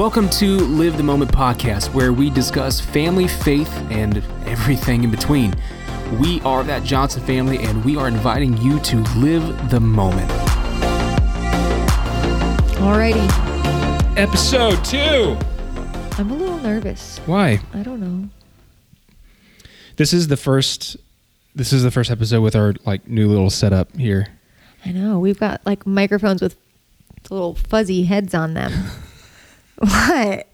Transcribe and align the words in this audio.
Welcome 0.00 0.30
to 0.30 0.56
Live 0.56 0.96
the 0.96 1.02
Moment 1.02 1.30
podcast, 1.30 1.92
where 1.92 2.14
we 2.14 2.30
discuss 2.30 2.80
family, 2.80 3.28
faith, 3.28 3.70
and 3.90 4.24
everything 4.46 5.04
in 5.04 5.10
between. 5.10 5.54
We 6.18 6.40
are 6.40 6.64
that 6.64 6.84
Johnson 6.84 7.22
family, 7.24 7.58
and 7.58 7.84
we 7.84 7.98
are 7.98 8.08
inviting 8.08 8.56
you 8.62 8.80
to 8.80 8.96
live 9.18 9.68
the 9.68 9.78
moment. 9.78 10.30
Alrighty. 12.80 13.28
Episode 14.16 14.82
two. 14.86 15.36
I'm 16.18 16.30
a 16.30 16.34
little 16.34 16.56
nervous. 16.60 17.18
Why? 17.26 17.60
I 17.74 17.82
don't 17.82 18.00
know. 18.00 18.30
This 19.96 20.14
is 20.14 20.28
the 20.28 20.38
first. 20.38 20.96
This 21.54 21.74
is 21.74 21.82
the 21.82 21.90
first 21.90 22.10
episode 22.10 22.40
with 22.40 22.56
our 22.56 22.72
like 22.86 23.06
new 23.06 23.28
little 23.28 23.50
setup 23.50 23.94
here. 23.98 24.28
I 24.86 24.92
know. 24.92 25.18
We've 25.18 25.38
got 25.38 25.60
like 25.66 25.86
microphones 25.86 26.40
with 26.40 26.56
little 27.28 27.54
fuzzy 27.54 28.04
heads 28.04 28.34
on 28.34 28.54
them. 28.54 28.72
what? 29.88 30.46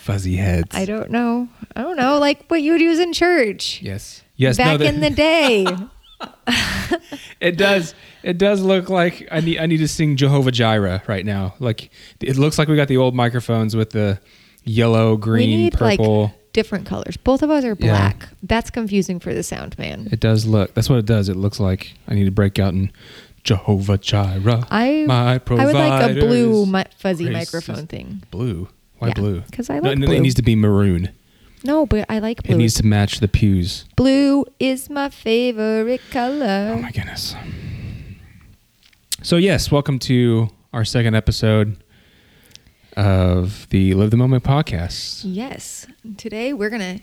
Fuzzy 0.00 0.36
heads. 0.36 0.74
I 0.74 0.84
don't 0.84 1.10
know. 1.10 1.48
I 1.74 1.82
don't 1.82 1.96
know. 1.96 2.18
Like 2.18 2.46
what 2.48 2.62
you 2.62 2.72
would 2.72 2.80
use 2.80 2.98
in 2.98 3.12
church. 3.12 3.80
Yes. 3.82 4.22
Yes. 4.36 4.56
Back 4.56 4.80
no, 4.80 4.86
in 4.86 5.00
the 5.00 5.10
day. 5.10 5.66
it 7.40 7.56
does. 7.56 7.94
It 8.22 8.38
does 8.38 8.60
look 8.60 8.88
like 8.88 9.28
I 9.30 9.40
need. 9.40 9.58
I 9.58 9.66
need 9.66 9.76
to 9.78 9.88
sing 9.88 10.16
Jehovah 10.16 10.50
Jireh 10.50 11.02
right 11.06 11.24
now. 11.24 11.54
Like 11.60 11.90
it 12.20 12.36
looks 12.36 12.58
like 12.58 12.68
we 12.68 12.76
got 12.76 12.88
the 12.88 12.96
old 12.96 13.14
microphones 13.14 13.76
with 13.76 13.90
the 13.90 14.20
yellow, 14.64 15.14
we 15.14 15.20
green, 15.20 15.50
need 15.50 15.72
purple. 15.74 16.22
like 16.24 16.52
different 16.52 16.86
colors. 16.86 17.16
Both 17.16 17.42
of 17.42 17.50
us 17.50 17.64
are 17.64 17.76
Yeah. 17.78 18.12
black. 18.12 18.28
That's 18.42 18.70
confusing 18.70 19.20
for 19.20 19.32
the 19.32 19.42
sound 19.42 19.78
man. 19.78 20.08
It 20.10 20.20
does 20.20 20.44
look. 20.44 20.74
That's 20.74 20.88
what 20.88 20.98
it 20.98 21.06
does. 21.06 21.28
It 21.28 21.36
looks 21.36 21.60
like 21.60 21.94
I 22.08 22.14
need 22.14 22.24
to 22.24 22.30
break 22.32 22.58
out 22.58 22.74
in 22.74 22.90
Jehovah 23.48 23.96
Jireh. 23.96 24.66
I 24.70 25.04
my 25.06 25.40
I 25.48 25.64
would 25.64 25.74
like 25.74 26.10
a 26.10 26.14
blue 26.20 26.66
providers. 26.66 26.68
mi- 26.90 26.96
fuzzy 26.98 27.24
Grace 27.24 27.34
microphone 27.52 27.86
thing. 27.86 28.22
Blue. 28.30 28.68
Why 28.98 29.08
Yeah, 29.08 29.14
blue? 29.14 29.42
'cause 29.50 29.70
I 29.70 29.78
like 29.78 29.96
no, 29.96 30.06
blue. 30.06 30.16
It 30.16 30.20
needs 30.20 30.34
to 30.34 30.42
be 30.42 30.54
maroon. 30.54 31.08
No, 31.64 31.86
but 31.86 32.04
I 32.10 32.18
like 32.18 32.42
blue. 32.42 32.54
It 32.54 32.58
needs 32.58 32.74
to 32.74 32.84
match 32.84 33.20
the 33.20 33.26
pews. 33.28 33.86
blue 33.96 34.44
is 34.60 34.90
my 34.90 35.08
favorite 35.08 36.02
color. 36.10 36.74
Oh 36.76 36.82
my 36.82 36.90
goodness. 36.90 37.34
So 39.22 39.36
yes, 39.36 39.70
welcome 39.72 39.98
to 40.00 40.50
our 40.74 40.84
second 40.84 41.14
episode 41.14 41.78
of 42.96 43.66
the 43.70 43.94
Live 43.94 44.10
the 44.10 44.16
Moment 44.18 44.44
podcast. 44.44 45.22
yes. 45.24 45.86
Today 46.18 46.52
we're 46.52 46.68
gonna 46.70 47.00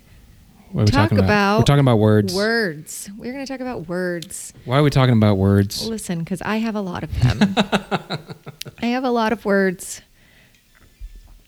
What 0.75 0.81
are 0.81 0.85
we 0.87 0.91
Talk 0.91 1.03
talking 1.03 1.19
about? 1.19 1.27
about 1.27 1.57
We're 1.59 1.63
talking 1.63 1.79
about 1.79 1.99
words. 1.99 2.35
Words. 2.35 3.09
We're 3.17 3.31
going 3.31 3.45
to 3.45 3.49
talk 3.49 3.61
about 3.61 3.87
words. 3.87 4.51
Why 4.65 4.79
are 4.79 4.83
we 4.83 4.89
talking 4.89 5.15
about 5.15 5.37
words? 5.37 5.87
Listen, 5.87 6.19
because 6.19 6.41
I 6.41 6.57
have 6.57 6.75
a 6.75 6.81
lot 6.81 7.01
of 7.01 7.17
them. 7.21 7.55
I 8.81 8.87
have 8.87 9.05
a 9.05 9.09
lot 9.09 9.31
of 9.31 9.45
words. 9.45 10.01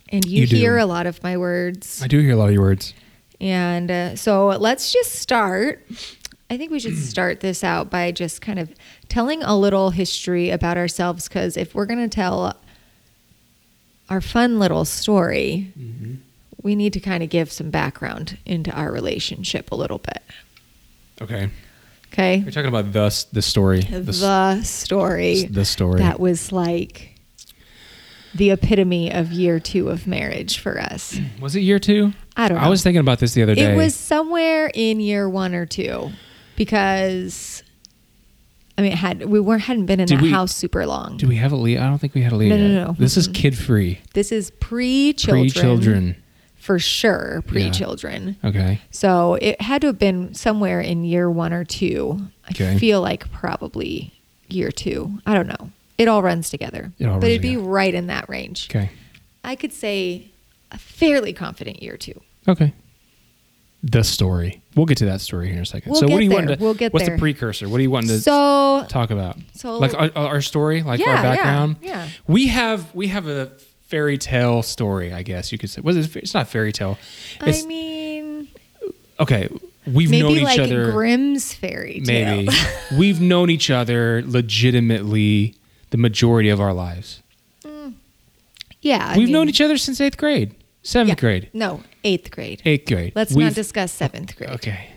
And 0.08 0.24
you, 0.24 0.44
You 0.44 0.48
do. 0.48 0.56
hear 0.56 0.78
a 0.78 0.86
lot 0.86 1.08
of 1.08 1.22
my 1.24 1.36
words. 1.36 2.02
I 2.02 2.08
do 2.08 2.22
hear 2.22 2.32
a 2.32 2.36
lot 2.38 2.48
of 2.48 2.54
your 2.54 2.62
words. 2.62 2.94
And 3.42 3.92
uh, 3.92 4.16
so 4.16 4.48
let's 4.48 4.94
just 4.94 5.16
start. 5.16 5.86
I 6.50 6.56
think 6.58 6.72
we 6.72 6.80
should 6.80 6.98
start 6.98 7.42
this 7.42 7.66
out 7.66 7.90
by 7.90 8.14
just 8.14 8.42
kind 8.42 8.60
of 8.60 8.74
telling 9.10 9.44
a 9.44 9.58
little 9.58 9.90
history 9.90 10.52
about 10.52 10.78
ourselves. 10.78 11.28
Because 11.28 11.58
if 11.58 11.76
we're 11.76 11.86
going 11.86 12.00
to 12.00 12.08
tell 12.08 12.56
our 14.10 14.22
fun 14.22 14.58
little 14.58 14.86
story, 14.86 15.74
we 16.62 16.76
need 16.76 16.94
to 16.94 17.00
kind 17.00 17.24
of 17.24 17.30
give 17.30 17.52
some 17.52 17.70
background 17.70 18.38
into 18.46 18.72
our 18.72 18.92
relationship 18.92 19.72
a 19.72 19.76
little 19.76 20.00
bit. 20.00 20.24
Okay. 21.22 21.50
Okay. 22.14 22.38
You're 22.38 22.52
talking 22.52 22.70
about 22.70 22.92
the 22.94 23.26
the 23.32 23.42
story. 23.42 23.82
the, 23.82 24.58
s- 24.62 24.70
story 24.70 25.44
the 25.46 25.66
story. 25.66 26.00
that 26.00 26.20
was 26.20 26.52
like 26.52 27.14
the 28.34 28.52
epitome 28.52 29.12
of 29.12 29.32
year 29.32 29.60
two 29.60 29.90
of 29.90 30.08
marriage 30.08 30.60
for 30.60 30.80
us. 30.80 31.20
was 31.42 31.56
it 31.56 31.62
year 31.62 31.80
two? 31.80 32.14
I 32.36 32.48
don't 32.48 32.58
know. 32.58 32.64
I 32.64 32.70
was 32.70 32.82
thinking 32.84 33.00
about 33.02 33.20
this 33.20 33.34
the 33.34 33.44
other 33.44 33.56
day. 33.56 33.74
It 33.74 33.76
was 33.76 33.96
somewhere 33.96 34.70
in 34.74 35.00
year 35.00 35.28
one 35.30 35.54
or 35.56 35.66
two 35.66 36.12
because 36.56 37.64
I 38.78 38.84
mean, 38.84 38.92
it 38.92 38.98
had 38.98 39.26
we 39.26 39.40
weren't 39.40 39.64
hadn't 39.64 39.88
been 39.88 40.00
in 40.00 40.08
Did 40.08 40.22
we- 40.22 40.30
house 40.32 40.56
super 40.56 40.86
long. 40.86 41.18
Do 41.18 41.28
we 41.28 41.36
have 41.38 41.52
a 41.52 41.56
lead? 41.56 41.80
I 41.80 41.88
don't 41.90 41.98
think 41.98 42.14
we 42.14 42.22
had 42.22 42.32
a 42.32 42.36
lead. 42.36 42.50
No, 42.50 42.58
no, 42.58 42.64
yet. 42.68 42.88
no. 42.88 42.96
This 42.98 43.18
is 43.18 43.28
Mm-mm. 43.28 43.34
kid 43.36 43.58
free. 43.58 44.00
this 44.14 44.32
is 44.32 44.52
pre-children, 44.52 45.44
Pre 45.50 45.50
children. 45.62 46.16
For 46.68 46.80
sure, 46.80 47.42
pre-children. 47.48 48.36
Okay. 48.44 48.82
So 48.92 49.36
it 49.36 49.62
had 49.62 49.80
to 49.82 49.88
have 49.88 49.98
been 49.98 50.34
somewhere 50.34 50.82
in 50.82 51.06
year 51.06 51.32
one 51.32 51.54
or 51.54 51.64
two. 51.64 52.20
I 52.46 52.52
Okay. 52.52 52.78
feel 52.78 53.00
like 53.00 53.32
probably 53.32 54.12
year 54.50 54.70
two. 54.70 55.20
I 55.26 55.34
don't 55.34 55.48
know. 55.48 55.72
It 55.98 56.10
all 56.10 56.22
runs 56.22 56.50
together. 56.50 56.92
It 57.00 57.06
all 57.06 57.20
but 57.22 57.28
runs 57.28 57.32
it'd 57.32 57.42
be 57.42 57.56
right 57.56 57.94
in 57.94 58.08
that 58.08 58.28
range. 58.28 58.68
Okay. 58.70 58.90
I 59.46 59.56
could 59.56 59.72
say 59.72 60.28
a 60.70 60.78
fairly 60.78 61.32
confident 61.32 61.82
year 61.82 61.96
two. 61.96 62.20
Okay. 62.50 62.74
The 63.82 64.04
story. 64.04 64.62
We'll 64.76 64.88
get 64.88 64.98
to 64.98 65.06
that 65.06 65.22
story 65.22 65.46
here 65.48 65.56
in 65.56 65.62
a 65.62 65.66
2nd 65.66 65.86
We'll 65.86 65.96
so 66.02 66.08
what 66.10 66.18
do 66.18 66.24
you 66.26 66.30
there. 66.30 66.38
want 66.46 66.50
to? 66.50 66.58
We'll 66.62 66.74
get 66.74 66.92
what's 66.92 67.06
there. 67.06 67.16
the 67.16 67.20
precursor? 67.22 67.70
What 67.70 67.78
do 67.78 67.84
you 67.84 67.92
want 67.92 68.08
to 68.08 68.20
So 68.20 68.86
talk 68.90 69.10
about? 69.12 69.38
so- 69.54 69.78
like 69.78 69.94
our, 69.94 70.12
our 70.18 70.42
story, 70.42 70.84
like 70.84 71.00
Yeah, 71.00 71.06
our 71.12 71.14
yeah, 71.16 71.22
background. 71.22 71.76
yeah. 71.82 72.10
We 72.28 72.48
have 72.48 72.94
we 72.94 73.08
have 73.08 73.28
a 73.28 73.52
fairy 73.88 74.18
tale 74.18 74.62
story, 74.64 75.14
I 75.14 75.24
guess 75.24 75.52
you 75.52 75.58
could 75.58 75.70
say. 75.70 75.82
Was 75.82 75.98
it? 75.98 76.16
It's 76.16 76.34
not 76.34 76.48
fairy 76.48 76.72
tale. 76.72 76.98
It's 77.42 77.64
I 77.64 77.68
mean, 77.68 78.48
okay. 79.20 79.50
We've 79.86 80.10
maybe 80.10 80.24
known 80.24 80.38
each 80.38 80.44
like 80.44 80.60
other. 80.60 80.92
Grimm's 80.92 81.54
fairy 81.54 82.02
tale. 82.02 82.44
Maybe 82.44 82.50
we've 82.98 83.22
known 83.22 83.50
each 83.50 83.70
other 83.70 84.22
legitimately 84.26 85.56
the 85.92 85.98
majority 85.98 86.50
of 86.50 86.60
our 86.60 86.74
lives. 86.74 87.22
Mm. 87.64 87.94
yeah, 88.82 89.12
I 89.14 89.18
we've 89.18 89.28
mean, 89.28 89.34
known 89.34 89.50
each 89.50 89.62
other 89.62 89.78
since 89.78 90.02
eighth 90.02 90.18
grade, 90.18 90.54
seventh 90.84 91.10
yeah. 91.18 91.22
grade, 91.22 91.50
No, 91.54 91.84
eighth 92.04 92.32
grade. 92.32 92.62
eighth 92.66 92.86
grade. 92.88 93.14
Let's 93.16 93.32
We've- 93.32 93.46
not 93.46 93.54
discuss 93.56 93.94
seventh 93.94 94.36
grade. 94.36 94.50
Okay. 94.52 94.90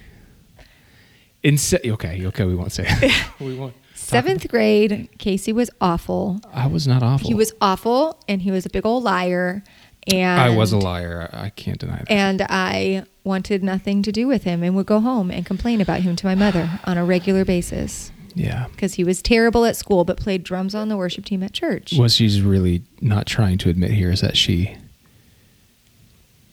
In 1.44 1.56
se- 1.56 1.80
okay, 1.86 2.26
okay, 2.26 2.44
we 2.44 2.54
won't 2.56 2.72
say. 2.72 2.86
We 3.40 3.54
won't. 3.54 3.74
Seventh 4.10 4.48
grade, 4.48 5.09
Casey 5.19 5.53
was 5.53 5.71
awful. 5.81 6.41
I 6.53 6.66
was 6.66 6.87
not 6.87 7.03
awful. 7.03 7.28
He 7.28 7.34
was 7.34 7.53
awful, 7.60 8.21
and 8.28 8.43
he 8.43 8.50
was 8.50 8.66
a 8.66 8.71
big 8.71 8.84
old 8.84 9.04
liar. 9.04 9.62
And 10.06 10.41
I 10.41 10.56
was 10.56 10.72
a 10.72 10.78
liar. 10.78 11.31
I 11.32 11.50
can't 11.50 11.78
deny 11.78 11.98
that. 11.98 12.10
And 12.10 12.43
I 12.43 13.04
wanted 13.22 13.62
nothing 13.62 14.03
to 14.03 14.12
do 14.12 14.26
with 14.26 14.44
him, 14.44 14.62
and 14.62 14.75
would 14.76 14.87
go 14.87 15.00
home 15.00 15.31
and 15.31 15.44
complain 15.44 15.81
about 15.81 16.00
him 16.00 16.16
to 16.16 16.26
my 16.26 16.34
mother 16.34 16.81
on 16.84 16.98
a 16.98 17.04
regular 17.04 17.44
basis 17.44 18.10
yeah. 18.34 18.66
because 18.72 18.94
he 18.94 19.04
was 19.04 19.22
terrible 19.22 19.65
at 19.65 19.76
school, 19.76 20.04
but 20.04 20.16
played 20.16 20.42
drums 20.42 20.75
on 20.75 20.88
the 20.88 20.97
worship 20.97 21.25
team 21.25 21.42
at 21.42 21.53
church. 21.53 21.92
What 21.94 22.10
she's 22.10 22.42
really 22.42 22.82
not 23.00 23.27
trying 23.27 23.59
to 23.59 23.71
admit 23.71 23.91
here 23.92 24.10
is 24.10 24.21
that 24.21 24.37
she 24.37 24.77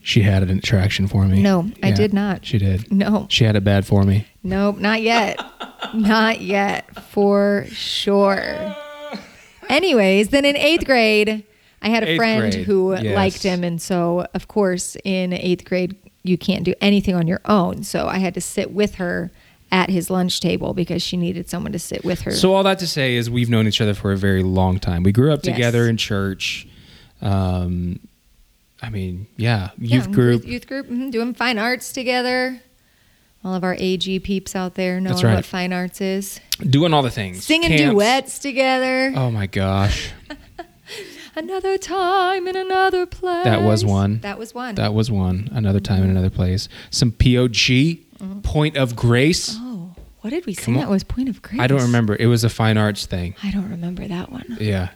she 0.00 0.22
had 0.22 0.42
an 0.42 0.50
attraction 0.56 1.06
for 1.06 1.26
me. 1.26 1.42
No, 1.42 1.70
I 1.82 1.90
did 1.90 2.14
not. 2.14 2.46
She 2.46 2.56
did. 2.56 2.90
No, 2.90 3.26
She 3.28 3.44
had 3.44 3.56
it 3.56 3.64
bad 3.64 3.86
for 3.86 4.04
me. 4.04 4.26
Nope, 4.48 4.78
not 4.78 5.02
yet. 5.02 5.38
not 5.94 6.40
yet, 6.40 7.04
for 7.06 7.66
sure. 7.70 8.74
Anyways, 9.68 10.28
then 10.30 10.44
in 10.44 10.56
eighth 10.56 10.84
grade, 10.86 11.44
I 11.82 11.88
had 11.90 12.02
a 12.02 12.10
Eighth 12.10 12.16
friend 12.18 12.52
grade, 12.52 12.64
who 12.66 12.94
yes. 12.94 13.14
liked 13.14 13.42
him. 13.42 13.62
And 13.62 13.80
so, 13.80 14.26
of 14.34 14.48
course, 14.48 14.96
in 15.04 15.32
eighth 15.32 15.64
grade, 15.64 15.94
you 16.24 16.36
can't 16.38 16.64
do 16.64 16.74
anything 16.80 17.14
on 17.14 17.26
your 17.28 17.40
own. 17.44 17.82
So 17.84 18.08
I 18.08 18.18
had 18.18 18.34
to 18.34 18.40
sit 18.40 18.72
with 18.72 18.96
her 18.96 19.30
at 19.70 19.90
his 19.90 20.08
lunch 20.10 20.40
table 20.40 20.72
because 20.72 21.02
she 21.02 21.16
needed 21.16 21.48
someone 21.50 21.72
to 21.72 21.78
sit 21.78 22.02
with 22.04 22.22
her. 22.22 22.30
So 22.32 22.54
all 22.54 22.62
that 22.62 22.78
to 22.80 22.86
say 22.86 23.14
is 23.16 23.28
we've 23.30 23.50
known 23.50 23.66
each 23.68 23.80
other 23.80 23.94
for 23.94 24.12
a 24.12 24.16
very 24.16 24.42
long 24.42 24.78
time. 24.78 25.02
We 25.02 25.12
grew 25.12 25.32
up 25.32 25.40
Yes. 25.44 25.54
together 25.54 25.86
in 25.88 25.98
church. 25.98 26.66
Um, 27.20 28.00
I 28.80 28.88
mean, 28.90 29.26
yeah, 29.36 29.70
Yeah, 29.78 29.96
youth 29.98 30.10
group. 30.10 30.46
Youth 30.46 30.66
group, 30.66 30.88
mhm, 30.88 31.10
doing 31.10 31.34
fine 31.34 31.58
arts 31.58 31.92
together. 31.92 32.60
All 33.48 33.54
of 33.54 33.64
our 33.64 33.74
AG 33.78 34.18
peeps 34.20 34.54
out 34.54 34.74
there 34.74 35.00
know 35.00 35.08
That's 35.08 35.24
right. 35.24 35.36
what 35.36 35.44
fine 35.46 35.72
arts 35.72 36.02
is. 36.02 36.38
doing 36.60 36.92
all 36.92 37.02
the 37.02 37.10
things. 37.10 37.44
Singing 37.44 37.70
Camps. 37.70 37.92
duets 37.94 38.38
together. 38.38 39.10
Oh 39.16 39.30
my 39.30 39.46
gosh. 39.46 40.10
Another 41.34 41.78
time 41.78 42.46
in 42.46 42.56
another 42.56 43.06
place. 43.06 43.44
That 43.44 43.62
was 43.62 43.86
one. 43.86 44.18
That 44.20 44.38
was 44.38 44.52
one. 44.54 44.74
That 44.74 44.92
was 44.92 45.10
one. 45.10 45.48
Another 45.52 45.80
time 45.80 46.02
in 46.02 46.10
another 46.10 46.28
place. 46.28 46.68
Some 46.90 47.10
POG, 47.10 47.24
mm-hmm. 48.18 48.40
Point 48.40 48.76
of 48.76 48.94
Grace. 48.96 49.54
oh, 49.58 49.94
what 50.20 50.28
did 50.30 50.44
we 50.44 50.54
Come 50.54 50.64
sing? 50.64 50.74
on. 50.74 50.80
That 50.80 50.90
was 50.90 51.04
Point 51.04 51.30
of 51.30 51.40
Grace. 51.40 51.60
I 51.60 51.68
don't 51.68 51.80
remember. 51.82 52.16
It 52.20 52.26
was 52.26 52.44
a 52.44 52.50
fine 52.50 52.76
arts 52.76 53.06
thing. 53.06 53.34
I 53.42 53.50
don't 53.50 53.70
remember 53.70 54.06
that 54.08 54.30
one, 54.30 54.58
Yeah. 54.60 54.88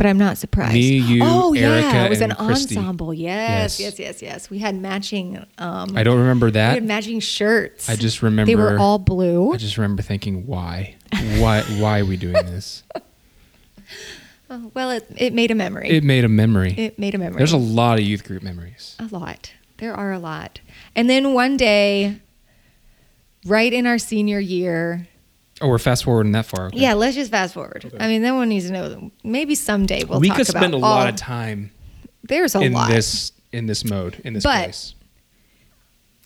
But 0.00 0.06
I'm 0.08 0.16
not 0.16 0.38
surprised. 0.38 0.72
Me, 0.72 0.96
you, 0.96 1.20
oh 1.22 1.52
Erica, 1.52 1.86
yeah, 1.88 2.06
it 2.06 2.08
was 2.08 2.22
an 2.22 2.30
Christy. 2.34 2.78
ensemble. 2.78 3.12
Yes, 3.12 3.78
Yes. 3.78 3.98
yes, 3.98 3.98
yes, 3.98 4.22
yes. 4.22 4.48
We 4.48 4.58
had 4.58 4.74
matching. 4.74 5.44
Um, 5.58 5.94
I 5.94 6.02
don't 6.04 6.18
remember 6.18 6.46
we 6.46 6.52
that. 6.52 6.72
had 6.72 6.84
matching 6.84 7.20
shirts. 7.20 7.86
I 7.90 7.96
just 7.96 8.22
remember. 8.22 8.46
they 8.50 8.56
were 8.56 8.78
all 8.78 8.98
blue. 8.98 9.52
I 9.52 9.58
just 9.58 9.76
remember 9.76 10.00
thinking, 10.02 10.46
why, 10.46 10.96
why, 11.36 11.60
why 11.78 12.00
are 12.00 12.06
we 12.06 12.16
doing 12.16 12.32
this? 12.32 12.82
Oh, 14.52 14.72
well, 14.74 14.90
it, 14.90 15.06
it 15.16 15.32
made 15.32 15.52
a 15.52 15.54
memory. 15.54 15.88
It 15.88 16.02
made 16.02 16.24
a 16.24 16.28
memory. 16.28 16.74
It 16.76 16.98
made 16.98 17.14
a 17.14 17.18
memory. 17.18 17.38
There's 17.38 17.52
a 17.52 17.56
lot 17.56 18.00
of 18.00 18.04
youth 18.04 18.24
group 18.24 18.42
memories. 18.42 18.96
A 18.98 19.04
lot. 19.04 19.52
There 19.76 19.94
are 19.94 20.10
a 20.10 20.18
lot. 20.18 20.58
And 20.96 21.08
then 21.08 21.34
one 21.34 21.56
day, 21.56 22.18
right 23.46 23.72
in 23.72 23.86
our 23.86 23.96
senior 23.96 24.40
year, 24.40 25.06
Oh, 25.62 25.68
we're 25.68 25.78
fast 25.78 26.04
forwarding 26.04 26.32
that 26.32 26.46
far. 26.46 26.66
Okay. 26.68 26.78
yeah, 26.80 26.94
let's 26.94 27.14
just 27.16 27.30
fast 27.30 27.52
forward. 27.54 27.92
I 28.00 28.06
mean, 28.08 28.22
no 28.22 28.34
one 28.34 28.48
needs 28.48 28.66
to 28.66 28.72
know. 28.72 29.10
Maybe 29.22 29.54
someday 29.54 30.04
we'll 30.04 30.20
we 30.20 30.30
could 30.30 30.46
spend 30.46 30.72
a 30.74 30.78
lot 30.78 31.08
of 31.08 31.16
time 31.16 31.70
There's 32.22 32.54
a 32.54 32.60
in 32.60 32.72
lot. 32.72 32.88
this 32.88 33.32
in 33.52 33.66
this 33.66 33.84
mode 33.84 34.20
in 34.24 34.32
this 34.34 34.42
But- 34.44 34.64
place. 34.64 34.94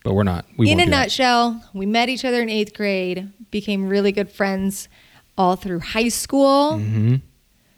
But 0.05 0.13
we're 0.13 0.23
not. 0.23 0.45
We 0.59 0.71
in 0.71 0.81
a 0.81 0.85
do 0.85 0.91
that. 0.91 0.97
nutshell, 1.05 1.65
we 1.73 1.87
met 1.87 2.11
each 2.11 2.27
other 2.27 2.43
in 2.43 2.51
eighth 2.51 2.75
grade, 2.75 3.31
became 3.51 3.89
really 3.89 4.13
good 4.13 4.29
friends 4.31 4.89
all 5.39 5.57
through 5.57 5.81
high 5.81 6.09
school. 6.11 6.73
Mhm. 6.73 7.23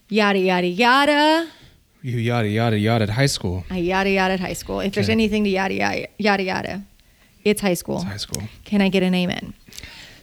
Yada 0.08 0.38
yada 0.40 0.66
yada. 0.66 1.46
You 2.02 2.18
yada 2.18 2.48
yada 2.48 2.76
yada 2.78 3.04
at 3.04 3.10
high 3.10 3.26
school. 3.26 3.64
I 3.70 3.78
yada 3.78 4.10
yada 4.10 4.34
at 4.34 4.40
high 4.40 4.54
school. 4.54 4.80
If 4.80 4.92
there's 4.94 5.08
anything 5.08 5.44
to 5.44 5.50
yada 5.50 5.74
yada 5.74 6.08
yada 6.18 6.42
yada, 6.42 6.82
it's 7.44 7.60
high 7.60 7.74
school. 7.74 7.96
It's 7.98 8.04
high 8.04 8.16
school. 8.16 8.42
Can 8.64 8.80
I 8.82 8.88
get 8.88 9.04
an 9.04 9.14
amen? 9.14 9.54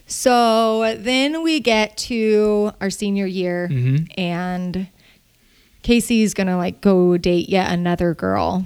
So 0.06 0.94
then 0.98 1.42
we 1.42 1.60
get 1.60 1.96
to 2.08 2.72
our 2.80 2.90
senior 2.90 3.26
year, 3.26 3.68
Mhm. 3.72 4.08
and 4.18 4.88
Casey's 5.82 6.34
gonna 6.34 6.56
like 6.56 6.80
go 6.80 7.16
date 7.16 7.48
yet 7.48 7.72
another 7.72 8.14
girl 8.14 8.64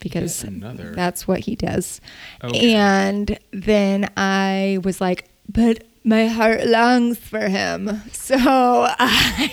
because 0.00 0.42
another. 0.44 0.92
that's 0.94 1.26
what 1.28 1.40
he 1.40 1.54
does. 1.56 2.00
Okay. 2.42 2.74
And 2.74 3.38
then 3.52 4.10
I 4.16 4.78
was 4.82 5.00
like, 5.00 5.28
but 5.48 5.84
my 6.04 6.26
heart 6.26 6.66
longs 6.66 7.18
for 7.18 7.48
him. 7.48 8.02
So 8.12 8.36
I. 8.38 9.52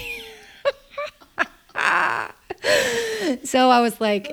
so 3.44 3.70
I 3.70 3.80
was 3.82 4.00
like, 4.02 4.32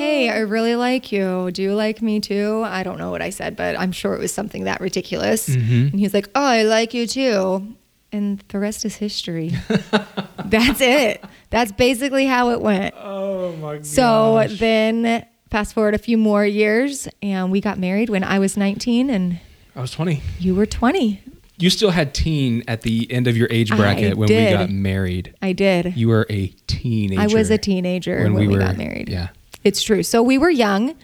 hey, 0.00 0.30
I 0.30 0.38
really 0.40 0.76
like 0.76 1.12
you. 1.12 1.50
Do 1.52 1.62
you 1.62 1.74
like 1.74 2.00
me 2.00 2.20
too? 2.20 2.62
I 2.64 2.82
don't 2.82 2.98
know 2.98 3.10
what 3.10 3.20
I 3.22 3.28
said, 3.30 3.54
but 3.54 3.78
I'm 3.78 3.92
sure 3.92 4.14
it 4.14 4.18
was 4.20 4.32
something 4.32 4.64
that 4.64 4.80
ridiculous. 4.80 5.48
Mhm. 5.48 5.90
And 5.92 6.00
he's 6.00 6.14
like, 6.14 6.28
oh, 6.34 6.42
I 6.42 6.62
like 6.62 6.94
you 6.94 7.06
too. 7.06 7.74
And 8.12 8.42
the 8.48 8.58
rest 8.58 8.84
is 8.84 8.96
history. 8.96 9.52
That's 10.46 10.80
it. 10.80 11.22
That's 11.50 11.70
basically 11.72 12.26
how 12.26 12.50
it 12.50 12.60
went. 12.60 12.94
Oh 12.98 13.52
my 13.56 13.74
god. 13.76 13.86
So 13.86 14.46
then, 14.48 15.26
fast 15.50 15.74
forward 15.74 15.94
a 15.94 15.98
few 15.98 16.16
more 16.16 16.44
years, 16.46 17.06
and 17.22 17.52
we 17.52 17.60
got 17.60 17.78
married 17.78 18.08
when 18.08 18.24
I 18.24 18.38
was 18.38 18.56
19 18.56 19.10
and 19.10 19.38
I 19.76 19.80
was 19.82 19.90
20. 19.92 20.22
you 20.38 20.54
were 20.54 20.66
20. 20.66 21.22
You 21.58 21.68
still 21.68 21.90
had 21.90 22.14
teen 22.14 22.64
at 22.66 22.82
the 22.82 23.06
end 23.12 23.26
of 23.26 23.36
your 23.36 23.48
age 23.50 23.70
bracket 23.76 24.12
I 24.12 24.14
when 24.14 24.28
did. 24.28 24.52
we 24.52 24.58
got 24.58 24.70
married. 24.70 25.34
I 25.42 25.52
did. 25.52 25.94
You 25.94 26.08
were 26.08 26.26
a 26.30 26.46
teenager. 26.66 27.20
I 27.20 27.26
was 27.26 27.50
a 27.50 27.58
teenager 27.58 28.22
when, 28.24 28.32
we, 28.34 28.56
got 28.56 28.78
married. 28.78 29.10
Yeah. 29.10 29.28
It's 29.64 29.82
true. 29.82 30.02
So 30.02 30.22
we 30.22 30.38
were 30.38 30.50
young. 30.50 30.94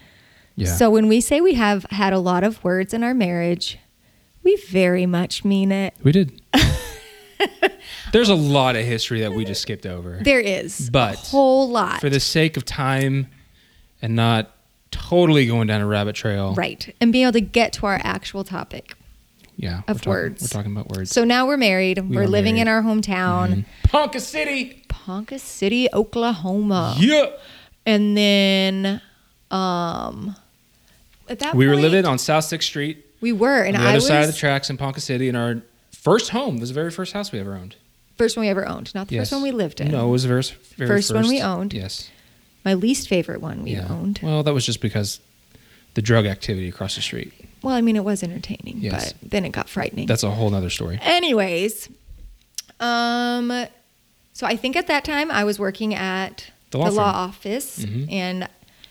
Yeah. 0.55 0.73
So 0.75 0.89
when 0.89 1.07
we 1.07 1.21
say 1.21 1.41
we 1.41 1.53
have 1.53 1.83
had 1.91 2.13
a 2.13 2.19
lot 2.19 2.43
of 2.43 2.63
words 2.63 2.93
in 2.93 3.03
our 3.03 3.13
marriage, 3.13 3.77
we 4.43 4.55
very 4.69 5.05
much 5.05 5.45
mean 5.45 5.71
it. 5.71 5.93
we 6.03 6.11
did. 6.11 6.41
There's 8.11 8.29
a 8.29 8.35
lot 8.35 8.75
of 8.75 8.85
history 8.85 9.21
that 9.21 9.33
we 9.33 9.45
just 9.45 9.61
skipped 9.61 9.85
over. 9.85 10.19
There 10.21 10.39
is 10.39 10.89
But 10.89 11.15
a 11.15 11.17
whole 11.17 11.69
lot. 11.69 12.01
For 12.01 12.09
the 12.09 12.19
sake 12.19 12.57
of 12.57 12.65
time 12.65 13.27
and 14.01 14.15
not 14.15 14.51
totally 14.91 15.45
going 15.45 15.67
down 15.67 15.81
a 15.81 15.85
rabbit 15.87 16.15
trail. 16.15 16.55
right. 16.55 16.95
And 16.99 17.11
being 17.11 17.23
able 17.23 17.33
to 17.33 17.41
get 17.41 17.73
to 17.73 17.85
our 17.85 17.99
actual 18.03 18.43
topic. 18.43 18.95
Yeah. 19.57 19.81
Of 19.87 19.87
we're 19.87 19.93
talking, 19.95 20.11
words. 20.11 20.41
We're 20.43 20.47
talking 20.47 20.71
about 20.71 20.89
words. 20.89 21.11
So 21.11 21.23
now 21.23 21.45
we're 21.47 21.57
married. 21.57 21.99
We 21.99 22.15
we're 22.15 22.23
are 22.23 22.27
living 22.27 22.57
in 22.57 22.67
our 22.67 22.81
hometown, 22.81 23.49
mm-hmm. 23.49 23.61
Ponca 23.83 24.19
City. 24.19 24.83
Ponca 24.87 25.39
City, 25.39 25.87
Oklahoma. 25.93 26.95
Yeah. 26.99 27.31
And 27.87 28.15
then 28.17 29.01
um 29.49 30.35
at 31.29 31.39
that 31.39 31.55
We 31.55 31.67
were 31.67 31.75
living 31.75 32.05
on 32.05 32.19
South 32.19 32.43
Sixth 32.43 32.67
Street, 32.67 33.03
We 33.21 33.31
were, 33.33 33.63
and 33.63 33.75
on 33.75 33.81
the 33.81 33.87
I 33.87 33.91
other 33.91 33.97
was 33.97 34.07
side 34.07 34.21
of 34.23 34.27
the 34.27 34.37
tracks 34.37 34.69
in 34.69 34.77
Ponca 34.77 34.99
City, 35.01 35.27
in 35.29 35.35
our 35.35 35.61
first 35.91 36.29
home. 36.29 36.57
This 36.57 36.63
is 36.63 36.69
the 36.69 36.75
very 36.75 36.91
first 36.91 37.13
house 37.13 37.31
we 37.31 37.39
ever 37.39 37.55
owned. 37.55 37.75
first 38.17 38.37
one 38.37 38.45
we 38.45 38.49
ever 38.49 38.67
owned, 38.67 38.93
not 38.93 39.07
the 39.07 39.17
first 39.17 39.31
one 39.31 39.41
we 39.41 39.51
lived 39.51 39.81
in. 39.81 39.89
No, 39.91 40.07
it 40.07 40.11
was 40.11 40.23
the 40.23 40.29
very, 40.29 40.43
very 40.75 40.87
First 40.89 41.13
one 41.13 41.27
we 41.27 41.41
owned. 41.41 41.73
Yes. 41.73 42.09
My 42.65 42.73
least 42.73 43.07
favorite 43.07 43.41
one 43.41 43.63
we 43.63 43.71
yeah. 43.71 43.87
owned. 43.89 44.19
Well, 44.21 44.43
that 44.43 44.53
was 44.53 44.65
just 44.65 44.81
because 44.81 45.19
the 45.93 46.01
drug 46.01 46.25
activity 46.25 46.67
across 46.69 46.95
the 46.95 47.01
street. 47.01 47.33
Well, 47.63 47.73
I 47.73 47.81
mean, 47.81 47.95
it 47.95 48.03
was 48.03 48.21
entertaining, 48.23 48.77
Yes. 48.79 49.13
but 49.13 49.31
then 49.31 49.45
it 49.45 49.51
got 49.51 49.67
frightening. 49.69 50.07
That's 50.07 50.23
a 50.23 50.31
whole 50.31 50.49
nother 50.49 50.69
story. 50.69 50.99
Anyways, 51.01 51.89
um, 52.79 53.65
so 54.33 54.45
I 54.45 54.55
think 54.55 54.75
at 54.75 54.87
that 54.87 55.03
time 55.05 55.31
I 55.31 55.43
was 55.43 55.57
working 55.59 55.95
at 55.95 56.51
The 56.71 56.77
the 56.79 56.83
law 56.85 56.89
law, 56.89 57.11
firm. 57.11 57.29
office, 57.29 57.79
Mhm. 57.85 58.11
and 58.11 58.47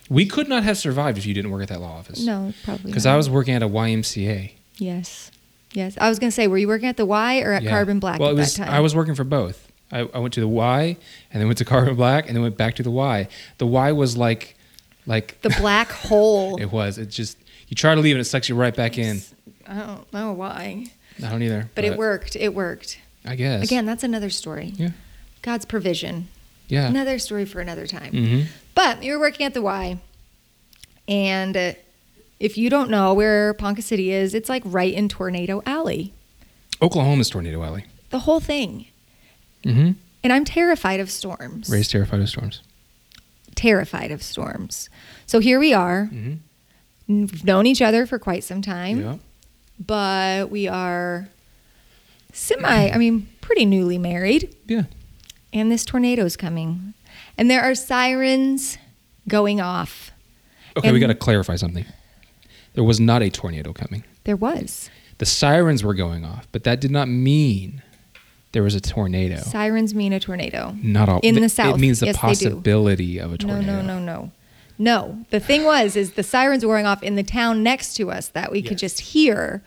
We 0.09 0.25
could 0.27 0.49
not 0.49 0.63
have 0.63 0.79
survived 0.79 1.19
if 1.19 1.27
you 1.27 1.35
didn't 1.35 1.51
work 1.51 1.63
at 1.63 1.69
that 1.69 1.81
law 1.81 1.97
office. 1.99 2.25
no, 2.25 2.55
probably 2.65 2.91
Because. 2.93 3.07
I 3.07 3.17
was 3.17 3.29
working 3.29 3.55
at 3.55 3.63
a 3.63 3.69
YMCA. 3.69 4.53
yes, 4.79 5.31
yes. 5.73 5.95
I 6.01 6.09
was 6.09 6.19
gonna 6.19 6.31
say, 6.31 6.47
were 6.47 6.59
you 6.59 6.69
working 6.69 6.89
at 6.89 6.97
the 6.97 7.05
Y 7.07 7.41
or 7.41 7.53
at 7.53 7.63
Yeah. 7.65 7.71
Carbon 7.71 7.99
Black 7.99 8.21
Well, 8.21 8.29
at 8.31 8.33
it 8.33 8.39
was. 8.39 8.55
that 8.55 8.67
time? 8.67 8.75
I 8.75 8.81
was 8.81 8.95
working 8.95 9.15
for 9.15 9.25
both. 9.25 9.69
I, 9.93 10.01
I 10.15 10.19
went 10.19 10.33
to 10.35 10.41
the 10.41 10.49
Y 10.49 10.97
and 11.33 11.41
then 11.41 11.47
went 11.49 11.59
to 11.59 11.65
Carbon 11.65 11.95
Black 11.97 12.27
and 12.29 12.35
then 12.37 12.43
went 12.43 12.57
back 12.57 12.75
to 12.77 12.83
the 12.83 12.91
Y. 12.91 13.29
The 13.59 13.67
Y 13.67 13.93
was 13.93 14.17
like, 14.17 14.57
like 15.07 15.41
the 15.43 15.51
black 15.51 15.91
hole. 16.09 16.57
it 16.57 16.73
was. 16.73 16.99
It 16.99 17.11
just 17.11 17.37
you 17.69 17.75
try 17.75 17.95
to 17.95 18.01
leave 18.01 18.15
and 18.17 18.21
it 18.21 18.25
sucks 18.25 18.49
you 18.49 18.55
right 18.55 18.75
back 18.75 18.97
in. 18.99 19.23
I 19.67 19.75
don't 19.79 20.13
know 20.13 20.33
why, 20.33 20.87
I 21.23 21.29
don't 21.31 21.43
either. 21.43 21.69
but 21.75 21.85
it 21.85 21.97
worked. 21.99 22.37
It 22.37 22.55
worked. 22.55 22.99
I 23.25 23.35
guess. 23.35 23.65
Again, 23.65 23.87
that's 23.87 24.05
another 24.05 24.31
story. 24.31 24.73
Yeah. 24.77 24.91
God's 25.43 25.65
provision. 25.65 26.29
Yeah. 26.69 26.87
Another 26.89 27.19
story 27.19 27.45
for 27.45 27.61
another 27.61 27.87
time. 27.87 28.13
hmm 28.13 28.41
But 28.75 29.03
you're 29.03 29.21
working 29.21 29.47
at 29.47 29.55
the 29.55 29.63
Y, 29.63 29.99
and 31.09 31.57
uh, 31.57 31.73
if 32.41 32.59
you 32.59 32.69
don't 32.71 32.91
know 32.91 33.15
where 33.15 33.55
Ponca 33.55 33.83
City 33.83 34.11
is, 34.13 34.35
it's 34.35 34.49
like 34.49 34.63
right 34.67 34.93
in 34.93 35.09
Tornado 35.09 35.63
Alley. 35.67 36.13
Oklahoma's 36.83 37.31
tornado 37.31 37.63
alley. 37.63 37.85
The 38.11 38.19
whole 38.21 38.41
thing. 38.41 38.87
Mm-hmm. 39.65 39.93
And 40.23 40.33
I'm 40.33 40.45
terrified 40.45 41.01
of 41.01 41.11
storms. 41.11 41.71
Ray's 41.71 41.89
terrified 41.89 42.21
of 42.21 42.29
storms. 42.29 42.61
Terrified 43.55 44.11
of 44.11 44.23
storms. 44.23 44.91
So 45.27 45.39
here 45.39 45.59
we 45.59 45.73
are. 45.73 46.11
Mm-hmm. 46.13 46.35
We've 47.09 47.45
known 47.45 47.67
each 47.67 47.81
other 47.81 48.05
for 48.05 48.19
quite 48.19 48.45
some 48.45 48.61
time, 48.61 49.01
Yeah. 49.01 49.17
but 49.79 50.51
we 50.51 50.67
are 50.69 51.29
semi, 52.33 52.91
I 52.91 52.99
mean, 52.99 53.29
pretty 53.41 53.65
newly 53.65 53.97
married. 53.97 54.55
Yeah. 54.67 54.83
And 55.57 55.73
this 55.73 55.85
tornado's 55.87 56.37
coming. 56.37 56.93
And 57.39 57.51
there 57.51 57.63
are 57.63 57.75
sirens 57.75 58.77
going 59.27 59.59
off. 59.61 60.13
Okay, 60.77 60.93
we 60.93 61.01
got 61.01 61.07
to 61.07 61.15
clarify 61.15 61.57
something. 61.57 61.87
There 62.75 62.85
was 62.85 63.01
not 63.01 63.23
a 63.23 63.31
tornado 63.31 63.73
coming. 63.73 64.05
There 64.25 64.37
was. 64.37 64.91
The 65.17 65.25
sirens 65.25 65.83
were 65.83 65.95
going 65.95 66.27
off, 66.27 66.47
but 66.53 66.65
that 66.65 66.79
did 66.79 66.91
not 66.91 67.09
mean 67.09 67.83
there 68.53 68.63
was 68.63 68.75
a 68.75 68.81
tornado. 68.83 69.37
Sirens 69.39 69.95
mean 69.95 70.13
a 70.13 70.21
tornado. 70.21 70.77
not 70.83 71.09
all. 71.09 71.21
In 71.23 71.37
the 71.37 71.41
th- 71.41 71.53
South. 71.53 71.77
It 71.77 71.79
means 71.81 72.01
the 72.01 72.07
Yes, 72.07 72.19
possibility 72.19 73.19
of 73.19 73.33
a 73.33 73.39
tornado. 73.39 73.77
no, 73.77 73.83
no, 73.83 73.99
no. 73.99 74.05
No. 74.05 74.33
No, 74.79 75.25
the 75.31 75.41
thing 75.41 75.65
was 75.65 75.97
is 75.97 76.13
the 76.13 76.23
sirens 76.23 76.63
were 76.67 76.75
going 76.75 76.85
off 76.85 77.03
in 77.03 77.17
the 77.17 77.23
town 77.23 77.63
next 77.63 77.95
to 77.95 78.11
us 78.11 78.29
that 78.29 78.53
we 78.53 78.61
could 78.61 78.77
just 78.77 79.01
hear. 79.01 79.63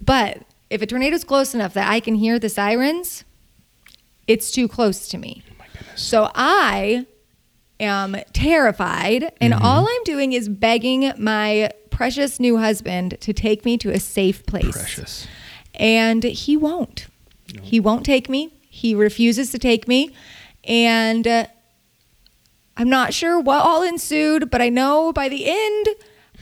But 0.00 0.38
if 0.70 0.80
a 0.80 0.86
tornado's 0.86 1.22
close 1.22 1.54
enough 1.54 1.74
that 1.74 1.86
I 1.86 2.00
can 2.00 2.14
hear 2.14 2.38
the 2.38 2.48
sirens, 2.48 3.24
it's 4.28 4.50
too 4.52 4.68
close 4.68 5.08
to 5.08 5.18
me. 5.18 5.42
Oh 5.50 5.54
my 5.58 5.66
goodness. 5.76 6.00
So 6.02 6.30
I 6.34 7.06
am 7.80 8.16
terrified 8.32 9.32
and 9.40 9.52
Mm-hmm. 9.52 9.64
all 9.64 9.86
I'm 9.88 10.04
doing 10.04 10.32
is 10.32 10.48
begging 10.48 11.12
my 11.18 11.70
precious 11.90 12.38
new 12.38 12.58
husband 12.58 13.16
to 13.20 13.32
take 13.32 13.64
me 13.64 13.76
to 13.78 13.90
a 13.90 13.98
safe 13.98 14.46
place. 14.46 14.70
Precious. 14.70 15.26
And 15.74 16.22
he 16.22 16.56
won't. 16.56 17.06
He 17.62 17.80
won't 17.80 18.04
take 18.04 18.28
me. 18.28 18.52
He 18.68 18.94
refuses 18.94 19.50
to 19.52 19.58
take 19.58 19.88
me. 19.88 20.14
And 20.64 21.26
uh, 21.26 21.46
I'm 22.76 22.88
not 22.88 23.14
sure 23.14 23.40
what 23.40 23.62
all 23.64 23.82
ensued, 23.82 24.50
but 24.50 24.60
I 24.60 24.68
know 24.68 25.12
by 25.12 25.28
the 25.28 25.46
end, 25.48 25.86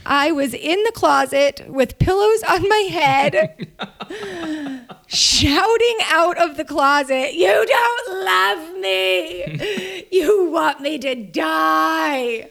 I 0.09 0.31
was 0.31 0.53
in 0.53 0.81
the 0.83 0.91
closet 0.93 1.65
with 1.67 1.99
pillows 1.99 2.41
on 2.43 2.67
my 2.69 2.87
head, 2.89 3.67
shouting 5.07 5.97
out 6.05 6.37
of 6.41 6.55
the 6.55 6.63
closet, 6.63 7.33
You 7.33 7.65
don't 7.65 8.23
love 8.23 8.77
me. 8.79 10.05
You 10.11 10.49
want 10.49 10.79
me 10.79 10.97
to 10.99 11.13
die. 11.15 12.49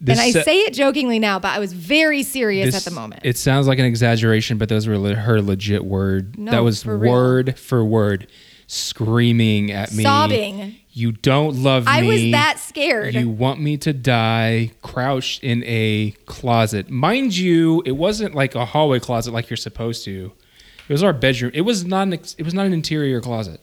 This 0.00 0.18
and 0.18 0.20
I 0.20 0.32
say 0.32 0.58
it 0.60 0.74
jokingly 0.74 1.18
now, 1.18 1.38
but 1.38 1.48
I 1.52 1.58
was 1.58 1.72
very 1.72 2.22
serious 2.22 2.74
this- 2.74 2.86
at 2.86 2.90
the 2.90 2.94
moment. 2.94 3.22
It 3.24 3.38
sounds 3.38 3.66
like 3.66 3.78
an 3.78 3.86
exaggeration, 3.86 4.58
but 4.58 4.68
those 4.68 4.86
were 4.86 4.98
le- 4.98 5.14
her 5.14 5.40
legit 5.40 5.84
word. 5.86 6.38
No, 6.38 6.50
that 6.50 6.62
was 6.62 6.82
for 6.82 6.98
word 6.98 7.58
for 7.58 7.82
word, 7.82 8.26
screaming 8.66 9.70
at 9.72 9.92
me, 9.92 10.02
Sobbing. 10.02 10.76
You 10.96 11.10
don't 11.10 11.56
love 11.60 11.88
I 11.88 12.02
me. 12.02 12.06
I 12.06 12.10
was 12.10 12.22
that 12.30 12.58
scared. 12.60 13.14
You 13.14 13.28
want 13.28 13.60
me 13.60 13.76
to 13.78 13.92
die, 13.92 14.70
crouched 14.80 15.42
in 15.42 15.64
a 15.66 16.12
closet. 16.26 16.88
Mind 16.88 17.36
you, 17.36 17.82
it 17.84 17.92
wasn't 17.96 18.34
like 18.36 18.54
a 18.54 18.64
hallway 18.64 19.00
closet 19.00 19.32
like 19.32 19.50
you're 19.50 19.56
supposed 19.56 20.04
to. 20.04 20.30
It 20.88 20.92
was 20.92 21.02
our 21.02 21.12
bedroom. 21.12 21.50
It 21.52 21.62
was 21.62 21.84
not 21.84 22.02
an. 22.06 22.12
Ex- 22.12 22.34
it 22.38 22.44
was 22.44 22.54
not 22.54 22.66
an 22.66 22.72
interior 22.72 23.20
closet. 23.20 23.60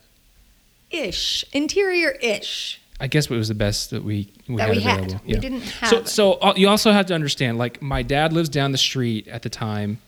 ish, 0.90 1.46
interior 1.54 2.12
ish. 2.22 2.82
I 3.00 3.08
guess 3.08 3.28
it 3.28 3.32
was 3.36 3.48
the 3.48 3.56
best 3.56 3.92
that 3.92 4.04
we, 4.04 4.32
we 4.50 4.58
That 4.58 4.68
had 4.68 4.76
we 4.78 4.84
had. 4.84 5.00
available. 5.00 5.22
We 5.26 5.36
didn't 5.36 5.62
So, 5.62 5.96
have- 6.00 6.08
so 6.10 6.34
uh, 6.34 6.54
you 6.58 6.68
also 6.68 6.92
have 6.92 7.06
to 7.08 7.16
understand, 7.16 7.58
like, 7.58 7.82
my 7.82 8.04
dad 8.04 8.32
lives 8.34 8.50
down 8.50 8.74
the 8.74 8.78
street 8.78 9.28
at 9.30 9.42
the 9.42 9.50
time, 9.50 10.00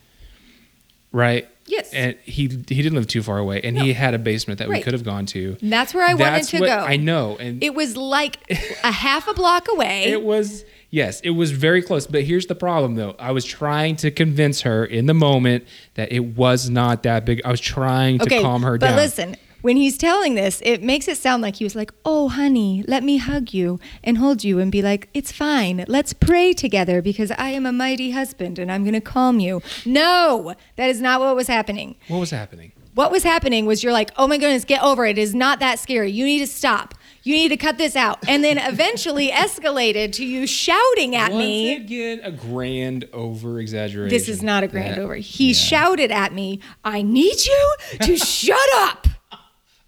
right? 1.11 1.47
Yes. 1.65 1.93
And 1.93 2.17
he 2.23 2.43
he 2.43 2.47
didn't 2.81 2.95
live 2.95 3.07
too 3.07 3.23
far 3.23 3.37
away, 3.37 3.61
and 3.63 3.77
he 3.79 3.93
had 3.93 4.13
a 4.13 4.19
basement 4.19 4.59
that 4.59 4.67
we 4.69 4.81
could 4.81 4.93
have 4.93 5.03
gone 5.03 5.25
to. 5.27 5.57
And 5.61 5.71
that's 5.71 5.93
where 5.93 6.03
I 6.05 6.13
That's 6.13 6.51
wanted 6.51 6.57
to 6.57 6.59
what- 6.59 6.67
go. 6.67 6.85
I 6.93 6.97
know, 6.97 7.37
and 7.39 7.63
It 7.63 7.73
was 7.73 7.95
like 7.95 8.37
a 8.83 8.91
half 8.91 9.27
a 9.27 9.33
block 9.33 9.67
away. 9.71 10.05
it 10.05 10.23
was 10.23 10.65
Yes, 10.89 11.21
it 11.21 11.31
was 11.31 11.49
very 11.49 11.81
close. 11.81 12.05
But 12.05 12.21
here's 12.23 12.45
the 12.45 12.53
problem, 12.53 12.93
though. 12.93 13.15
I 13.17 13.31
was 13.31 13.45
trying 13.45 13.95
to 13.95 14.11
convince 14.11 14.61
her 14.61 14.85
in 14.85 15.07
the 15.07 15.15
moment 15.15 15.65
that 15.95 16.11
it 16.11 16.19
was 16.19 16.69
not 16.69 17.01
that 17.01 17.25
big. 17.25 17.41
I 17.43 17.49
was 17.49 17.59
trying 17.59 18.19
to 18.19 18.29
calm 18.41 18.61
her 18.61 18.77
but 18.77 18.85
down. 18.87 18.95
But 18.97 19.01
listen, 19.01 19.35
when 19.63 19.75
he's 19.77 19.97
telling 19.97 20.35
this, 20.35 20.61
it 20.63 20.83
makes 20.83 21.07
it 21.07 21.17
sound 21.17 21.41
like 21.41 21.55
he 21.55 21.63
was 21.63 21.75
like, 21.75 21.91
"Oh, 22.05 22.29
honey, 22.29 22.83
let 22.87 23.01
me 23.03 23.17
hug 23.17 23.51
you 23.53 23.79
and 24.03 24.19
hold 24.19 24.43
you 24.43 24.59
and 24.59 24.71
be 24.71 24.81
like, 24.83 25.09
it's 25.15 25.31
fine. 25.31 25.83
Let's 25.87 26.13
pray 26.13 26.53
together 26.53 27.01
because 27.01 27.31
I 27.31 27.49
am 27.49 27.65
a 27.65 27.71
mighty 27.71 28.11
husband 28.11 28.59
and 28.59 28.71
I'm 28.71 28.83
going 28.83 28.93
to 28.93 29.01
calm 29.01 29.39
you." 29.39 29.61
No, 29.85 30.53
that 30.75 30.89
is 30.89 31.01
not 31.01 31.19
what 31.19 31.35
was 31.35 31.47
happening. 31.47 31.95
What 32.07 32.19
was 32.19 32.29
happening? 32.29 32.73
What 32.95 33.09
was 33.11 33.23
happening 33.23 33.65
was 33.65 33.81
you're 33.83 33.91
like, 33.93 34.11
"Oh 34.17 34.27
my 34.27 34.37
goodness, 34.37 34.65
get 34.65 34.83
over 34.83 35.03
it. 35.07 35.17
It 35.17 35.21
is 35.21 35.33
not 35.33 35.59
that 35.61 35.79
scary. 35.79 36.11
You 36.11 36.25
need 36.25 36.39
to 36.39 36.47
stop. 36.47 36.93
You 37.23 37.33
need 37.33 37.49
to 37.49 37.57
cut 37.57 37.79
this 37.79 37.95
out." 37.95 38.19
And 38.27 38.43
then 38.43 38.59
eventually 38.59 39.29
escalated 39.45 40.11
to 40.13 40.25
you 40.25 40.45
shouting 40.45 41.15
at 41.15 41.31
Once 41.31 41.43
me. 41.43 41.75
again, 41.75 42.19
a 42.23 42.31
grand 42.31 43.07
over 43.11 43.59
exaggeration. 43.59 44.09
This 44.09 44.29
is 44.29 44.43
not 44.43 44.63
a 44.63 44.67
grand 44.67 44.95
That- 44.97 44.99
over. 45.01 45.15
He 45.15 45.47
yeah. 45.47 45.53
shouted 45.53 46.11
at 46.11 46.33
me, 46.33 46.59
"I 46.83 47.01
need 47.01 47.43
you 47.45 47.75
to 48.01 48.15
shut 48.37 48.59
up." 48.75 49.07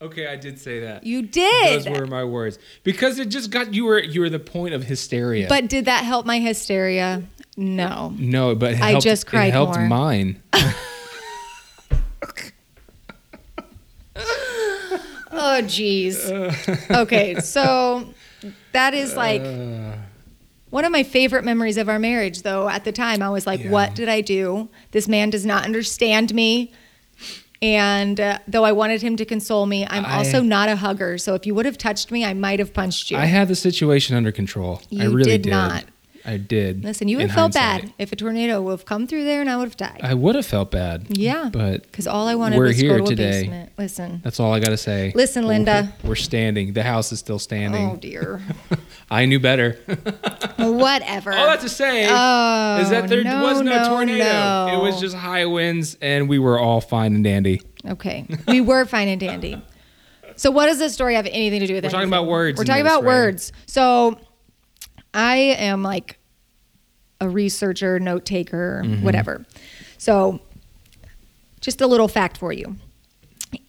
Okay, 0.01 0.27
I 0.27 0.35
did 0.35 0.59
say 0.59 0.81
that. 0.81 1.05
You 1.05 1.21
did. 1.21 1.85
Those 1.85 1.99
were 1.99 2.05
my 2.05 2.23
words 2.25 2.59
because 2.83 3.17
it 3.17 3.29
just 3.29 3.49
got 3.49 3.73
you 3.73 3.85
were 3.85 3.99
you 3.99 4.21
were 4.21 4.29
the 4.29 4.39
point 4.39 4.73
of 4.73 4.83
hysteria. 4.83 5.47
But 5.47 5.69
did 5.69 5.85
that 5.85 6.03
help 6.03 6.25
my 6.25 6.39
hysteria? 6.39 7.23
No. 7.57 8.13
no, 8.17 8.53
but 8.55 8.73
it 8.73 8.81
I 8.81 8.99
just 8.99 9.25
cried 9.27 9.47
It 9.47 9.51
helped 9.51 9.77
more. 9.77 9.87
mine. 9.87 10.41
Oh, 15.37 15.59
jeez. 15.63 16.29
Okay, 16.89 17.35
so 17.41 18.13
that 18.71 18.93
is 18.93 19.15
like 19.15 19.41
one 20.69 20.85
of 20.85 20.91
my 20.91 21.03
favorite 21.03 21.43
memories 21.43 21.77
of 21.77 21.89
our 21.89 21.99
marriage, 21.99 22.41
though. 22.43 22.69
At 22.69 22.83
the 22.85 22.91
time, 22.91 23.21
I 23.21 23.29
was 23.29 23.45
like, 23.45 23.63
Yeah. 23.63 23.69
what 23.69 23.95
did 23.95 24.07
I 24.07 24.21
do? 24.21 24.69
This 24.91 25.07
man 25.07 25.29
does 25.29 25.45
not 25.45 25.65
understand 25.65 26.33
me. 26.33 26.73
And 27.73 28.19
uh, 28.19 28.37
though 28.47 28.63
I 28.63 28.71
wanted 28.73 29.01
him 29.01 29.15
to 29.17 29.25
console 29.25 29.65
me, 29.65 29.87
I'm 29.89 30.05
I- 30.05 30.17
also 30.17 30.41
not 30.41 30.69
a 30.69 30.75
hugger. 30.75 31.17
So 31.17 31.33
if 31.33 31.45
you 31.47 31.55
would 31.55 31.65
have 31.65 31.77
touched 31.79 32.11
me, 32.11 32.23
I 32.23 32.33
might 32.35 32.59
have 32.59 32.73
punched 32.73 33.09
you. 33.09 33.17
I 33.17 33.25
had 33.25 33.47
the 33.47 33.55
situation 33.55 34.15
under 34.15 34.31
control. 34.31 34.81
I 34.91 35.05
You 35.05 35.11
really 35.11 35.31
did 35.31 35.41
did. 35.43 35.49
not. 35.49 35.85
I 36.25 36.37
did. 36.37 36.83
Listen, 36.83 37.07
you 37.07 37.17
would 37.17 37.27
have 37.27 37.35
felt 37.35 37.53
bad 37.53 37.93
if 37.99 38.11
a 38.11 38.15
tornado 38.15 38.61
would 38.61 38.71
have 38.71 38.85
come 38.85 39.05
through 39.05 39.25
there 39.25 39.41
and 39.41 39.49
I 39.49 39.57
would 39.57 39.65
have 39.67 39.77
died. 39.77 39.99
I 40.01 40.13
would 40.15 40.35
have 40.35 40.45
felt 40.45 40.71
bad. 40.71 41.05
yeah. 41.09 41.49
But 41.53 41.83
Because 41.83 42.07
all 42.07 42.27
I 42.27 42.33
wanted 42.35 42.57
we're 42.57 42.67
was 42.67 42.79
to 42.79 42.87
go 42.87 42.97
to 42.97 43.05
today. 43.05 43.39
a 43.39 43.41
basement. 43.43 43.71
Listen. 43.77 44.21
that's 44.23 44.39
all 44.39 44.51
I 44.53 44.59
got 44.59 44.69
to 44.69 44.77
say. 44.77 45.11
Listen, 45.15 45.45
Linda. 45.45 45.93
We're 46.03 46.15
standing. 46.15 46.73
The 46.73 46.81
house 46.83 47.11
is 47.11 47.19
still 47.19 47.37
standing. 47.39 47.91
Oh, 47.91 47.95
dear. 47.95 48.41
I 49.11 49.25
knew 49.25 49.39
better. 49.39 49.73
Whatever. 50.57 51.31
All 51.33 51.47
that 51.47 51.61
to 51.61 51.69
say 51.69 52.05
Oh, 52.09 52.77
is 52.81 52.89
that 52.89 53.07
there 53.07 53.23
no, 53.23 53.43
was 53.43 53.61
no, 53.61 53.83
no, 53.83 53.89
tornado. 53.89 54.23
no. 54.23 54.79
It 54.79 54.83
was 54.83 54.99
just 54.99 55.15
high 55.15 55.45
winds, 55.45 55.97
and 56.01 56.27
we 56.29 56.39
were 56.39 56.57
all 56.59 56.81
fine 56.81 57.13
and 57.15 57.23
dandy. 57.23 57.61
Okay. 57.87 58.25
We 58.47 58.61
were 58.61 58.85
fine 58.85 59.07
and 59.09 59.19
dandy. 59.19 59.61
So 60.37 60.51
what 60.51 60.65
does 60.65 60.79
this 60.79 60.93
story 60.93 61.15
have 61.15 61.27
anything 61.27 61.59
to 61.61 61.67
do 61.67 61.75
with 61.75 61.83
this? 61.83 61.93
We're 61.93 61.99
talking 61.99 62.09
about 62.09 62.25
words 62.27 62.57
We're 62.57 62.65
talking 62.65 62.81
about 62.81 63.03
right? 63.03 63.07
words. 63.07 63.53
So 63.67 64.19
I 65.13 65.35
am 65.37 65.81
like 65.83 66.14
a 67.21 67.29
researcher, 67.29 67.99
note 67.99 68.25
taker, 68.25 68.81
Mm-hmm. 68.85 69.03
whatever. 69.03 69.45
So 69.97 70.39
just 71.61 71.81
a 71.81 71.87
little 71.87 72.07
fact 72.07 72.37
for 72.37 72.51
you. 72.53 72.75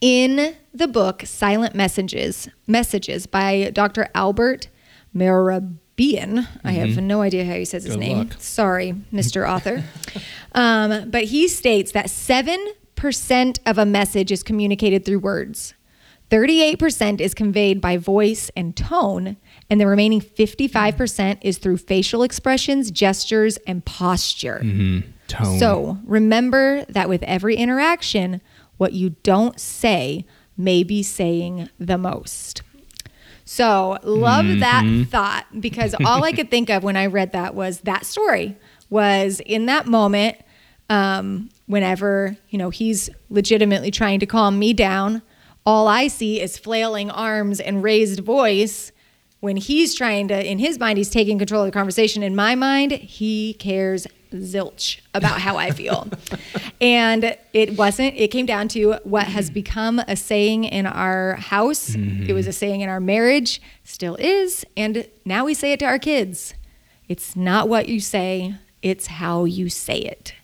In 0.01 0.57
the 0.75 0.89
book 0.89 1.23
Silent 1.25 1.75
Messages, 1.75 2.49
Messages 2.67 3.27
by 3.27 3.71
Dr. 3.73 4.09
Albert 4.15 4.69
Mehrabian, 5.15 6.47
I 6.65 6.73
have 6.73 7.01
no 7.03 7.23
idea 7.23 7.45
how 7.45 7.55
he 7.55 7.65
says 7.65 7.85
his 7.85 7.93
Mm-hmm. 7.93 8.01
Good 8.01 8.07
name. 8.09 8.19
luck. 8.29 8.37
Sorry, 8.41 8.95
Mr. 9.13 9.49
Author. 9.55 9.85
um, 10.53 11.09
but 11.11 11.25
he 11.25 11.47
states 11.49 11.93
that 11.93 12.07
7% 12.07 13.59
of 13.65 13.79
a 13.79 13.87
message 13.87 14.33
is 14.33 14.43
communicated 14.43 15.05
through 15.05 15.21
words. 15.21 15.75
38% 16.31 17.21
is 17.21 17.35
conveyed 17.35 17.81
by 17.81 17.97
voice 17.97 18.51
and 18.57 18.77
tone, 18.77 19.37
and 19.71 19.81
the 19.81 19.87
remaining 19.87 20.21
55% 20.21 21.39
is 21.43 21.59
through 21.59 21.77
facial 21.77 22.23
expressions, 22.23 22.91
gestures, 22.91 23.57
and 23.59 23.85
posture. 23.85 24.61
Tone. 25.29 25.59
So 25.59 25.99
remember 26.05 26.85
that 26.87 27.09
with 27.09 27.23
every 27.25 27.57
interaction, 27.57 28.41
what 28.77 28.93
you 28.93 29.11
don't 29.23 29.59
say 29.61 30.27
may 30.57 30.83
be 30.83 31.03
saying 31.03 31.69
the 31.79 31.99
most. 31.99 32.63
So 33.45 33.99
love 34.03 34.47
that 34.61 35.07
thought 35.11 35.47
because 35.61 35.95
all 36.05 36.25
I 36.25 36.33
could 36.33 36.51
think 36.51 36.69
of 36.69 36.83
when 36.83 36.97
I 36.97 37.07
read 37.07 37.33
that 37.33 37.55
was 37.55 37.81
that 37.81 38.05
story 38.05 38.57
was 38.91 39.41
in 39.47 39.67
that 39.67 39.87
moment, 39.87 40.37
um, 40.91 41.51
whenever, 41.67 42.37
you 42.51 42.59
know, 42.59 42.71
he's 42.71 43.09
legitimately 43.31 43.91
trying 43.91 44.21
to 44.21 44.27
calm 44.27 44.59
me 44.59 44.73
down, 44.73 45.23
all 45.67 45.89
I 45.89 46.07
see 46.07 46.41
is 46.41 46.57
flailing 46.57 47.11
arms 47.11 47.61
and 47.61 47.83
raised 47.83 48.21
voice. 48.21 48.93
When 49.41 49.57
he's 49.57 49.95
trying 49.95 50.29
to 50.29 50.51
in 50.51 50.59
his 50.59 50.79
mind 50.79 50.97
he's 50.97 51.11
taking 51.11 51.39
control 51.39 51.63
of 51.63 51.67
the 51.67 51.73
conversation. 51.73 52.23
In 52.23 52.35
my 52.35 52.55
mind 52.55 52.93
he 52.93 53.55
cares 53.55 54.07
zilch 54.33 55.01
about 55.15 55.41
how 55.41 55.57
i 55.57 55.71
feel. 55.71 56.09
And 56.81 57.37
it 57.55 57.79
wasn't 57.79 58.15
it 58.17 58.29
came 58.29 58.45
down 58.45 58.69
to 58.69 58.95
what 59.05 59.27
has 59.27 59.51
become 59.51 59.99
a 60.01 60.17
saying 60.17 60.65
in 60.65 60.87
our 60.87 61.35
house. 61.35 61.95
It 61.95 62.33
was 62.33 62.47
a 62.47 62.51
mm-hmm. 62.51 62.55
saying 62.55 62.81
in 62.83 62.89
our 62.89 63.01
marriage 63.01 63.61
still 63.85 64.17
is 64.17 64.65
and 64.77 65.07
now 65.25 65.45
we 65.45 65.55
say 65.55 65.73
it 65.73 65.81
to 65.81 65.87
our 65.87 65.99
kids. 65.99 66.55
It's 67.09 67.37
not 67.37 67.69
what 67.69 67.89
you 67.89 68.01
say 68.01 68.57
it's 68.83 69.07
how 69.07 69.45
you 69.45 69.69
say 69.69 69.99
it 69.99 70.35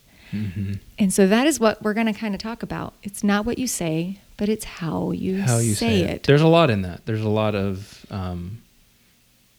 and 0.99 1.13
so 1.13 1.27
that 1.27 1.45
is 1.45 1.59
what 1.59 1.81
we're 1.83 1.93
going 1.93 2.07
to 2.07 2.13
kind 2.13 2.33
of 2.33 2.41
talk 2.41 2.63
about 2.63 2.93
it's 3.03 3.23
not 3.23 3.45
what 3.45 3.57
you 3.59 3.67
say 3.67 4.19
but 4.37 4.49
it's 4.49 4.65
how 4.65 5.11
you, 5.11 5.41
how 5.41 5.57
you 5.59 5.73
say, 5.73 6.01
say, 6.01 6.09
it. 6.09 6.23
There's 6.23 6.41
a 6.41 6.47
lot 6.47 6.69
in 6.69 6.81
that. 6.81 7.05
There's 7.05 7.21
a 7.21 7.29
lot 7.29 7.55
of. 7.55 8.05
Um, 8.09 8.61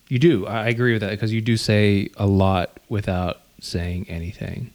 you 0.08 0.18
do. 0.18 0.46
I 0.46 0.68
agree 0.68 0.92
with 0.92 1.00
that 1.00 1.10
because 1.10 1.32
you 1.32 1.40
do 1.40 1.56
say 1.56 2.10
a 2.16 2.26
lot 2.26 2.78
without 2.88 3.40
saying 3.60 4.06
anything. 4.08 4.72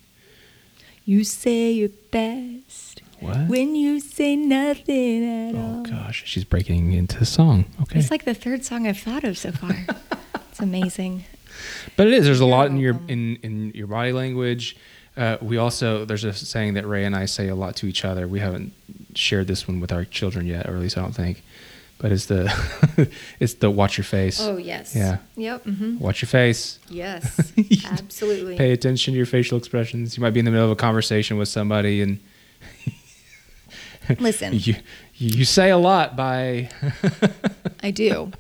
You 1.06 1.24
say 1.24 1.72
your 1.72 1.90
best 2.12 3.02
What? 3.20 3.48
when 3.48 3.76
you 3.76 4.00
say 4.00 4.36
nothing 4.36 5.50
at 5.50 5.56
oh 5.56 5.60
all. 5.78 5.84
gosh, 5.84 6.24
she's 6.26 6.44
breaking 6.44 6.94
into 6.94 7.26
song. 7.26 7.66
Okay, 7.82 8.00
It's 8.00 8.12
like 8.12 8.26
the 8.26 8.34
third 8.34 8.64
song 8.64 8.88
I've 8.88 9.00
thought 9.00 9.24
of 9.24 9.38
so 9.38 9.52
far. 9.52 9.76
it's 10.50 10.60
amazing. 10.60 11.26
but 11.96 12.08
it 12.08 12.14
is. 12.14 12.26
There's 12.26 12.40
a 12.40 12.46
lot 12.46 12.68
in 12.68 12.78
your 12.78 13.00
in 13.08 13.36
in 13.44 13.72
your 13.76 13.88
body 13.88 14.14
language. 14.14 14.78
Uh, 15.18 15.38
we 15.42 15.58
also 15.58 16.06
there's 16.06 16.24
a 16.24 16.34
saying 16.34 16.76
that 16.76 16.86
Ray 16.88 17.04
and 17.06 17.16
I 17.16 17.26
say 17.26 17.48
a 17.50 17.56
lot 17.56 17.76
to 17.78 17.88
each 17.88 18.06
other. 18.06 18.28
We 18.28 18.40
haven't 18.40 18.74
shared 19.16 19.48
this 19.48 19.68
one 19.68 19.80
with 19.80 19.92
our 19.92 20.06
children 20.06 20.46
yet, 20.46 20.68
or 20.68 20.76
at 20.76 20.80
least 20.80 20.98
I 20.98 21.02
don't 21.02 21.14
think. 21.16 21.44
But 21.98 22.14
it's 22.14 22.28
the 22.28 23.10
it's 23.42 23.56
the 23.56 23.70
watch 23.70 23.98
your 23.98 24.06
face. 24.06 24.40
Oh 24.40 24.56
yes. 24.58 24.96
Yeah. 24.96 25.18
Yep. 25.36 25.66
Mm-hmm. 25.66 26.00
Watch 26.00 26.22
your 26.22 26.30
face. 26.30 26.80
Yes. 26.90 27.52
Absolutely. 27.86 28.56
Pay 28.58 28.72
attention 28.72 29.14
to 29.14 29.18
your 29.18 29.26
facial 29.26 29.58
expressions. 29.58 30.16
You 30.16 30.22
might 30.22 30.30
be 30.32 30.40
in 30.40 30.46
the 30.46 30.52
middle 30.52 30.66
of 30.66 30.72
a 30.72 30.76
conversation 30.78 31.38
with 31.38 31.50
somebody 31.50 32.02
and 32.02 32.20
Listen, 34.20 34.54
you 34.54 34.76
you 35.16 35.46
say 35.46 35.70
a 35.70 35.78
lot 35.78 36.16
by 36.16 36.70
I 37.84 37.92
do. 37.92 38.32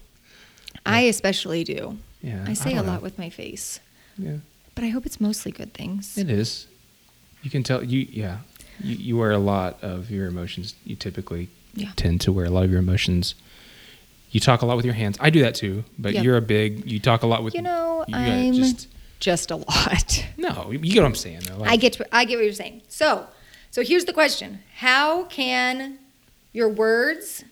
I 0.85 1.01
especially 1.01 1.63
do. 1.63 1.97
yeah. 2.21 2.43
I 2.47 2.53
say 2.53 2.71
a 2.71 2.75
don't 2.77 2.87
lot 2.87 3.01
with 3.03 3.19
my 3.19 3.29
face, 3.29 3.79
yeah. 4.17 4.37
But 4.79 4.85
I 4.85 4.89
hope 4.89 5.05
it's 5.05 5.19
mostly 5.19 5.51
good 5.51 5.73
things. 5.73 6.17
It 6.17 6.29
is. 6.29 6.65
You 7.43 7.49
can 7.49 7.63
tell 7.63 7.83
you 7.83 8.07
yeah. 8.11 8.37
You 8.81 8.95
you 8.95 9.17
wear 9.17 9.31
a 9.31 9.37
lot 9.37 9.77
of 9.83 10.09
your 10.09 10.27
emotions. 10.27 10.73
You 10.85 10.95
typically 10.95 11.49
Yeah. 11.75 11.91
tend 11.97 12.21
to 12.21 12.31
wear 12.31 12.45
a 12.45 12.49
lot 12.49 12.63
of 12.63 12.71
your 12.71 12.79
emotions. 12.79 13.35
You 14.31 14.39
talk 14.39 14.61
a 14.61 14.65
lot 14.65 14.77
with 14.77 14.85
your 14.85 14.93
hands. 14.93 15.17
I 15.19 15.31
do 15.31 15.41
that 15.41 15.55
too, 15.55 15.83
but 15.97 16.13
Yep. 16.13 16.23
you're 16.23 16.37
a 16.37 16.41
big. 16.41 16.89
You 16.89 16.99
talk 17.01 17.23
a 17.23 17.27
lot 17.27 17.43
with. 17.43 17.55
You 17.55 17.61
know, 17.61 18.05
you 18.07 18.15
I'm 18.15 18.53
just 18.53 18.87
just 19.19 19.51
a 19.51 19.57
lot. 19.57 20.25
no. 20.37 20.71
You 20.71 20.79
get 20.79 21.01
what 21.01 21.07
I'm 21.07 21.15
saying 21.15 21.41
though. 21.41 21.61
I 21.65 21.75
get 21.75 21.99
I 22.13 22.23
get 22.23 22.37
what 22.37 22.45
you're 22.45 22.53
saying. 22.53 22.83
So, 22.87 23.27
so 23.71 23.83
here's 23.83 24.05
the 24.05 24.13
question: 24.13 24.59
How 24.77 25.23
can 25.25 25.99
your 26.53 26.69
words 26.69 27.43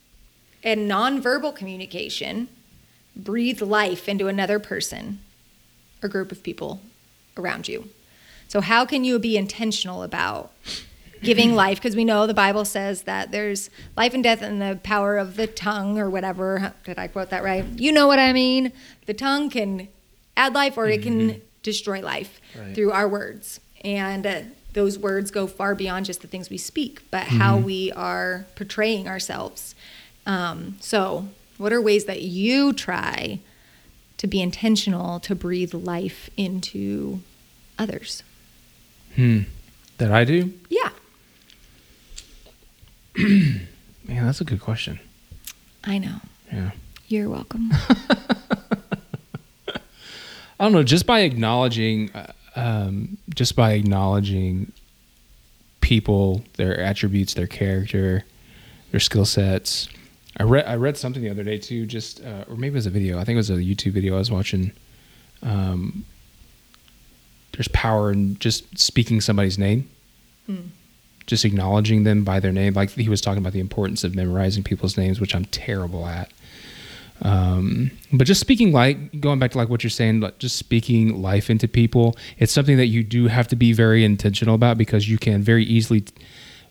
and 0.63 0.89
nonverbal 0.89 1.53
communication 1.53 2.48
breathe 3.17 3.62
life 3.62 4.07
into 4.07 4.27
another 4.27 4.60
person 4.60 5.19
or 6.01 6.07
group 6.07 6.31
of 6.31 6.41
people 6.41 6.79
around 7.39 7.67
you? 7.67 7.89
So, 8.48 8.62
how 8.62 8.86
can 8.86 9.03
you 9.03 9.20
be 9.20 9.36
intentional 9.38 10.03
about 10.03 10.51
giving 11.24 11.53
life? 11.65 11.77
Because 11.79 11.96
we 11.96 12.06
know 12.06 12.25
the 12.27 12.34
Bible 12.34 12.65
says 12.65 13.03
that 13.03 13.32
there's 13.32 13.70
life 13.96 14.13
and 14.13 14.24
death 14.24 14.41
in 14.41 14.60
the 14.60 14.79
power 14.84 15.17
of 15.17 15.36
the 15.36 15.48
tongue, 15.48 15.98
or 16.00 16.10
whatever. 16.10 16.74
Did 16.86 16.98
I 16.98 17.08
quote 17.08 17.29
that 17.32 17.44
right? 17.44 17.65
You 17.77 17.91
know 17.91 18.08
what 18.08 18.20
I 18.20 18.32
mean. 18.34 18.72
The 19.06 19.13
tongue 19.13 19.50
can 19.50 19.88
add 20.36 20.53
life, 20.53 20.77
or 20.77 20.88
it 20.88 21.01
can 21.01 21.41
destroy 21.63 22.01
life 22.01 22.39
Right. 22.58 22.74
through 22.74 22.91
our 22.91 23.08
words. 23.08 23.60
And 23.84 24.25
uh, 24.25 24.41
those 24.74 24.98
words 24.98 25.32
go 25.32 25.48
far 25.48 25.75
beyond 25.75 26.06
just 26.06 26.22
the 26.22 26.27
things 26.27 26.50
we 26.50 26.58
speak, 26.58 27.01
but 27.12 27.24
how 27.24 27.58
we 27.58 27.91
are 27.94 28.46
portraying 28.56 29.08
ourselves. 29.08 29.75
Um, 30.25 30.77
so, 30.79 31.27
what 31.58 31.74
are 31.74 31.82
ways 31.82 32.06
that 32.06 32.22
you 32.22 32.72
try 32.74 33.39
to 34.17 34.27
be 34.27 34.41
intentional 34.41 35.19
to 35.21 35.36
breathe 35.36 35.74
life 35.74 36.29
into 36.38 37.21
others? 37.77 38.24
Hmm. 39.15 39.41
That 39.97 40.12
I 40.12 40.25
do? 40.25 40.53
Yeah. 40.69 40.89
Man, 43.17 43.67
that's 44.07 44.41
a 44.41 44.45
good 44.45 44.62
question. 44.62 45.00
I 45.83 45.97
know. 45.97 46.17
Yeah. 46.51 46.71
You're 47.07 47.29
welcome. 47.29 47.71
I 50.59 50.63
don't 50.63 50.71
know. 50.71 50.83
Just 50.83 51.05
by 51.05 51.21
acknowledging, 51.21 52.12
uh, 52.13 52.31
um, 52.55 53.17
just 53.33 53.55
by 53.55 53.74
acknowledging 53.74 54.71
people, 55.81 56.43
their 56.57 56.79
attributes, 56.79 57.33
their 57.33 57.47
character, 57.47 58.24
their 58.91 59.00
skill 59.00 59.25
sets. 59.25 59.88
I 60.39 60.44
read 60.44 60.65
I 60.65 60.75
read 60.75 60.98
something 60.98 61.24
the 61.24 61.29
other 61.29 61.44
day 61.44 61.58
too. 61.58 61.86
Just 61.86 62.24
uh, 62.24 62.46
or 62.48 62.56
maybe 62.56 62.74
it 62.74 62.75
was 62.75 62.86
a 62.86 62.91
video. 62.91 63.20
I 63.20 63.24
think 63.24 63.36
it 63.36 63.38
was 63.38 63.50
a 63.50 63.56
YouTube 63.56 63.94
video 63.94 64.15
I 64.15 64.20
was 64.20 64.32
watching. 64.32 64.72
Um, 65.41 66.06
there's 67.53 67.67
power 67.70 68.12
in 68.12 68.38
just 68.38 68.77
speaking 68.77 69.20
somebody's 69.20 69.58
name. 69.58 69.89
Just 71.25 71.44
acknowledging 71.44 72.03
them 72.03 72.24
by 72.24 72.39
their 72.39 72.51
name, 72.53 72.74
like 72.74 72.91
he 72.91 73.10
was 73.10 73.20
talking 73.20 73.39
about 73.39 73.51
the 73.53 73.60
importance 73.60 74.03
of 74.03 74.15
memorizing 74.15 74.63
people's 74.63 74.96
names, 74.96 75.20
which 75.20 75.36
I'm 75.36 75.46
terrible 75.46 76.06
at. 76.06 76.32
Um, 77.22 77.91
but 78.13 78.27
just 78.27 78.39
speaking 78.39 78.72
like 78.72 79.20
going 79.20 79.39
back 79.39 79.51
to 79.51 79.58
like 79.58 79.70
what 79.70 79.84
you're 79.84 79.89
saying, 79.89 80.20
like 80.22 80.38
just 80.38 80.56
speaking 80.56 81.22
life 81.22 81.50
into 81.50 81.67
people, 81.67 82.15
it's 82.38 82.53
something 82.53 82.77
that 82.77 82.86
you 82.88 83.03
do 83.03 83.27
have 83.27 83.48
to 83.50 83.56
be 83.56 83.74
very 83.74 84.06
intentional 84.06 84.56
about 84.56 84.77
because 84.77 85.10
you 85.10 85.17
can 85.17 85.41
very 85.41 85.65
easily, 85.65 86.06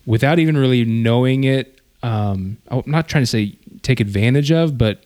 without 0.06 0.38
even 0.38 0.56
really 0.56 0.84
knowing 0.84 1.44
it. 1.44 1.75
Um, 2.06 2.58
I'm 2.68 2.82
not 2.86 3.08
trying 3.08 3.22
to 3.22 3.26
say 3.26 3.56
take 3.82 3.98
advantage 4.00 4.52
of, 4.52 4.78
but 4.78 5.04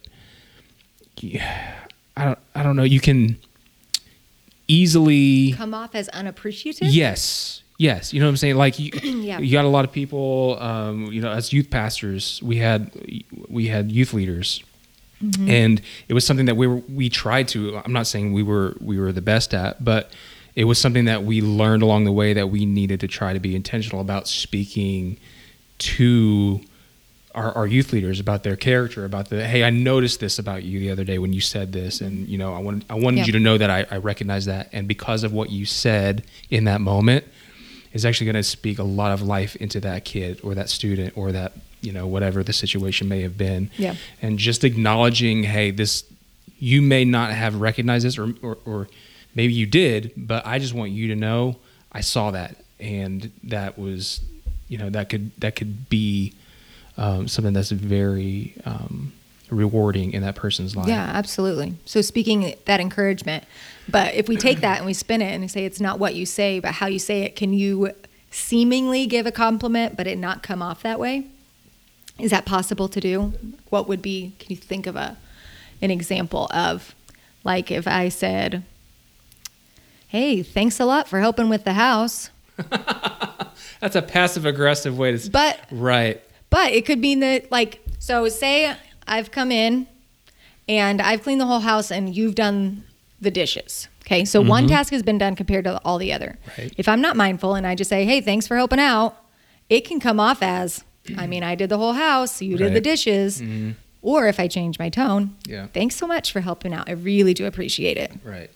I 1.22 2.24
don't, 2.24 2.38
I 2.54 2.62
don't 2.62 2.76
know. 2.76 2.82
You 2.82 3.00
can 3.00 3.36
easily 4.68 5.52
Come 5.52 5.74
off 5.74 5.94
as 5.94 6.08
unappreciative? 6.10 6.88
Yes. 6.88 7.62
Yes. 7.78 8.12
You 8.12 8.20
know 8.20 8.26
what 8.26 8.30
I'm 8.30 8.36
saying? 8.36 8.56
Like 8.56 8.78
you, 8.78 8.90
Yeah. 9.02 9.38
you 9.38 9.52
got 9.52 9.64
a 9.64 9.68
lot 9.68 9.84
of 9.84 9.92
people, 9.92 10.58
um, 10.60 11.06
you 11.06 11.20
know, 11.20 11.30
as 11.30 11.52
youth 11.52 11.70
pastors, 11.70 12.40
we 12.42 12.56
had, 12.58 12.90
we 13.48 13.68
had 13.68 13.90
youth 13.90 14.12
leaders 14.12 14.62
and 15.38 15.82
it 16.08 16.14
was 16.14 16.24
something 16.26 16.46
that 16.46 16.56
we 16.56 16.66
were, 16.66 16.76
we 16.88 17.10
tried 17.10 17.46
to, 17.48 17.76
I'm 17.84 17.92
not 17.92 18.06
saying 18.06 18.32
we 18.32 18.42
were, 18.42 18.74
we 18.80 18.98
were 18.98 19.12
the 19.12 19.20
best 19.20 19.52
at, 19.52 19.84
but 19.84 20.10
it 20.56 20.64
was 20.64 20.78
something 20.78 21.04
that 21.04 21.24
we 21.24 21.42
learned 21.42 21.82
along 21.82 22.04
the 22.04 22.12
way 22.12 22.32
that 22.32 22.48
we 22.48 22.64
needed 22.64 23.00
to 23.00 23.06
try 23.08 23.34
to 23.34 23.38
be 23.40 23.54
intentional 23.54 24.00
about 24.00 24.26
speaking 24.28 25.18
to 25.78 26.60
our, 27.34 27.52
our 27.52 27.66
youth 27.66 27.92
leaders 27.92 28.18
about 28.20 28.42
their 28.42 28.56
character, 28.56 29.04
about 29.04 29.28
the 29.28 29.46
hey, 29.46 29.62
I 29.62 29.70
noticed 29.70 30.18
this 30.20 30.38
about 30.38 30.62
you 30.64 30.80
the 30.80 30.90
other 30.90 31.04
day 31.04 31.18
when 31.18 31.32
you 31.32 31.40
said 31.40 31.72
this, 31.72 32.00
and 32.00 32.28
you 32.28 32.36
know, 32.38 32.54
I 32.54 32.58
wanted 32.58 32.84
I 32.90 32.94
wanted 32.94 33.18
Yeah. 33.20 33.26
you 33.26 33.32
to 33.32 33.40
know 33.40 33.56
that 33.58 33.70
I, 33.70 33.86
I 33.90 33.96
recognize 33.98 34.46
that, 34.46 34.68
and 34.72 34.88
because 34.88 35.22
of 35.24 35.32
what 35.32 35.50
you 35.50 35.64
said 35.64 36.24
in 36.50 36.64
that 36.64 36.80
moment, 36.80 37.24
is 37.92 38.04
actually 38.04 38.26
going 38.26 38.36
to 38.36 38.42
speak 38.42 38.78
a 38.78 38.84
lot 38.84 39.12
of 39.12 39.22
life 39.22 39.56
into 39.56 39.80
that 39.80 40.04
kid 40.04 40.40
or 40.42 40.54
that 40.54 40.68
student 40.68 41.16
or 41.16 41.32
that 41.32 41.52
you 41.82 41.92
know 41.92 42.06
whatever 42.06 42.42
the 42.42 42.52
situation 42.52 43.08
may 43.08 43.22
have 43.22 43.38
been. 43.38 43.70
Yeah. 43.78 43.94
and 44.20 44.38
just 44.38 44.64
acknowledging, 44.64 45.44
hey, 45.44 45.70
this 45.70 46.04
you 46.58 46.82
may 46.82 47.04
not 47.04 47.30
have 47.32 47.54
recognized 47.60 48.04
this, 48.04 48.18
or 48.18 48.34
or, 48.42 48.58
or 48.64 48.88
maybe 49.36 49.52
you 49.52 49.66
did, 49.66 50.12
but 50.16 50.44
I 50.46 50.58
just 50.58 50.74
want 50.74 50.90
you 50.90 51.08
to 51.08 51.16
know 51.16 51.56
I 51.92 52.00
saw 52.00 52.32
that, 52.32 52.56
and 52.80 53.30
that 53.44 53.78
was, 53.78 54.20
you 54.68 54.78
know, 54.78 54.90
that 54.90 55.08
could 55.08 55.30
that 55.40 55.54
could 55.54 55.88
be 55.88 56.32
um, 57.00 57.26
something 57.26 57.54
that's 57.54 57.70
very 57.70 58.54
um, 58.66 59.12
rewarding 59.48 60.12
in 60.12 60.22
that 60.22 60.36
person's 60.36 60.76
life. 60.76 60.86
Yeah, 60.86 61.10
absolutely. 61.14 61.74
So 61.86 62.02
speaking 62.02 62.54
that 62.66 62.78
encouragement, 62.78 63.44
but 63.88 64.14
if 64.14 64.28
we 64.28 64.36
take 64.36 64.60
that 64.60 64.76
and 64.76 64.86
we 64.86 64.92
spin 64.92 65.22
it 65.22 65.32
and 65.32 65.42
we 65.42 65.48
say 65.48 65.64
it's 65.64 65.80
not 65.80 65.98
what 65.98 66.14
you 66.14 66.26
say, 66.26 66.60
but 66.60 66.72
how 66.72 66.86
you 66.86 66.98
say 66.98 67.22
it, 67.22 67.34
can 67.34 67.52
you 67.54 67.92
seemingly 68.30 69.06
give 69.06 69.26
a 69.26 69.32
compliment 69.32 69.96
but 69.96 70.06
it 70.06 70.18
not 70.18 70.42
come 70.42 70.62
off 70.62 70.82
that 70.82 71.00
way? 71.00 71.26
Is 72.18 72.30
that 72.30 72.44
possible 72.44 72.86
to 72.88 73.00
do? 73.00 73.32
What 73.70 73.88
would 73.88 74.02
be? 74.02 74.34
Can 74.38 74.50
you 74.50 74.56
think 74.56 74.86
of 74.86 74.94
a 74.94 75.16
an 75.82 75.90
example 75.90 76.46
of 76.52 76.94
like 77.44 77.70
if 77.70 77.88
I 77.88 78.10
said, 78.10 78.62
"Hey, 80.08 80.42
thanks 80.42 80.78
a 80.78 80.84
lot 80.84 81.08
for 81.08 81.20
helping 81.20 81.48
with 81.48 81.64
the 81.64 81.72
house," 81.72 82.28
That's 83.80 83.96
a 83.96 84.02
passive 84.02 84.44
aggressive 84.44 84.98
way 84.98 85.16
to. 85.16 85.30
but 85.30 85.58
right. 85.70 86.22
But 86.50 86.72
it 86.72 86.84
could 86.84 86.98
mean 86.98 87.20
that, 87.20 87.50
like, 87.50 87.80
so 87.98 88.28
say 88.28 88.76
I've 89.06 89.30
come 89.30 89.52
in 89.52 89.86
and 90.68 91.00
I've 91.00 91.22
cleaned 91.22 91.40
the 91.40 91.46
whole 91.46 91.60
house 91.60 91.90
and 91.90 92.14
you've 92.14 92.34
done 92.34 92.84
the 93.20 93.30
dishes. 93.30 93.88
Okay. 94.04 94.24
So 94.24 94.40
one 94.40 94.64
mm-hmm. 94.64 94.74
task 94.74 94.92
has 94.92 95.02
been 95.02 95.18
done 95.18 95.36
compared 95.36 95.64
to 95.64 95.80
all 95.84 95.98
the 95.98 96.12
other. 96.12 96.36
Right. 96.58 96.74
If 96.76 96.88
I'm 96.88 97.00
not 97.00 97.16
mindful 97.16 97.54
and 97.54 97.66
I 97.66 97.76
just 97.76 97.88
say, 97.88 98.04
hey, 98.04 98.20
thanks 98.20 98.46
for 98.46 98.56
helping 98.56 98.80
out, 98.80 99.16
it 99.68 99.84
can 99.84 100.00
come 100.00 100.18
off 100.18 100.42
as, 100.42 100.82
I 101.16 101.28
mean, 101.28 101.44
I 101.44 101.54
did 101.54 101.70
the 101.70 101.78
whole 101.78 101.92
house, 101.92 102.42
you 102.42 102.56
did 102.56 102.70
the 102.70 102.74
Right. 102.74 102.82
dishes. 102.82 103.40
Mm-hmm. 103.40 103.72
Or 104.02 104.26
if 104.26 104.40
I 104.40 104.48
change 104.48 104.78
my 104.78 104.88
tone, 104.88 105.36
Yeah. 105.46 105.66
thanks 105.66 105.94
so 105.94 106.06
much 106.06 106.32
for 106.32 106.40
helping 106.40 106.72
out. 106.72 106.88
I 106.88 106.92
really 106.92 107.34
do 107.34 107.46
appreciate 107.46 107.96
it. 107.98 108.12
Right. 108.24 108.50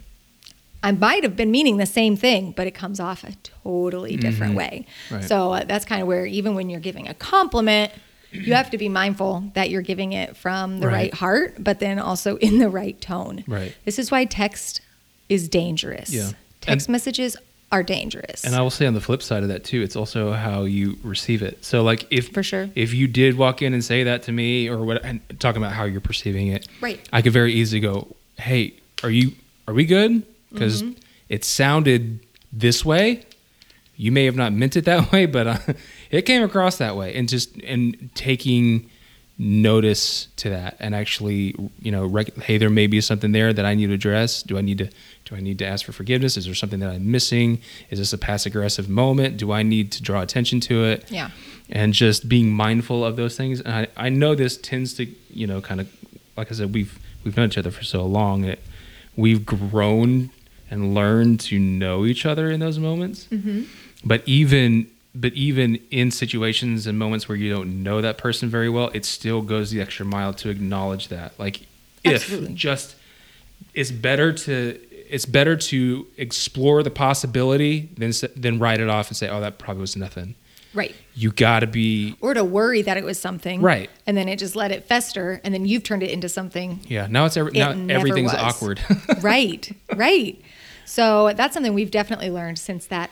I 0.84 0.92
might 0.92 1.22
have 1.22 1.34
been 1.34 1.50
meaning 1.50 1.78
the 1.78 1.86
same 1.86 2.14
thing, 2.16 2.52
but 2.52 2.66
it 2.66 2.72
comes 2.72 3.00
off 3.00 3.24
a 3.24 3.32
totally 3.64 4.16
different 4.16 4.54
way. 4.54 4.86
Mm-hmm. 5.08 5.14
Right. 5.16 5.24
So 5.24 5.52
uh, 5.54 5.64
that's 5.64 5.84
kind 5.84 6.02
of 6.02 6.08
where, 6.08 6.26
even 6.26 6.54
when 6.54 6.68
you're 6.70 6.80
giving 6.80 7.08
a 7.08 7.14
compliment, 7.14 7.90
you 8.30 8.52
have 8.54 8.70
to 8.70 8.78
be 8.78 8.88
mindful 8.88 9.44
that 9.54 9.70
you're 9.70 9.82
giving 9.82 10.12
it 10.12 10.36
from 10.36 10.80
the 10.80 10.86
right, 10.88 10.94
Right. 10.94 11.14
heart, 11.14 11.54
but 11.58 11.78
then 11.80 11.98
also 11.98 12.36
in 12.48 12.58
the 12.58 12.68
right 12.68 13.00
tone. 13.00 13.44
Right. 13.46 13.74
This 13.84 13.98
is 13.98 14.10
why 14.10 14.24
text 14.26 14.80
is 15.28 15.48
dangerous. 15.48 16.10
Yeah. 16.12 16.30
Text 16.60 16.86
And- 16.88 16.92
messages 16.92 17.36
are 17.72 17.82
dangerous. 17.82 18.44
And 18.44 18.54
I 18.54 18.60
will 18.60 18.70
say 18.70 18.86
on 18.86 18.94
the 18.94 19.00
flip 19.00 19.22
side 19.22 19.42
of 19.42 19.48
that 19.48 19.64
too, 19.64 19.82
it's 19.82 19.96
also 19.96 20.32
how 20.32 20.62
you 20.64 20.98
receive 21.02 21.42
it. 21.42 21.64
So 21.64 21.82
like 21.82 22.06
if 22.10 22.28
For 22.28 22.42
sure. 22.42 22.68
if 22.76 22.92
you 22.94 23.08
did 23.08 23.36
walk 23.38 23.62
in 23.62 23.72
and 23.74 23.82
say 23.82 24.04
that 24.04 24.22
to 24.24 24.32
me 24.32 24.68
or 24.68 24.84
what 24.84 25.02
and 25.04 25.20
talking 25.40 25.60
about 25.62 25.72
how 25.72 25.84
you're 25.84 26.00
perceiving 26.00 26.48
it, 26.48 26.68
Right. 26.80 27.00
I 27.12 27.22
could 27.22 27.32
very 27.32 27.52
easily 27.54 27.80
go, 27.80 28.14
"Hey, 28.38 28.74
are 29.02 29.10
you 29.10 29.32
are 29.66 29.74
we 29.74 29.86
good?" 29.86 30.22
Because 30.54 30.82
Mm-hmm. 30.82 30.98
it 31.28 31.44
sounded 31.44 32.20
this 32.52 32.84
way. 32.84 33.26
You 33.96 34.10
may 34.12 34.24
have 34.24 34.36
not 34.36 34.52
meant 34.52 34.76
it 34.76 34.86
that 34.86 35.12
way, 35.12 35.26
but 35.26 35.46
uh, 35.46 35.58
it 36.10 36.22
came 36.22 36.42
across 36.42 36.78
that 36.78 36.96
way. 36.96 37.14
And 37.14 37.28
just 37.28 37.54
and 37.62 38.10
taking 38.14 38.88
notice 39.36 40.28
to 40.36 40.48
that 40.48 40.76
and 40.78 40.94
actually 40.94 41.56
you 41.80 41.90
know 41.90 42.06
rec- 42.06 42.36
hey 42.36 42.56
there 42.56 42.70
may 42.70 42.86
be 42.86 43.00
something 43.00 43.32
there 43.32 43.52
that 43.52 43.64
i 43.64 43.74
need 43.74 43.88
to 43.88 43.92
address 43.92 44.44
do 44.44 44.56
i 44.56 44.60
need 44.60 44.78
to 44.78 44.88
do 45.24 45.34
i 45.34 45.40
need 45.40 45.58
to 45.58 45.66
ask 45.66 45.84
for 45.84 45.90
forgiveness 45.90 46.36
is 46.36 46.44
there 46.44 46.54
something 46.54 46.78
that 46.78 46.88
i'm 46.88 47.10
missing 47.10 47.60
is 47.90 47.98
this 47.98 48.12
a 48.12 48.18
passive 48.18 48.52
aggressive 48.52 48.88
moment 48.88 49.36
do 49.36 49.50
i 49.50 49.60
need 49.60 49.90
to 49.90 50.00
draw 50.00 50.22
attention 50.22 50.60
to 50.60 50.84
it 50.84 51.10
Yeah. 51.10 51.30
and 51.68 51.92
just 51.92 52.28
being 52.28 52.52
mindful 52.52 53.04
of 53.04 53.16
those 53.16 53.36
things 53.36 53.60
and 53.60 53.74
i, 53.74 53.88
I 53.96 54.08
know 54.08 54.36
this 54.36 54.56
tends 54.56 54.94
to 54.94 55.06
you 55.30 55.48
know 55.48 55.60
kind 55.60 55.80
of 55.80 55.92
like 56.36 56.52
i 56.52 56.54
said 56.54 56.72
we've 56.72 56.96
we've 57.24 57.36
known 57.36 57.48
each 57.48 57.58
other 57.58 57.72
for 57.72 57.82
so 57.82 58.06
long 58.06 58.42
that 58.42 58.60
we've 59.16 59.44
grown 59.44 60.30
and 60.74 60.92
learn 60.92 61.38
to 61.38 61.58
know 61.58 62.04
each 62.04 62.26
other 62.26 62.50
in 62.50 62.58
those 62.58 62.78
moments 62.78 63.28
mm-hmm. 63.30 63.62
but 64.04 64.22
even 64.26 64.90
but 65.14 65.32
even 65.34 65.78
in 65.92 66.10
situations 66.10 66.88
and 66.88 66.98
moments 66.98 67.28
where 67.28 67.38
you 67.38 67.48
don't 67.48 67.82
know 67.84 68.00
that 68.00 68.18
person 68.18 68.48
very 68.48 68.68
well 68.68 68.90
it 68.92 69.04
still 69.04 69.40
goes 69.40 69.70
the 69.70 69.80
extra 69.80 70.04
mile 70.04 70.34
to 70.34 70.50
acknowledge 70.50 71.08
that 71.08 71.32
like 71.38 71.66
Absolutely. 72.04 72.48
if 72.48 72.54
just 72.54 72.96
it's 73.72 73.92
better 73.92 74.32
to 74.32 74.80
it's 75.08 75.26
better 75.26 75.56
to 75.56 76.06
explore 76.16 76.82
the 76.82 76.90
possibility 76.90 77.88
than 77.96 78.12
than 78.36 78.58
write 78.58 78.80
it 78.80 78.88
off 78.88 79.08
and 79.08 79.16
say 79.16 79.28
oh 79.28 79.40
that 79.40 79.58
probably 79.58 79.80
was 79.80 79.96
nothing 79.96 80.34
right. 80.74 80.94
you 81.14 81.30
got 81.30 81.60
to 81.60 81.66
be 81.66 82.16
Or 82.20 82.34
to 82.34 82.44
worry 82.44 82.82
that 82.82 82.96
it 82.96 83.04
was 83.04 83.18
something. 83.18 83.62
Right. 83.62 83.88
And 84.06 84.16
then 84.16 84.28
it 84.28 84.38
just 84.38 84.56
let 84.56 84.72
it 84.72 84.84
fester. 84.84 85.40
And 85.44 85.54
then 85.54 85.64
you've 85.64 85.84
turned 85.84 86.02
it 86.02 86.10
into 86.10 86.28
something 86.28 86.80
yeah 86.86 87.06
now 87.08 87.24
it's 87.26 87.36
every, 87.36 87.52
It 87.52 87.58
now 87.58 87.94
everything's 87.94 88.32
was. 88.32 88.42
awkward 88.42 88.80
right, 89.22 89.70
right. 89.94 90.40
So 90.84 91.32
that's 91.34 91.54
something 91.54 91.74
we've 91.74 91.90
definitely 91.90 92.30
learned 92.30 92.58
since 92.58 92.86
that 92.86 93.10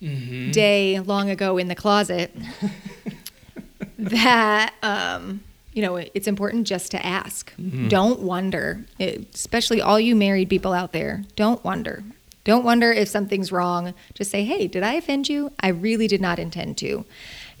Mm-hmm. 0.00 0.52
day 0.52 1.00
long 1.00 1.28
ago 1.28 1.58
in 1.58 1.66
the 1.66 1.74
closet. 1.74 2.32
that 3.98 4.74
um, 4.82 5.40
you 5.72 5.82
know, 5.82 5.96
it's 5.96 6.26
important 6.26 6.66
just 6.66 6.90
to 6.92 7.04
ask. 7.04 7.52
Mm-hmm. 7.56 7.88
Don't 7.88 8.20
wonder, 8.20 8.84
It- 8.98 9.26
especially 9.34 9.80
all 9.80 9.98
you 10.00 10.14
married 10.16 10.48
people 10.48 10.72
out 10.72 10.92
there. 10.92 11.24
Don't 11.36 11.62
wonder. 11.64 12.04
Don't 12.44 12.64
wonder 12.64 12.90
if 12.92 13.08
something's 13.08 13.52
wrong. 13.52 13.92
Just 14.14 14.30
say, 14.30 14.44
"Hey, 14.44 14.66
did 14.68 14.82
I 14.82 14.94
offend 14.94 15.28
you? 15.28 15.52
I 15.60 15.68
really 15.68 16.06
did 16.06 16.20
not 16.20 16.38
intend 16.38 16.78
to." 16.78 17.04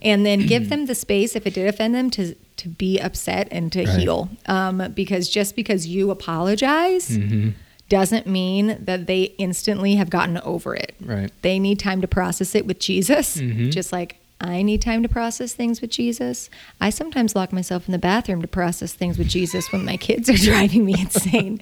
And 0.00 0.24
then 0.24 0.46
give 0.46 0.68
them 0.68 0.86
the 0.86 0.94
space 0.94 1.34
if 1.34 1.44
it 1.46 1.54
did 1.54 1.66
offend 1.68 1.94
them 1.94 2.08
to 2.10 2.34
to 2.58 2.68
be 2.68 2.98
upset 3.00 3.48
and 3.50 3.70
to 3.72 3.84
Right. 3.84 3.98
heal. 3.98 4.30
Um, 4.46 4.92
because 4.94 5.28
just 5.28 5.54
because 5.56 5.86
you 5.86 6.10
apologize 6.10 7.10
Mm-hmm. 7.18 7.50
Doesn't 7.88 8.26
mean 8.26 8.76
that 8.84 9.06
they 9.06 9.22
instantly 9.38 9.94
have 9.96 10.10
gotten 10.10 10.38
over 10.38 10.74
it. 10.74 10.94
Right. 11.00 11.30
They 11.42 11.58
need 11.58 11.78
time 11.78 12.00
to 12.02 12.08
process 12.08 12.54
it 12.54 12.66
with 12.66 12.78
Jesus, 12.78 13.36
Mhm. 13.38 13.70
just 13.72 13.92
like 13.92 14.16
I 14.40 14.62
need 14.62 14.80
time 14.82 15.02
to 15.02 15.08
process 15.08 15.52
things 15.52 15.80
with 15.80 15.90
Jesus. 15.90 16.48
I 16.80 16.90
sometimes 16.90 17.34
lock 17.34 17.52
myself 17.52 17.88
in 17.88 17.92
the 17.92 17.98
bathroom 17.98 18.40
to 18.42 18.46
process 18.48 18.92
things 18.92 19.18
with 19.18 19.28
Jesus 19.28 19.72
when 19.72 19.84
my 19.84 19.96
kids 19.96 20.28
are 20.30 20.36
driving 20.50 20.84
me 20.84 20.94
insane. 20.98 21.58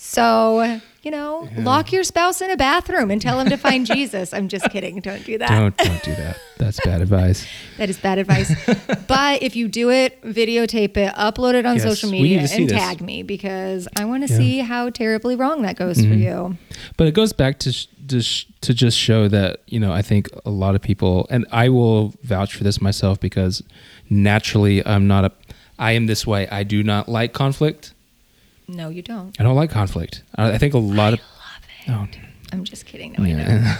So, 0.00 0.80
you 1.02 1.10
know, 1.10 1.48
lock 1.56 1.90
your 1.90 2.04
spouse 2.04 2.40
in 2.40 2.52
a 2.52 2.56
bathroom 2.56 3.10
and 3.10 3.20
tell 3.20 3.40
him 3.40 3.48
to 3.48 3.56
find 3.56 3.84
Jesus. 3.94 4.32
I'm 4.32 4.46
just 4.46 4.70
kidding. 4.70 5.00
Don't 5.00 5.24
do 5.24 5.38
that. 5.38 5.48
Don't 5.48 5.76
don't 5.76 6.02
do 6.04 6.14
that. 6.14 6.38
That's 6.56 6.78
bad 6.84 7.02
advice. 7.02 7.44
That 7.78 7.90
is 7.90 7.98
bad 7.98 8.18
advice. 8.18 8.52
but 9.08 9.42
if 9.42 9.56
you 9.56 9.66
do 9.66 9.90
it, 9.90 10.22
videotape 10.22 10.96
it, 10.96 11.12
upload 11.14 11.54
it 11.54 11.66
on 11.66 11.76
Yes, 11.76 11.82
social 11.82 12.10
media, 12.10 12.40
and 12.40 12.68
this. 12.68 12.72
tag 12.72 13.00
me 13.00 13.22
because 13.24 13.88
I 13.96 14.04
want 14.04 14.26
to 14.26 14.32
Yeah. 14.32 14.38
see 14.38 14.58
how 14.60 14.90
terribly 14.90 15.34
wrong 15.34 15.62
that 15.62 15.76
goes 15.76 15.96
for 15.98 16.02
mm-hmm. 16.06 16.22
you. 16.22 16.58
But 16.96 17.08
it 17.08 17.14
goes 17.14 17.32
back 17.32 17.58
to 17.60 17.72
sh- 17.72 17.86
to, 18.08 18.22
sh- 18.22 18.46
to 18.62 18.72
just 18.74 18.96
show 18.96 19.26
that 19.28 19.62
you 19.66 19.80
know 19.80 19.92
I 19.92 20.02
think 20.02 20.28
a 20.44 20.50
lot 20.50 20.76
of 20.76 20.80
people, 20.80 21.26
and 21.28 21.44
I 21.50 21.68
will 21.70 22.14
vouch 22.22 22.54
for 22.54 22.62
this 22.62 22.80
myself 22.80 23.18
because 23.18 23.62
naturally 24.08 24.84
I'm 24.86 25.08
not 25.08 25.24
a, 25.24 25.32
I 25.78 25.92
am 25.92 26.06
this 26.06 26.24
way. 26.24 26.48
I 26.48 26.62
do 26.62 26.82
not 26.84 27.08
like 27.08 27.32
conflict. 27.32 27.94
No, 28.68 28.90
you 28.90 29.02
don't. 29.02 29.38
I 29.40 29.42
don't 29.44 29.56
like 29.56 29.70
conflict. 29.70 30.22
I, 30.36 30.52
I 30.52 30.58
think 30.58 30.74
a 30.74 30.78
lot 30.78 31.14
of 31.14 31.20
Love 31.88 32.08
it. 32.10 32.18
oh, 32.18 32.18
I'm 32.52 32.64
just 32.64 32.84
kidding. 32.86 33.14
No, 33.18 33.24
I 33.24 33.32
know. 33.32 33.76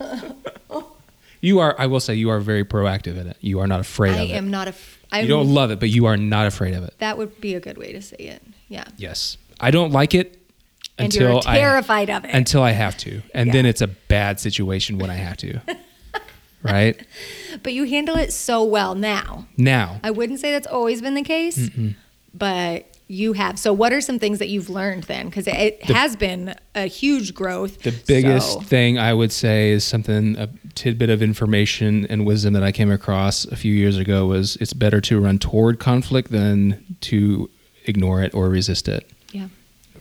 yeah. 0.00 0.82
you 1.40 1.58
are. 1.58 1.74
I 1.78 1.86
will 1.86 2.00
say 2.00 2.14
you 2.14 2.30
are 2.30 2.40
very 2.40 2.64
proactive 2.64 3.16
in 3.16 3.26
it. 3.26 3.36
You 3.40 3.60
are 3.60 3.66
not 3.66 3.80
afraid 3.80 4.14
I 4.14 4.22
of 4.22 4.30
it. 4.30 4.34
I 4.34 4.36
am 4.36 4.50
not 4.50 4.68
a. 4.68 4.70
F- 4.70 5.04
I 5.12 5.20
you 5.20 5.28
don't 5.28 5.52
love 5.52 5.70
it, 5.70 5.80
but 5.80 5.88
you 5.88 6.06
are 6.06 6.16
not 6.16 6.46
afraid 6.46 6.74
of 6.74 6.82
it. 6.84 6.94
That 6.98 7.18
would 7.18 7.40
be 7.40 7.54
a 7.54 7.60
good 7.60 7.78
way 7.78 7.92
to 7.92 8.02
say 8.02 8.16
it. 8.16 8.42
Yeah. 8.68 8.84
Yes, 8.96 9.38
I 9.60 9.70
don't 9.70 9.92
like 9.92 10.14
it 10.14 10.38
And 10.98 11.06
until 11.12 11.38
I 11.46 11.56
terrified 11.58 12.10
of 12.10 12.24
it. 12.24 12.30
until 12.34 12.62
I 12.62 12.72
have 12.72 12.96
to, 12.98 13.22
and 13.34 13.48
Yeah. 13.48 13.52
then 13.52 13.66
it's 13.66 13.80
a 13.80 13.86
bad 13.86 14.40
situation 14.40 14.98
when 14.98 15.10
I 15.10 15.14
have 15.14 15.36
to. 15.38 15.60
right 16.62 17.00
but 17.62 17.72
you 17.74 17.84
handle 17.84 18.16
it 18.16 18.32
so 18.32 18.64
well 18.64 18.94
now. 18.96 19.46
now, 19.56 20.00
I 20.02 20.10
wouldn't 20.10 20.40
say 20.40 20.50
that's 20.50 20.66
always 20.66 21.00
been 21.00 21.14
the 21.14 21.22
case, 21.22 21.70
but 22.34 22.86
you 23.08 23.34
have. 23.34 23.58
So, 23.58 23.72
what 23.72 23.92
are 23.92 24.00
some 24.00 24.18
things 24.18 24.38
that 24.40 24.48
you've 24.48 24.68
learned 24.68 25.04
then? 25.04 25.26
Because 25.26 25.46
it 25.46 25.82
has 25.84 26.16
been 26.16 26.54
a 26.74 26.86
huge 26.86 27.34
growth. 27.34 27.82
The 27.82 27.94
biggest 28.06 28.54
So- 28.54 28.60
thing 28.60 28.98
I 28.98 29.14
would 29.14 29.30
say 29.32 29.70
is 29.70 29.84
something 29.84 30.36
a 30.36 30.48
tidbit 30.74 31.10
of 31.10 31.22
information 31.22 32.06
and 32.10 32.26
wisdom 32.26 32.52
that 32.54 32.62
I 32.62 32.72
came 32.72 32.90
across 32.90 33.44
a 33.44 33.56
few 33.56 33.72
years 33.72 33.96
ago 33.96 34.26
was 34.26 34.56
it's 34.56 34.72
better 34.72 35.00
to 35.02 35.20
run 35.20 35.38
toward 35.38 35.78
conflict 35.78 36.30
than 36.32 36.96
to 37.02 37.48
ignore 37.86 38.22
it 38.22 38.34
or 38.34 38.48
resist 38.48 38.88
it. 38.88 39.08
yeah. 39.32 39.48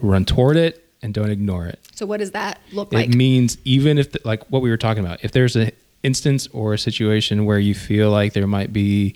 Run 0.02 0.26
toward 0.26 0.58
it 0.58 0.84
and 1.02 1.13
don't 1.13 1.30
ignore 1.30 1.68
it. 1.68 1.80
So, 1.94 2.06
what 2.06 2.20
does 2.20 2.32
that 2.32 2.60
look 2.74 2.91
like? 2.91 3.10
It 3.10 3.15
means 3.15 3.58
even 3.65 3.98
if 4.00 4.12
the, 4.12 4.20
like 4.26 4.44
what 4.52 4.62
we 4.63 4.70
were 4.70 4.78
talking 4.78 5.06
about, 5.06 5.24
if 5.24 5.32
there's 5.32 5.56
an 5.56 5.72
instance 6.04 6.48
or 6.52 6.74
a 6.74 6.78
situation 6.80 7.46
where 7.46 7.60
you 7.60 7.74
feel 7.76 8.10
like 8.10 8.34
there 8.34 8.48
might 8.48 8.74
be 8.74 9.15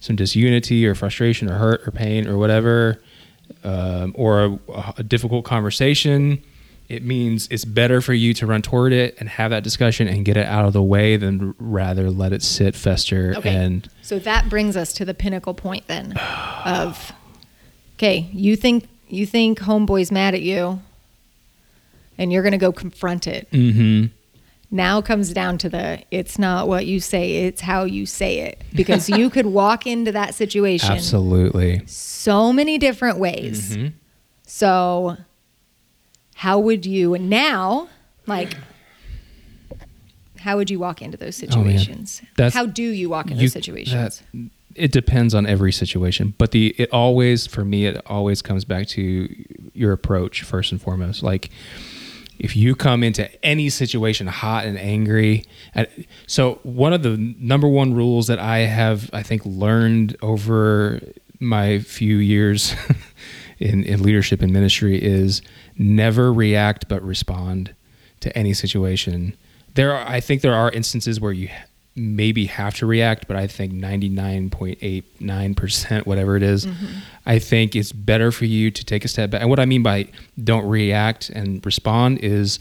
some 0.00 0.16
disunity 0.16 0.86
or 0.86 0.94
frustration 0.94 1.50
or 1.50 1.54
hurt 1.58 1.86
or 1.86 1.90
pain 1.90 2.26
or 2.26 2.36
whatever, 2.38 3.00
um, 3.64 4.12
or 4.16 4.44
a, 4.44 4.94
a 4.98 5.02
difficult 5.02 5.44
conversation, 5.44 6.42
it 6.88 7.02
means 7.04 7.48
it's 7.50 7.64
better 7.66 8.00
for 8.00 8.14
you 8.14 8.32
to 8.34 8.46
run 8.46 8.62
toward 8.62 8.92
it 8.92 9.14
and 9.20 9.28
have 9.28 9.50
that 9.50 9.62
discussion 9.62 10.08
and 10.08 10.24
get 10.24 10.36
it 10.36 10.46
out 10.46 10.64
of 10.64 10.72
the 10.72 10.82
way 10.82 11.16
than 11.16 11.54
rather 11.58 12.10
let 12.10 12.32
it 12.32 12.42
sit, 12.42 12.74
fester, 12.74 13.34
Okay. 13.36 13.54
and 13.54 13.88
So 14.02 14.18
that 14.20 14.48
brings 14.48 14.76
us 14.76 14.92
to 14.94 15.04
the 15.04 15.12
pinnacle 15.14 15.52
point 15.54 15.86
then 15.86 16.12
of 16.64 17.12
okay, 17.96 18.28
you 18.32 18.56
think 18.56 18.88
you 19.08 19.26
think 19.26 19.58
homeboy's 19.60 20.10
mad 20.12 20.34
at 20.34 20.42
you 20.42 20.80
and 22.16 22.32
you're 22.32 22.42
going 22.42 22.52
to 22.52 22.58
go 22.58 22.72
confront 22.72 23.26
it. 23.26 23.48
hmm 23.50 24.06
Now 24.70 25.00
comes 25.00 25.32
down 25.32 25.56
to 25.58 25.68
the 25.70 26.02
it's 26.10 26.38
not 26.38 26.68
what 26.68 26.84
you 26.86 27.00
say, 27.00 27.46
it's 27.46 27.62
how 27.62 27.84
you 27.84 28.04
say 28.04 28.40
it 28.40 28.60
because 28.74 29.08
you 29.08 29.30
could 29.30 29.46
walk 29.62 29.86
into 29.86 30.12
that 30.12 30.34
situation 30.34 30.92
absolutely. 30.92 31.82
so 31.86 32.52
many 32.52 32.76
different 32.76 33.18
ways. 33.18 33.76
Mhm. 33.76 33.92
So 34.46 35.16
how 36.34 36.58
would 36.58 36.84
you 36.84 37.16
now 37.18 37.88
like 38.26 38.54
how 40.40 40.56
would 40.56 40.70
you 40.70 40.78
walk 40.78 41.02
into 41.02 41.16
those 41.16 41.42
Oh, 41.42 41.46
situations? 41.46 42.22
That's- 42.36 42.54
how 42.54 42.66
do 42.66 42.82
you 42.82 43.08
walk 43.08 43.26
in 43.30 43.36
You- 43.38 43.42
those 43.48 43.52
situations? 43.52 44.22
that- 44.34 44.50
it 44.74 44.92
depends 44.92 45.34
on 45.34 45.44
every 45.46 45.72
situation, 45.72 46.34
but 46.38 46.52
the 46.52 46.74
it 46.78 46.88
always 46.92 47.46
for 47.46 47.64
me 47.64 47.86
it 47.86 48.00
always 48.06 48.42
comes 48.42 48.64
back 48.64 48.86
to 48.88 49.28
your 49.74 49.92
approach 49.92 50.42
first 50.42 50.70
and 50.72 50.80
foremost. 50.80 51.22
Like 51.22 51.50
if 52.38 52.56
you 52.56 52.74
come 52.74 53.02
into 53.02 53.28
any 53.44 53.68
situation 53.68 54.26
hot 54.26 54.64
and 54.64 54.78
angry, 54.78 55.44
so 56.26 56.60
one 56.62 56.92
of 56.92 57.02
the 57.02 57.16
number 57.38 57.68
one 57.68 57.94
rules 57.94 58.26
that 58.28 58.38
I 58.38 58.58
have 58.58 59.10
I 59.12 59.22
think 59.22 59.42
learned 59.44 60.16
over 60.22 61.00
my 61.40 61.80
few 61.80 62.18
years 62.18 62.74
in 63.58 63.84
in 63.84 64.02
leadership 64.02 64.42
and 64.42 64.52
ministry 64.52 65.02
is 65.02 65.42
never 65.76 66.32
react 66.32 66.88
but 66.88 67.02
respond 67.02 67.74
to 68.20 68.36
any 68.36 68.54
situation. 68.54 69.36
There 69.74 69.92
are 69.92 70.08
I 70.08 70.20
think 70.20 70.42
there 70.42 70.54
are 70.54 70.70
instances 70.70 71.20
where 71.20 71.32
you 71.32 71.48
maybe 71.98 72.46
have 72.46 72.74
to 72.76 72.86
react, 72.86 73.26
but 73.26 73.36
I 73.36 73.48
think 73.48 73.72
99.89%, 73.72 76.06
whatever 76.06 76.36
it 76.36 76.42
is, 76.42 76.66
mm-hmm. 76.66 76.86
I 77.28 77.38
think 77.38 77.76
it's 77.76 77.92
better 77.92 78.32
for 78.32 78.46
you 78.46 78.70
to 78.70 78.84
take 78.84 79.04
a 79.04 79.08
step 79.08 79.30
back. 79.30 79.42
And 79.42 79.50
what 79.50 79.60
I 79.60 79.66
mean 79.66 79.82
by 79.82 80.08
don't 80.42 80.66
react 80.66 81.28
and 81.28 81.64
respond 81.64 82.20
is 82.20 82.58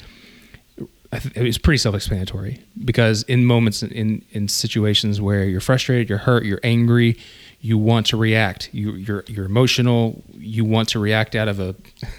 it's 1.12 1.58
pretty 1.58 1.78
self-explanatory 1.78 2.60
because 2.84 3.24
in 3.24 3.46
moments 3.46 3.82
in 3.82 4.26
in 4.32 4.50
situations 4.50 5.22
where 5.22 5.46
you're 5.46 5.62
frustrated, 5.62 6.10
you're 6.10 6.18
hurt, 6.18 6.44
you're 6.44 6.60
angry, 6.64 7.18
you 7.62 7.78
want 7.78 8.08
to 8.08 8.18
react. 8.18 8.70
You 8.74 8.96
you're 8.96 9.24
you're 9.28 9.46
emotional. 9.46 10.22
You 10.34 10.66
want 10.66 10.90
to 10.90 11.00
react 11.00 11.34
out 11.34 11.48
of 11.48 11.62
a 11.62 11.74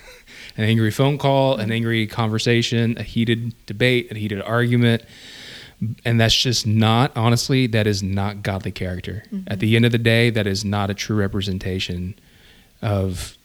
an 0.57 0.65
angry 0.65 0.91
phone 0.91 1.19
call, 1.19 1.59
an 1.59 1.71
angry 1.71 2.07
conversation, 2.07 2.97
a 2.97 3.03
heated 3.03 3.55
debate, 3.67 4.11
a 4.11 4.15
heated 4.15 4.41
argument. 4.41 5.03
And 6.05 6.19
that's 6.19 6.35
just 6.35 6.67
not 6.67 7.15
honestly 7.15 7.67
that 7.69 7.87
is 7.87 8.03
not 8.03 8.43
godly 8.43 8.73
character. 8.73 9.23
Mm-hmm. 9.27 9.53
At 9.53 9.61
the 9.61 9.77
end 9.77 9.85
of 9.85 9.93
the 9.93 9.99
day, 9.99 10.31
that 10.31 10.47
is 10.47 10.65
not 10.65 10.89
a 10.89 10.95
true 10.95 11.15
representation 11.15 12.19
of 12.83 13.37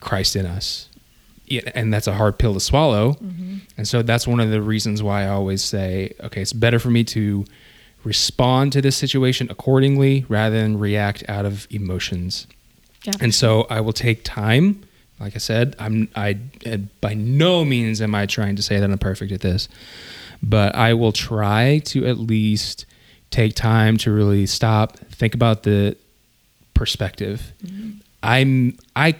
Christ 0.00 0.36
in 0.36 0.46
us. 0.46 0.88
And 1.74 1.94
that's 1.94 2.06
a 2.06 2.14
hard 2.14 2.38
pill 2.38 2.54
to 2.54 2.60
swallow. 2.60 3.12
Mm-hmm. 3.14 3.58
And 3.76 3.86
so 3.86 4.02
that's 4.02 4.26
one 4.26 4.40
of 4.40 4.50
the 4.50 4.60
reasons 4.60 5.02
why 5.02 5.24
I 5.24 5.28
always 5.28 5.62
say, 5.62 6.12
okay, 6.20 6.42
it's 6.42 6.52
better 6.52 6.78
for 6.78 6.90
me 6.90 7.04
to 7.04 7.44
respond 8.02 8.72
to 8.72 8.82
this 8.82 8.96
situation 8.96 9.48
accordingly 9.50 10.24
rather 10.28 10.60
than 10.60 10.78
react 10.78 11.24
out 11.28 11.44
of 11.44 11.66
emotions. 11.70 12.46
Yeah. 13.04 13.12
And 13.20 13.34
so 13.34 13.66
I 13.70 13.80
will 13.80 13.92
take 13.92 14.22
time. 14.24 14.82
Like 15.18 15.34
I 15.34 15.38
said, 15.38 15.76
I'm 15.78 16.08
I 16.14 16.34
by 17.00 17.14
no 17.14 17.64
means 17.64 18.02
am 18.02 18.14
I 18.14 18.26
trying 18.26 18.56
to 18.56 18.62
say 18.62 18.78
that 18.78 18.90
I'm 18.90 18.98
perfect 18.98 19.32
at 19.32 19.40
this, 19.40 19.68
but 20.42 20.74
I 20.74 20.94
will 20.94 21.12
try 21.12 21.80
to 21.86 22.06
at 22.06 22.18
least 22.18 22.86
take 23.30 23.54
time 23.54 23.96
to 23.98 24.12
really 24.12 24.46
stop, 24.46 24.98
think 24.98 25.34
about 25.34 25.62
the 25.62 25.96
perspective. 26.74 27.52
Mm-hmm. 27.64 28.00
I'm 28.22 28.76
I 28.94 29.16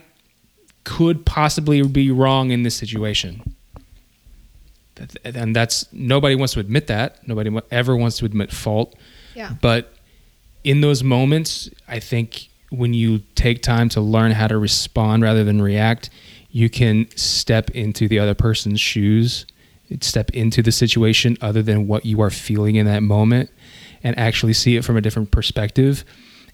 could 0.84 1.26
possibly 1.26 1.82
be 1.82 2.10
wrong 2.10 2.50
in 2.50 2.62
this 2.62 2.74
situation. 2.74 3.54
And 5.24 5.54
that's 5.54 5.92
nobody 5.92 6.34
wants 6.34 6.54
to 6.54 6.60
admit 6.60 6.86
that. 6.86 7.26
Nobody 7.26 7.54
ever 7.70 7.96
wants 7.96 8.18
to 8.18 8.24
admit 8.24 8.50
fault. 8.50 8.94
Yeah. 9.34 9.54
But 9.60 9.92
in 10.64 10.80
those 10.80 11.02
moments, 11.02 11.68
I 11.86 12.00
think 12.00 12.48
when 12.70 12.94
you 12.94 13.18
take 13.34 13.62
time 13.62 13.88
to 13.90 14.00
learn 14.00 14.32
how 14.32 14.48
to 14.48 14.58
respond 14.58 15.22
rather 15.22 15.44
than 15.44 15.60
react, 15.60 16.10
you 16.50 16.70
can 16.70 17.06
step 17.16 17.70
into 17.70 18.08
the 18.08 18.18
other 18.18 18.34
person's 18.34 18.80
shoes, 18.80 19.44
step 20.00 20.30
into 20.30 20.62
the 20.62 20.72
situation 20.72 21.36
other 21.40 21.62
than 21.62 21.86
what 21.86 22.06
you 22.06 22.20
are 22.22 22.30
feeling 22.30 22.76
in 22.76 22.86
that 22.86 23.02
moment 23.02 23.50
and 24.02 24.18
actually 24.18 24.52
see 24.52 24.76
it 24.76 24.84
from 24.84 24.96
a 24.96 25.00
different 25.00 25.30
perspective. 25.30 26.04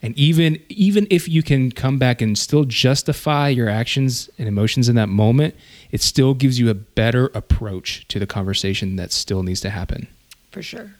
And 0.04 0.18
even 0.18 0.58
even 0.68 1.06
if 1.10 1.28
you 1.28 1.42
can 1.44 1.70
come 1.70 1.98
back 1.98 2.20
and 2.20 2.36
still 2.36 2.64
justify 2.64 3.48
your 3.48 3.68
actions 3.68 4.28
and 4.38 4.48
emotions 4.48 4.88
in 4.88 4.96
that 4.96 5.08
moment, 5.08 5.54
it 5.92 6.02
still 6.02 6.34
gives 6.34 6.58
you 6.58 6.68
a 6.70 6.74
better 6.74 7.30
approach 7.34 8.06
to 8.08 8.18
the 8.18 8.26
conversation 8.26 8.96
that 8.96 9.12
still 9.12 9.42
needs 9.44 9.60
to 9.60 9.70
happen. 9.70 10.08
for 10.50 10.60
sure. 10.62 10.94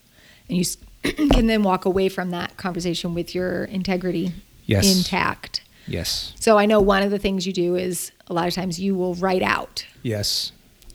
And 0.48 0.58
you 0.58 0.64
can 1.30 1.46
then 1.48 1.62
walk 1.64 1.84
away 1.84 2.08
from 2.08 2.30
that 2.30 2.56
conversation 2.56 3.12
with 3.14 3.34
your 3.34 3.64
integrity 3.64 4.32
Yes. 4.66 4.96
intact. 4.96 5.62
Yes. 5.88 6.32
So 6.38 6.56
I 6.56 6.66
know 6.66 6.80
one 6.80 7.02
of 7.02 7.10
the 7.10 7.18
things 7.18 7.44
you 7.46 7.52
do 7.52 7.74
is 7.74 8.12
a 8.28 8.32
lot 8.32 8.46
of 8.46 8.54
times 8.54 8.78
you 8.78 8.94
will 8.94 9.16
write 9.16 9.42
out 9.42 9.84
Yes. 10.04 10.52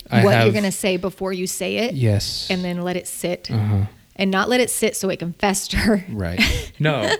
what 0.09 0.23
you're 0.45 0.53
going 0.53 0.63
to 0.63 0.71
say 0.71 0.95
before 0.95 1.33
you 1.33 1.45
say 1.45 1.75
it 1.79 1.93
Yes. 1.93 2.47
and 2.49 2.63
then 2.63 2.81
let 2.81 2.95
it 2.95 3.05
sit 3.05 3.51
uh-huh. 3.51 3.87
and 4.15 4.31
not 4.31 4.47
let 4.47 4.61
it 4.61 4.69
sit 4.69 4.95
so 4.95 5.09
it 5.09 5.19
can 5.19 5.33
fester 5.33 6.05
Right. 6.09 6.39
No. 6.79 7.13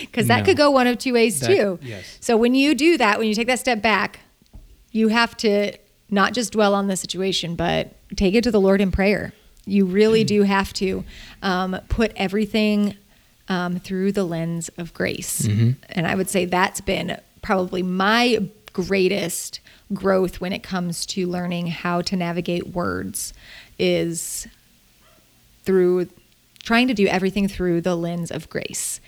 Because 0.00 0.26
that 0.28 0.40
No. 0.40 0.44
could 0.44 0.56
go 0.56 0.70
one 0.70 0.86
of 0.86 0.98
two 0.98 1.12
ways 1.14 1.40
That- 1.40 1.46
too. 1.48 1.78
yes. 1.82 2.18
So 2.20 2.36
when 2.36 2.54
you 2.54 2.74
do 2.74 2.96
that, 2.98 3.18
when 3.18 3.28
you 3.28 3.34
take 3.34 3.46
that 3.46 3.58
step 3.58 3.82
back, 3.82 4.20
you 4.92 5.08
have 5.08 5.36
to 5.38 5.72
not 6.10 6.32
just 6.34 6.52
dwell 6.52 6.74
on 6.74 6.88
the 6.88 6.96
situation, 6.96 7.54
but 7.54 7.94
take 8.16 8.34
it 8.34 8.42
to 8.44 8.50
the 8.50 8.60
Lord 8.60 8.80
in 8.80 8.90
prayer. 8.90 9.32
You 9.66 9.84
really 9.84 10.24
do 10.24 10.42
have 10.42 10.72
to 10.74 11.04
um, 11.42 11.78
put 11.88 12.12
everything 12.16 12.96
um, 13.48 13.78
through 13.78 14.12
the 14.12 14.24
lens 14.24 14.68
of 14.78 14.92
grace. 14.94 15.42
Mm-hmm. 15.42 15.70
And 15.90 16.06
I 16.06 16.14
would 16.14 16.28
say 16.28 16.44
that's 16.44 16.80
been 16.80 17.18
probably 17.42 17.82
my 17.82 18.48
greatest 18.72 19.60
growth 19.92 20.40
when 20.40 20.52
it 20.52 20.62
comes 20.62 21.04
to 21.06 21.26
learning 21.26 21.66
how 21.68 22.00
to 22.02 22.16
navigate 22.16 22.68
words 22.68 23.32
is 23.78 24.46
through 25.64 26.08
trying 26.62 26.88
to 26.88 26.94
do 26.94 27.06
everything 27.06 27.48
through 27.48 27.80
the 27.80 27.94
lens 27.94 28.30
of 28.30 28.48
grace. 28.48 29.00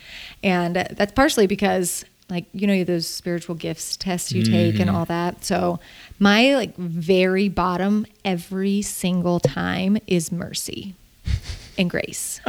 And 0.43 0.75
that's 0.75 1.11
partially 1.11 1.47
because 1.47 2.05
like 2.29 2.45
you 2.53 2.67
know 2.67 2.83
those 2.83 3.07
spiritual 3.07 3.53
gifts 3.53 3.97
tests 3.97 4.31
you 4.31 4.43
take 4.43 4.79
and 4.79 4.89
mm-hmm. 4.89 4.95
all 4.95 5.05
that. 5.05 5.43
So 5.43 5.79
my 6.19 6.55
like 6.55 6.75
very 6.77 7.49
bottom 7.49 8.05
every 8.23 8.81
single 8.81 9.39
time 9.39 9.97
is 10.07 10.31
mercy 10.31 10.95
and 11.77 11.89
grace. 11.89 12.41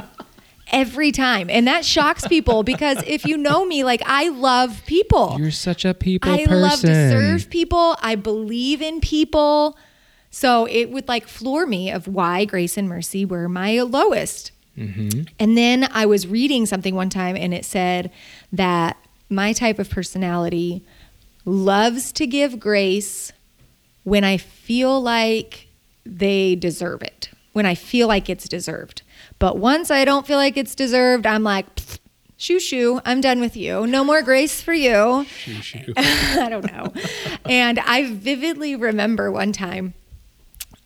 Every 0.73 1.13
time. 1.13 1.51
And 1.51 1.69
that 1.69 1.85
shocks 1.85 2.27
people 2.27 2.63
because 2.63 2.99
if 3.07 3.27
you 3.27 3.37
know 3.37 3.65
me, 3.65 3.85
like 3.85 4.03
I 4.07 4.31
love 4.31 4.83
people. 4.87 5.37
You're 5.39 5.51
such 5.51 5.85
a 5.85 5.95
people 5.95 6.33
I 6.33 6.47
person. 6.47 6.61
love 6.61 6.81
to 6.81 7.11
serve 7.11 7.51
people. 7.51 7.97
I 8.01 8.17
believe 8.17 8.83
in 8.83 9.01
people. 9.01 9.77
So 10.31 10.67
it 10.67 10.91
would 10.91 11.07
like 11.07 11.29
floor 11.29 11.65
me 11.65 11.93
of 11.93 12.09
why 12.09 12.45
grace 12.45 12.77
and 12.77 12.89
mercy 12.89 13.25
were 13.25 13.49
my 13.49 13.83
lowest. 13.83 14.51
Mm-hmm. 14.79 15.23
And 15.39 15.57
then 15.57 15.89
I 15.93 16.07
was 16.07 16.27
reading 16.27 16.67
something 16.67 16.95
one 16.95 17.11
time 17.11 17.37
and 17.37 17.55
it 17.55 17.65
said 17.65 18.11
that 18.53 18.97
my 19.31 19.53
type 19.53 19.79
of 19.79 19.91
personality 19.91 20.83
loves 21.45 22.13
to 22.13 22.27
give 22.27 22.59
grace 22.59 23.33
when 24.03 24.25
I 24.25 24.37
feel 24.37 25.01
like 25.01 25.69
they 26.05 26.55
deserve 26.55 27.03
it, 27.03 27.31
when 27.53 27.67
I 27.67 27.75
feel 27.75 28.09
like 28.09 28.29
it's 28.29 28.49
deserved. 28.49 29.03
But 29.39 29.59
once 29.59 29.91
I 29.91 30.05
don't 30.05 30.27
feel 30.27 30.37
like 30.37 30.57
it's 30.57 30.75
deserved, 30.75 31.27
I'm 31.27 31.43
like, 31.43 31.67
shoo 32.37 32.61
shoo, 32.61 33.01
I'm 33.05 33.21
done 33.21 33.41
with 33.41 33.57
you. 33.57 33.87
No 33.87 34.05
more 34.05 34.23
grace 34.23 34.61
for 34.61 34.75
you. 34.75 35.25
Shoo, 35.25 35.55
shoo. 35.55 35.95
I 35.97 36.49
don't 36.51 36.71
know. 36.71 36.93
And 37.47 37.79
I 37.81 38.13
vividly 38.13 38.77
remember 38.77 39.31
one 39.31 39.53
time, 39.53 39.95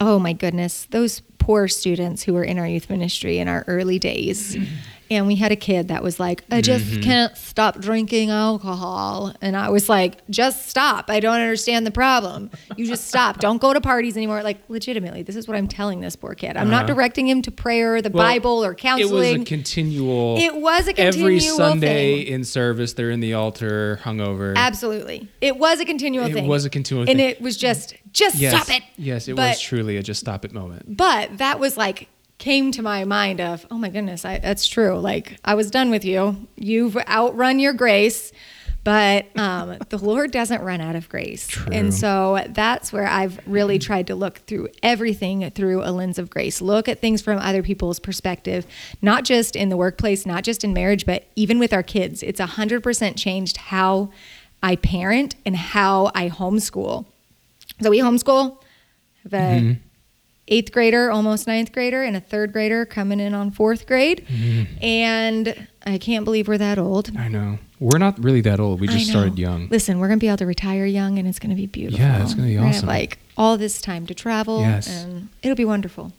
oh 0.01 0.19
my 0.19 0.33
goodness, 0.33 0.87
those 0.91 1.21
poor 1.49 1.67
students 1.67 2.25
who 2.25 2.35
were 2.35 2.45
in 2.45 2.59
our 2.59 2.69
youth 2.69 2.91
ministry 2.91 3.39
in 3.39 3.49
our 3.49 3.65
early 3.69 3.99
days. 3.99 4.55
And 5.11 5.27
we 5.27 5.37
had 5.37 5.53
a 5.53 5.57
kid 5.57 5.89
that 5.89 6.03
was 6.03 6.21
like, 6.21 6.45
I 6.51 6.61
just 6.61 7.01
can't 7.03 7.37
stop 7.37 7.79
drinking 7.81 8.31
alcohol. 8.31 9.35
And 9.41 9.57
I 9.57 9.71
was 9.71 9.89
like, 9.89 10.27
just 10.29 10.69
stop. 10.69 11.09
I 11.11 11.21
don't 11.21 11.35
understand 11.41 11.87
the 11.87 11.91
problem. 11.91 12.51
You 12.77 12.87
just 12.87 13.07
stop. 13.07 13.39
Don't 13.41 13.59
go 13.61 13.73
to 13.73 13.81
parties 13.81 14.17
anymore. 14.17 14.43
Like, 14.43 14.59
legitimately, 14.69 15.23
this 15.23 15.37
is 15.37 15.49
what 15.49 15.57
I'm 15.57 15.69
telling 15.69 16.01
this 16.01 16.17
poor 16.17 16.35
kid. 16.35 16.57
I'm 16.57 16.69
not 16.71 16.85
Uh-huh. 16.85 16.95
directing 16.95 17.27
him 17.29 17.41
to 17.43 17.51
prayer, 17.51 18.03
the 18.03 18.11
Well, 18.11 18.23
Bible, 18.25 18.65
or 18.65 18.75
counseling. 18.75 19.09
It 19.35 19.39
was 19.39 19.43
a 19.43 19.45
continual. 19.45 20.37
It 20.39 20.55
was 20.57 20.89
a 20.89 20.93
continual. 20.93 21.27
every 21.27 21.41
Sunday 21.41 22.25
thing. 22.25 22.35
in 22.35 22.45
service. 22.45 22.93
They're 22.93 23.11
in 23.11 23.21
the 23.21 23.35
altar, 23.35 24.01
hungover. 24.03 24.55
Absolutely. 24.57 25.29
It 25.41 25.57
was 25.57 25.81
a 25.81 25.85
continual 25.85 26.27
It 26.27 26.35
thing. 26.35 26.47
was 26.47 26.65
a 26.65 26.71
continual 26.71 27.09
And 27.09 27.19
thing. 27.19 27.31
it 27.31 27.41
was 27.41 27.57
just, 27.57 27.95
just 28.13 28.37
yes, 28.37 28.55
stop 28.55 28.77
it. 28.77 28.83
Yes, 28.97 29.29
it 29.29 29.37
But- 29.37 29.51
was 29.51 29.61
truly 29.61 29.97
a 29.97 30.03
just 30.03 30.21
stop 30.21 30.45
it 30.45 30.53
moment. 30.53 30.97
But 30.97 31.39
that 31.39 31.59
was 31.61 31.77
like 31.77 32.09
came 32.39 32.71
to 32.73 32.83
my 32.83 33.05
mind 33.05 33.41
of, 33.41 33.67
oh 33.71 33.79
my 33.79 33.89
goodness, 33.89 34.25
I, 34.25 34.39
that's 34.39 34.67
true. 34.67 34.99
Like 34.99 35.39
I 35.45 35.55
was 35.55 35.71
done 35.71 35.91
with 35.91 36.05
you. 36.05 36.49
You've 36.57 36.97
outrun 36.97 37.59
your 37.59 37.73
grace. 37.73 38.33
But 38.85 39.27
um, 39.37 39.77
the 39.89 39.99
Lord 39.99 40.31
doesn't 40.31 40.63
run 40.63 40.81
out 40.81 40.97
of 40.97 41.09
grace. 41.09 41.49
True. 41.49 41.73
And 41.73 41.93
so 41.93 42.43
that's 42.49 42.93
where 42.93 43.07
I've 43.07 43.41
really 43.47 43.79
tried 43.79 44.07
to 44.07 44.15
look 44.15 44.39
through 44.39 44.69
everything 44.83 45.51
through 45.51 45.83
a 45.83 45.91
lens 45.91 46.19
of 46.19 46.31
grace. 46.31 46.63
Look 46.63 46.89
at 46.89 47.01
things 47.01 47.21
from 47.21 47.39
other 47.39 47.63
people's 47.63 47.99
perspective, 47.99 48.67
not 49.03 49.25
just 49.25 49.57
in 49.57 49.69
the 49.69 49.77
workplace, 49.77 50.25
not 50.25 50.45
just 50.45 50.65
in 50.65 50.73
marriage, 50.73 51.05
but 51.05 51.27
even 51.37 51.59
with 51.59 51.73
our 51.73 51.83
kids. 51.83 52.23
It's 52.23 52.41
100% 52.41 53.17
changed 53.17 53.57
how 53.57 54.11
I 54.63 54.77
parent 54.77 55.35
and 55.45 55.57
how 55.57 56.11
I 56.15 56.29
homeschool. 56.29 57.05
So 57.83 57.91
we 57.91 57.99
homeschool. 57.99 58.63
Have 59.25 59.35
a 59.35 59.79
eighth 60.49 60.73
grader, 60.73 61.11
almost 61.11 61.47
ninth 61.47 61.73
grader, 61.73 62.03
and 62.03 62.17
a 62.17 62.21
third 62.21 62.53
grader 62.53 62.85
coming 62.85 63.21
in 63.21 63.35
on 63.35 63.51
fourth 63.51 63.87
grade. 63.87 64.27
Mm-hmm. 64.29 64.83
And 64.85 65.69
I 65.87 65.99
can't 65.99 66.25
believe 66.25 66.49
we're 66.49 66.59
that 66.59 66.79
old. 66.79 67.17
I 67.17 67.29
know. 67.29 67.59
We're 67.81 67.99
not 67.99 68.23
really 68.23 68.41
that 68.41 68.59
old. 68.59 68.81
We 68.81 68.89
just 68.89 69.09
started 69.09 69.39
young. 69.39 69.69
Listen, 69.69 70.01
we're 70.01 70.09
gonna 70.09 70.19
be 70.19 70.27
able 70.27 70.39
to 70.39 70.47
retire 70.47 70.85
young, 70.85 71.19
and 71.19 71.29
it's 71.29 71.39
gonna 71.39 71.55
be 71.55 71.67
beautiful. 71.67 72.05
Yeah, 72.05 72.23
it's 72.23 72.35
gonna 72.35 72.49
be 72.49 72.57
We're 72.57 72.65
have, 72.65 72.75
awesome. 72.77 72.89
like 72.89 73.19
all 73.37 73.57
this 73.57 73.81
time 73.81 74.05
to 74.09 74.15
travel, 74.15 74.61
Yes. 74.63 74.89
and 75.05 75.29
it'll 75.43 75.55
be 75.57 75.65
wonderful. 75.65 76.13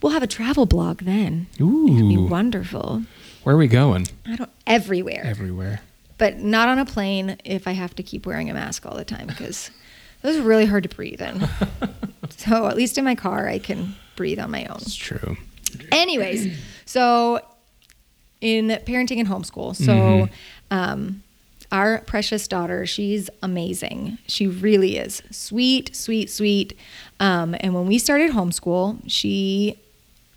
We'll 0.00 0.12
have 0.12 0.22
a 0.22 0.28
travel 0.28 0.64
blog 0.66 1.00
then. 1.02 1.48
Ooh. 1.60 1.88
It'll 1.88 2.08
be 2.08 2.16
wonderful. 2.16 3.02
Where 3.42 3.56
are 3.56 3.58
we 3.58 3.66
going? 3.66 4.06
I 4.26 4.36
don't 4.36 4.50
everywhere, 4.66 5.22
Everywhere. 5.24 5.80
but 6.18 6.38
not 6.38 6.68
on 6.68 6.78
a 6.78 6.84
plane 6.84 7.36
if 7.44 7.66
I 7.66 7.72
have 7.72 7.96
to 7.96 8.02
keep 8.04 8.24
wearing 8.24 8.48
a 8.48 8.54
mask 8.54 8.86
all 8.86 8.96
the 8.96 9.04
time 9.04 9.26
because 9.26 9.70
those 10.22 10.36
are 10.36 10.42
really 10.42 10.66
hard 10.66 10.82
to 10.84 10.88
breathe 10.88 11.20
in. 11.20 11.48
so 12.30 12.66
at 12.66 12.76
least 12.76 12.98
in 12.98 13.04
my 13.04 13.14
car, 13.14 13.48
I 13.48 13.58
can 13.58 13.94
breathe 14.16 14.38
on 14.38 14.50
my 14.50 14.64
own. 14.66 14.76
It's 14.76 14.94
true. 14.94 15.36
Anyways, 15.90 16.56
so 16.84 17.40
in 18.40 18.68
parenting 18.86 19.18
and 19.18 19.28
homeschool, 19.28 19.74
so 19.76 19.92
Mhm. 19.92 20.30
um, 20.70 21.22
our 21.70 22.00
precious 22.00 22.46
daughter, 22.48 22.84
she's 22.86 23.30
amazing. 23.42 24.18
She 24.26 24.46
really 24.46 24.98
is 24.98 25.22
sweet, 25.30 25.96
sweet, 25.96 26.28
sweet. 26.30 26.76
Um, 27.18 27.54
and 27.60 27.72
when 27.74 27.86
we 27.86 27.98
started 27.98 28.32
homeschool, 28.32 29.00
she 29.06 29.76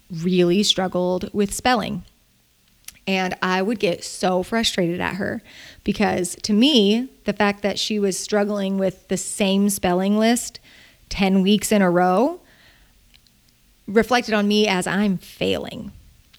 really 0.09 0.63
struggled 0.63 1.29
with 1.33 1.53
spelling. 1.53 2.03
And 3.07 3.35
I 3.41 3.61
would 3.61 3.79
get 3.79 4.03
so 4.03 4.41
frustrated 4.41 4.99
at 4.99 5.15
her 5.15 5.43
because 5.83 6.35
to 6.43 6.53
me, 6.53 7.09
the 7.25 7.33
fact 7.33 7.61
that 7.61 7.77
she 7.77 7.99
was 7.99 8.17
struggling 8.17 8.77
with 8.77 9.07
the 9.09 9.17
same 9.17 9.69
spelling 9.69 10.17
list 10.17 10.59
10 11.09 11.41
weeks 11.41 11.71
in 11.71 11.81
a 11.81 11.89
row 11.89 12.39
reflected 13.87 14.33
on 14.33 14.47
me 14.47 14.67
as 14.67 14.87
I'm 14.87 15.17
failing. 15.17 15.91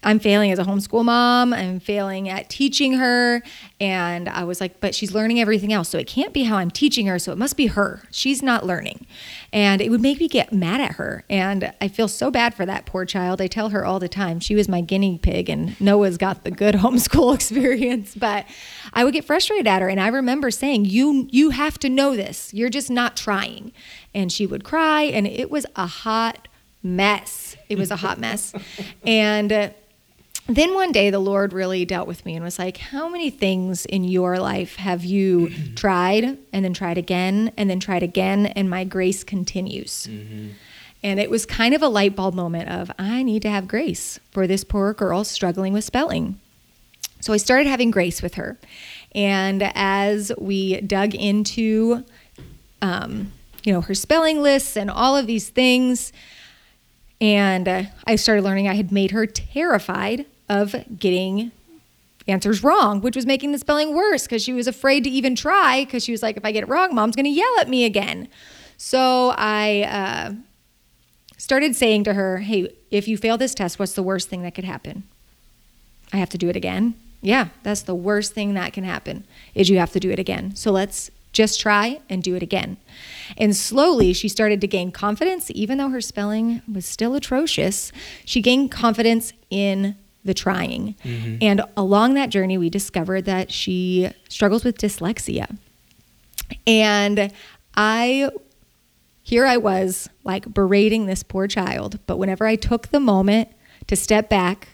I'm 0.03 0.19
failing 0.19 0.51
as 0.51 0.59
a 0.59 0.63
homeschool 0.63 1.05
mom. 1.05 1.53
I'm 1.53 1.79
failing 1.79 2.29
at 2.29 2.49
teaching 2.49 2.93
her. 2.93 3.41
And 3.79 4.29
I 4.29 4.43
was 4.43 4.59
like, 4.61 4.79
but 4.79 4.95
she's 4.95 5.13
learning 5.13 5.39
everything 5.39 5.73
else. 5.73 5.89
So 5.89 5.97
it 5.97 6.07
can't 6.07 6.33
be 6.33 6.43
how 6.43 6.57
I'm 6.57 6.71
teaching 6.71 7.07
her. 7.07 7.19
So 7.19 7.31
it 7.31 7.37
must 7.37 7.57
be 7.57 7.67
her. 7.67 8.03
She's 8.11 8.41
not 8.41 8.65
learning. 8.65 9.05
And 9.53 9.81
it 9.81 9.89
would 9.89 10.01
make 10.01 10.19
me 10.19 10.27
get 10.27 10.51
mad 10.51 10.81
at 10.81 10.93
her. 10.93 11.23
And 11.29 11.73
I 11.79 11.87
feel 11.87 12.07
so 12.07 12.31
bad 12.31 12.53
for 12.53 12.65
that 12.65 12.85
poor 12.85 13.05
child. 13.05 13.41
I 13.41 13.47
tell 13.47 13.69
her 13.69 13.85
all 13.85 13.99
the 13.99 14.09
time 14.09 14.39
she 14.39 14.55
was 14.55 14.67
my 14.67 14.81
guinea 14.81 15.17
pig, 15.17 15.49
and 15.49 15.79
Noah's 15.79 16.17
got 16.17 16.43
the 16.43 16.51
good 16.51 16.75
homeschool 16.87 17.35
experience. 17.35 18.15
But 18.15 18.45
I 18.93 19.03
would 19.03 19.13
get 19.13 19.25
frustrated 19.25 19.67
at 19.67 19.81
her. 19.81 19.89
And 19.89 19.99
I 19.99 20.07
remember 20.07 20.51
saying, 20.51 20.85
You, 20.85 21.27
you 21.31 21.51
have 21.51 21.77
to 21.79 21.89
know 21.89 22.15
this. 22.15 22.53
You're 22.53 22.69
just 22.69 22.89
not 22.89 23.15
trying. 23.15 23.73
And 24.13 24.31
she 24.31 24.45
would 24.45 24.63
cry. 24.63 25.03
And 25.03 25.27
it 25.27 25.51
was 25.51 25.65
a 25.75 25.85
hot 25.85 26.47
mess. 26.81 27.55
It 27.69 27.77
was 27.77 27.91
a 27.91 27.97
hot 27.97 28.19
mess. 28.19 28.53
And 29.05 29.51
uh, 29.53 29.69
then 30.47 30.73
one 30.73 30.91
day 30.91 31.09
the 31.09 31.19
Lord 31.19 31.51
really 31.51 31.83
dealt 31.83 32.07
with 32.07 32.25
me 32.25 32.35
and 32.35 32.43
was 32.43 32.57
like, 32.57 32.77
How 32.77 33.09
many 33.09 33.29
things 33.29 33.85
in 33.85 34.03
your 34.03 34.39
life 34.39 34.77
have 34.77 35.03
you 35.03 35.49
tried 35.75 36.37
and 36.53 36.65
then 36.65 36.73
tried 36.73 36.97
again 36.97 37.51
and 37.57 37.69
then 37.69 37.79
tried 37.79 38.03
again? 38.03 38.47
And 38.47 38.69
my 38.69 38.83
grace 38.83 39.23
continues. 39.23 40.07
And 41.03 41.19
it 41.19 41.29
was 41.29 41.45
kind 41.45 41.73
of 41.73 41.81
a 41.81 41.87
light 41.87 42.15
bulb 42.15 42.33
moment 42.33 42.69
of, 42.69 42.91
I 42.97 43.23
need 43.23 43.41
to 43.43 43.49
have 43.49 43.67
grace 43.67 44.19
for 44.31 44.47
this 44.47 44.63
poor 44.63 44.93
girl 44.93 45.23
struggling 45.23 45.73
with 45.73 45.83
spelling. 45.83 46.39
So 47.19 47.33
I 47.33 47.37
started 47.37 47.67
having 47.67 47.91
grace 47.91 48.21
with 48.21 48.35
her. 48.35 48.57
And 49.13 49.63
as 49.75 50.31
we 50.37 50.81
dug 50.81 51.13
into, 51.13 52.03
um, 52.81 53.31
you 53.63 53.73
know, 53.73 53.81
her 53.81 53.93
spelling 53.93 54.41
lists 54.41 54.77
and 54.77 54.89
all 54.89 55.17
of 55.17 55.27
these 55.27 55.49
things, 55.49 56.13
and 57.19 57.67
uh, 57.67 57.83
I 58.05 58.15
started 58.15 58.43
learning 58.43 58.67
I 58.67 58.75
had 58.75 58.91
made 58.91 59.11
her 59.11 59.25
terrified 59.25 60.25
of 60.49 60.75
getting 60.97 61.51
answers 62.27 62.63
wrong, 62.63 63.01
which 63.01 63.15
was 63.15 63.25
making 63.25 63.51
the 63.51 63.57
spelling 63.57 63.95
worse 63.95 64.23
because 64.23 64.43
she 64.43 64.53
was 64.53 64.67
afraid 64.67 65.03
to 65.03 65.09
even 65.09 65.35
try 65.35 65.85
because 65.85 66.03
she 66.03 66.11
was 66.11 66.21
like, 66.21 66.37
if 66.37 66.45
I 66.45 66.51
get 66.51 66.63
it 66.63 66.69
wrong, 66.69 66.93
mom's 66.93 67.15
going 67.15 67.25
to 67.25 67.31
yell 67.31 67.59
at 67.59 67.69
me 67.69 67.85
again. 67.85 68.27
So 68.77 69.33
I 69.37 69.83
uh, 69.83 70.33
started 71.37 71.75
saying 71.75 72.03
to 72.05 72.13
her, 72.13 72.39
hey, 72.39 72.73
if 72.91 73.07
you 73.07 73.17
fail 73.17 73.37
this 73.37 73.55
test, 73.55 73.79
what's 73.79 73.93
the 73.93 74.03
worst 74.03 74.29
thing 74.29 74.43
that 74.43 74.53
could 74.53 74.65
happen? 74.65 75.03
I 76.13 76.17
have 76.17 76.29
to 76.29 76.37
do 76.37 76.49
it 76.49 76.55
again. 76.55 76.95
Yeah, 77.21 77.49
that's 77.63 77.81
the 77.81 77.95
worst 77.95 78.33
thing 78.33 78.53
that 78.53 78.73
can 78.73 78.83
happen 78.83 79.25
is 79.55 79.69
you 79.69 79.79
have 79.79 79.91
to 79.93 79.99
do 79.99 80.11
it 80.11 80.19
again. 80.19 80.55
So 80.55 80.71
let's 80.71 81.09
just 81.33 81.59
try 81.59 81.99
and 82.09 82.23
do 82.23 82.35
it 82.35 82.43
again. 82.43 82.77
And 83.37 83.55
slowly 83.55 84.13
she 84.13 84.29
started 84.29 84.61
to 84.61 84.67
gain 84.67 84.91
confidence 84.91 85.51
even 85.53 85.77
though 85.77 85.89
her 85.89 86.01
spelling 86.01 86.61
was 86.71 86.85
still 86.85 87.15
atrocious. 87.15 87.91
She 88.25 88.41
gained 88.41 88.71
confidence 88.71 89.33
in 89.49 89.95
the 90.23 90.33
trying. 90.33 90.95
Mm-hmm. 91.03 91.37
And 91.41 91.61
along 91.75 92.15
that 92.15 92.29
journey 92.29 92.57
we 92.57 92.69
discovered 92.69 93.25
that 93.25 93.51
she 93.51 94.11
struggles 94.29 94.63
with 94.63 94.77
dyslexia. 94.77 95.57
And 96.65 97.31
I 97.75 98.29
here 99.23 99.45
I 99.45 99.57
was 99.57 100.09
like 100.23 100.53
berating 100.53 101.05
this 101.05 101.21
poor 101.23 101.47
child, 101.47 101.99
but 102.05 102.17
whenever 102.17 102.45
I 102.45 102.55
took 102.55 102.87
the 102.87 102.99
moment 102.99 103.49
to 103.87 103.95
step 103.95 104.29
back, 104.29 104.69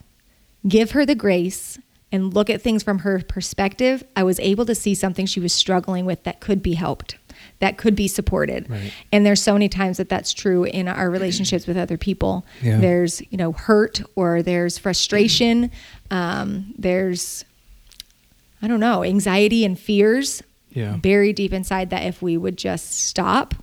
give 0.68 0.92
her 0.92 1.06
the 1.06 1.16
grace, 1.16 1.80
and 2.14 2.32
look 2.32 2.48
at 2.52 2.62
things 2.62 2.84
from 2.84 3.00
her 3.00 3.24
perspective, 3.28 4.04
I 4.16 4.22
was 4.22 4.40
able 4.40 4.68
to 4.68 4.76
see 4.76 4.94
something 4.94 5.26
she 5.26 5.40
was 5.40 5.52
struggling 5.52 6.06
with 6.06 6.24
that 6.24 6.40
could 6.40 6.62
be 6.62 6.76
helped. 6.76 7.18
That 7.64 7.78
could 7.78 7.96
be 7.96 8.10
supported. 8.10 8.70
Right. 8.70 8.92
And 9.14 9.26
there's 9.26 9.42
so 9.42 9.54
many 9.54 9.70
times 9.70 9.96
that 9.96 10.10
that's 10.10 10.34
true 10.34 10.66
in 10.66 10.90
our 10.90 11.10
relationships 11.10 11.66
with 11.66 11.78
other 11.78 11.96
people. 11.98 12.46
Yeah. 12.62 12.78
There's, 12.78 13.22
you 13.32 13.38
know, 13.38 13.54
hurt 13.54 14.02
or 14.18 14.42
there's 14.44 14.78
frustration. 14.78 15.72
Um, 16.12 16.74
there's, 16.78 17.46
I 18.62 18.68
don't 18.68 18.82
know, 18.82 19.02
anxiety 19.06 19.64
and 19.64 19.80
fears 19.80 20.44
Yeah. 20.74 20.98
buried 20.98 21.38
deep 21.38 21.54
inside 21.54 21.90
that 21.92 22.04
if 22.06 22.22
we 22.22 22.36
would 22.36 22.58
just 22.58 23.00
stop, 23.00 23.56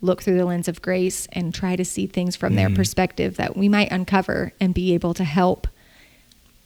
look 0.00 0.20
through 0.22 0.36
the 0.36 0.44
lens 0.46 0.66
of 0.66 0.82
grace 0.82 1.28
and 1.32 1.54
try 1.54 1.76
to 1.76 1.84
see 1.84 2.08
things 2.08 2.34
from 2.34 2.56
their 2.56 2.70
Mhm. 2.70 2.74
perspective, 2.74 3.36
that 3.36 3.56
we 3.56 3.68
might 3.68 3.92
uncover 3.92 4.52
and 4.60 4.74
be 4.74 4.94
able 4.94 5.14
to 5.14 5.22
help 5.24 5.68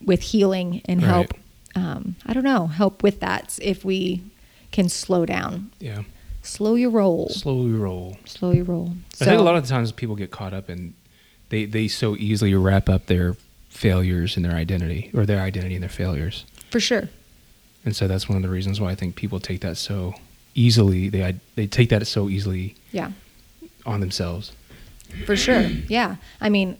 with 0.03 0.21
healing 0.21 0.81
and 0.85 1.03
Right. 1.03 1.07
help. 1.11 1.33
Um, 1.75 2.15
I 2.25 2.33
don't 2.33 2.43
know, 2.43 2.65
help 2.65 3.03
with 3.03 3.19
that 3.19 3.59
if 3.61 3.85
we 3.85 4.21
can 4.71 4.89
slow 4.89 5.25
down, 5.27 5.69
Yeah. 5.79 6.01
Slow 6.41 6.75
your 6.75 6.89
roll, 6.89 7.29
Slowly 7.29 7.71
roll. 7.71 8.17
slow 8.25 8.51
your 8.51 8.65
roll. 8.65 8.93
I 9.21 9.25
think 9.25 9.39
a 9.39 9.43
lot 9.43 9.55
of 9.55 9.63
the 9.63 9.69
times 9.69 9.91
people 9.91 10.15
get 10.15 10.31
caught 10.31 10.53
up 10.53 10.69
and 10.69 10.93
they 11.49 11.65
they 11.65 11.87
so 11.87 12.15
easily 12.15 12.53
wrap 12.53 12.89
up 12.89 13.05
their 13.07 13.35
failures 13.69 14.35
in 14.37 14.43
their 14.43 14.53
identity 14.53 15.11
or 15.13 15.25
their 15.25 15.41
identity 15.41 15.75
and 15.75 15.83
their 15.83 15.89
failures. 15.89 16.45
for 16.69 16.79
sure. 16.79 17.09
And 17.85 17.95
so 17.95 18.07
that's 18.07 18.27
one 18.27 18.35
of 18.35 18.41
the 18.43 18.49
reasons 18.49 18.79
why 18.81 18.91
I 18.91 18.95
think 18.95 19.15
people 19.15 19.39
take 19.39 19.61
that 19.61 19.77
so 19.77 20.13
easily. 20.55 21.09
They 21.09 21.35
they 21.55 21.67
take 21.67 21.89
that 21.89 22.05
so 22.07 22.29
easily 22.29 22.75
Yeah. 22.91 23.11
on 23.85 23.99
themselves. 24.01 24.51
For 25.25 25.35
sure. 25.35 25.61
Yeah. 25.87 26.17
I 26.39 26.49
mean, 26.49 26.77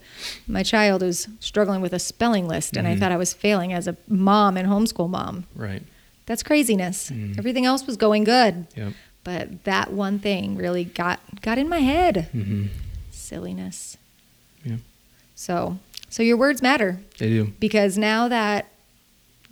my 0.48 0.62
child 0.62 1.02
was 1.02 1.28
struggling 1.40 1.82
with 1.82 1.94
a 1.94 2.00
spelling 2.00 2.48
list 2.48 2.78
and 2.78 2.88
I 2.88 2.96
Mhm. 2.96 3.00
thought 3.00 3.12
I 3.12 3.18
was 3.18 3.34
failing 3.34 3.74
as 3.74 3.88
a 3.88 3.96
mom 4.08 4.56
and 4.58 4.68
homeschool 4.68 5.10
mom. 5.10 5.46
Right. 5.56 5.82
That's 6.28 6.44
craziness. 6.44 7.10
Mhm. 7.10 7.40
Everything 7.40 7.66
else 7.66 7.88
was 7.88 7.98
going 7.98 8.24
good. 8.26 8.68
Yep. 8.76 8.94
But 9.24 9.64
that 9.66 9.92
one 9.92 10.20
thing 10.20 10.56
really 10.56 10.84
got 10.86 11.20
got 11.42 11.58
in 11.58 11.68
my 11.70 11.80
head. 11.80 12.30
hmm 12.32 12.68
Silliness. 13.12 13.98
Yeah. 14.64 14.78
So, 15.36 15.78
so 16.10 16.24
your 16.24 16.38
words 16.38 16.62
matter 16.62 17.00
They 17.18 17.30
do. 17.30 17.54
because 17.60 17.98
now 17.98 18.28
that 18.28 18.68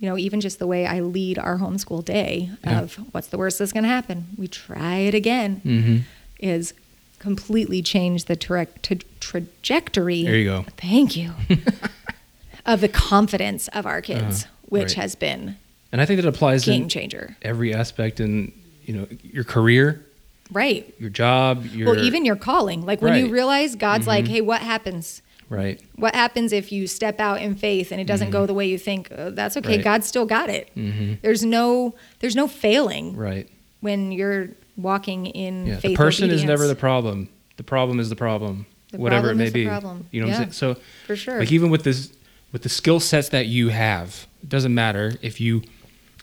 you 0.00 0.08
know, 0.08 0.16
even 0.16 0.40
just 0.40 0.58
the 0.60 0.66
way 0.66 0.86
I 0.86 1.00
lead 1.00 1.38
our 1.40 1.58
homeschool 1.58 2.04
day 2.04 2.50
Yeah. 2.64 2.82
of 2.82 2.94
what's 3.12 3.26
the 3.28 3.38
worst 3.38 3.58
that's 3.58 3.72
going 3.72 3.82
to 3.82 3.88
happen? 3.88 4.26
We 4.36 4.46
try 4.48 4.96
it 4.98 5.14
again 5.14 5.56
hmm 5.62 5.96
is 6.40 6.72
completely 7.18 7.82
changed 7.82 8.28
the 8.28 8.36
tra- 8.36 8.66
tra- 8.82 8.98
trajectory. 9.18 10.22
There 10.22 10.36
you 10.36 10.44
go. 10.44 10.64
Thank 10.76 11.16
you. 11.16 11.32
of 12.66 12.80
the 12.80 12.88
confidence 12.88 13.66
of 13.68 13.86
our 13.86 14.00
kids, 14.00 14.44
Uh-huh. 14.44 14.52
which 14.68 14.82
Right. 14.90 15.02
has 15.02 15.14
been 15.16 15.56
And 15.90 16.00
I 16.00 16.04
think 16.06 16.20
that 16.20 16.28
applies 16.28 16.64
game 16.64 16.88
changer. 16.88 17.36
every 17.42 17.74
aspect 17.74 18.20
in 18.20 18.52
you 18.88 18.94
know 18.94 19.06
your 19.22 19.44
career, 19.44 20.04
Right. 20.50 20.92
your 20.98 21.10
job, 21.10 21.66
your 21.66 21.94
well, 21.94 22.02
even 22.04 22.24
your 22.24 22.36
calling. 22.36 22.84
Like 22.86 23.02
when 23.02 23.14
you 23.22 23.28
realize 23.30 23.76
God's 23.76 24.06
like, 24.06 24.24
Mhm. 24.24 24.28
hey, 24.28 24.40
what 24.40 24.62
happens? 24.62 25.22
right. 25.50 25.80
What 25.96 26.14
happens 26.14 26.52
if 26.52 26.70
you 26.72 26.86
step 26.86 27.20
out 27.20 27.40
in 27.40 27.54
faith 27.54 27.90
and 27.92 28.00
it 28.00 28.06
doesn't 28.06 28.30
go 28.30 28.44
the 28.46 28.52
way 28.54 28.66
you 28.68 28.78
think? 28.78 29.10
Uh, 29.10 29.30
that's 29.30 29.56
okay. 29.56 29.68
Mm-hmm. 29.68 29.76
Right. 29.76 29.84
God 29.84 30.04
still 30.04 30.26
got 30.26 30.48
it. 30.50 30.68
hmm 30.74 31.14
There's 31.22 31.42
no 31.44 31.94
there's 32.20 32.36
no 32.36 32.46
failing 32.48 33.14
Right. 33.16 33.46
when 33.80 34.10
you're 34.12 34.48
walking 34.76 35.26
in 35.26 35.66
Yeah. 35.66 35.74
faith. 35.80 35.82
The 35.92 35.96
person 35.96 36.30
is 36.30 36.44
never 36.44 36.66
the 36.66 36.74
problem. 36.74 37.28
The 37.56 37.62
problem 37.62 37.98
is 38.00 38.08
the 38.08 38.16
problem. 38.16 38.66
The 38.92 38.98
whatever 38.98 39.28
problem 39.28 39.36
it 39.36 39.42
may 39.42 39.46
is 39.48 39.52
the 39.52 39.64
be. 39.64 39.68
problem. 39.68 40.06
You 40.12 40.20
know 40.22 40.26
what 40.28 40.32
Yeah. 40.32 40.36
I'm 40.46 40.52
saying? 40.52 40.74
So 40.76 40.80
for 41.06 41.16
sure. 41.16 41.38
like 41.40 41.52
even 41.52 41.68
with 41.70 41.82
this 41.84 42.10
with 42.52 42.62
the 42.62 42.68
skill 42.70 43.00
sets 43.00 43.28
that 43.30 43.46
you 43.46 43.68
have, 43.68 44.26
it 44.42 44.48
doesn't 44.48 44.74
matter 44.74 45.14
if 45.22 45.38
you 45.40 45.62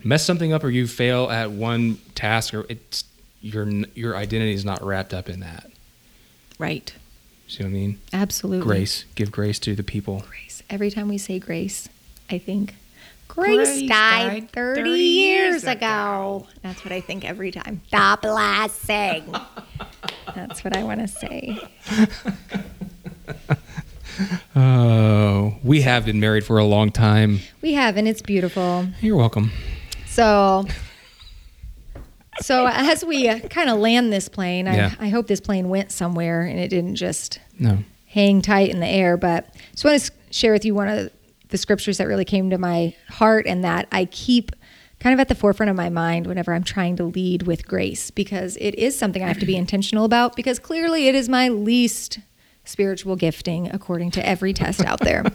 mess 0.06 0.24
something 0.24 0.54
up 0.54 0.64
or 0.64 0.70
you 0.70 0.88
fail 0.88 1.30
at 1.30 1.52
one 1.52 1.98
task 2.14 2.54
or 2.54 2.66
it's 2.70 3.04
your 3.42 3.68
your 3.96 4.16
identity 4.16 4.54
is 4.54 4.64
not 4.64 4.82
wrapped 4.82 5.14
up 5.14 5.28
in 5.30 5.42
that. 5.42 5.70
right. 6.58 6.94
See 7.48 7.62
what 7.64 7.70
I 7.70 7.74
mean? 7.74 8.00
Absolutely. 8.12 8.64
Grace. 8.66 9.06
Give 9.14 9.32
grace 9.32 9.60
to 9.60 9.76
the 9.76 9.84
people. 9.84 10.24
Grace. 10.28 10.64
Every 10.68 10.90
time 10.90 11.08
we 11.10 11.20
say 11.20 11.38
grace, 11.38 11.88
I 12.28 12.40
think 12.40 12.74
Grace, 13.28 13.56
Grace 13.68 13.90
died, 13.90 13.90
died 13.90 14.52
30, 14.52 14.82
30 14.82 14.90
years 14.90 15.00
years 15.54 15.64
ago. 15.66 16.48
That's 16.64 16.84
what 16.84 16.92
I 16.92 17.02
think 17.02 17.24
every 17.24 17.52
time. 17.52 17.82
The 17.92 18.18
blessing. 18.20 19.32
That's 20.36 20.64
what 20.64 20.76
I 20.76 20.84
want 20.84 21.02
to 21.02 21.08
say. 21.08 21.60
Oh, 24.56 25.56
we 25.62 25.82
have 25.82 26.06
been 26.06 26.22
married 26.22 26.46
for 26.46 26.58
a 26.58 26.64
long 26.64 26.90
time. 26.90 27.40
We 27.62 27.74
have, 27.74 27.98
and 27.98 28.08
it's 28.08 28.22
beautiful. 28.22 28.88
You're 29.02 29.18
welcome. 29.18 29.52
So, 30.16 30.66
so 32.42 32.68
as 32.68 33.04
we 33.04 33.28
uh, 33.28 33.40
kind 33.50 33.70
of 33.70 33.80
land 33.80 34.14
this 34.14 34.30
plane, 34.30 34.66
Yeah. 34.66 34.94
I, 35.00 35.08
I 35.08 35.10
hope 35.10 35.28
this 35.28 35.42
plane 35.42 35.68
went 35.68 35.92
somewhere 35.92 36.44
and 36.44 36.58
it 36.58 36.70
didn't 36.70 36.96
just 36.96 37.40
No. 37.60 37.80
hang 38.08 38.42
tight 38.42 38.70
in 38.70 38.80
the 38.80 38.88
air. 38.88 39.18
But 39.18 39.50
I 39.54 39.60
just 39.72 39.84
want 39.84 40.02
to 40.02 40.12
share 40.32 40.54
with 40.54 40.64
you 40.64 40.74
one 40.74 40.88
of 40.88 41.12
the 41.50 41.58
scriptures 41.58 41.98
that 41.98 42.08
really 42.08 42.24
came 42.26 42.50
to 42.50 42.58
my 42.58 42.96
heart 43.10 43.46
and 43.46 43.64
that 43.66 43.88
I 43.92 44.06
keep 44.06 44.52
kind 45.02 45.14
of 45.14 45.20
at 45.20 45.28
the 45.28 45.36
forefront 45.36 45.70
of 45.70 45.76
my 45.76 45.90
mind 45.90 46.28
whenever 46.28 46.54
I'm 46.54 46.64
trying 46.64 46.96
to 46.96 47.04
lead 47.04 47.44
with 47.44 47.68
grace 47.68 48.10
because 48.10 48.56
it 48.62 48.76
is 48.76 48.98
something 48.98 49.22
I 49.22 49.28
have 49.28 49.40
to 49.40 49.46
be 49.46 49.58
intentional 49.58 50.06
about 50.06 50.36
because 50.38 50.60
clearly 50.60 51.08
it 51.08 51.16
is 51.16 51.28
my 51.28 51.50
least 51.50 52.20
spiritual 52.66 53.16
gifting 53.16 53.70
according 53.72 54.12
to 54.12 54.28
every 54.28 54.54
test 54.54 54.84
out 54.84 55.00
there. 55.00 55.24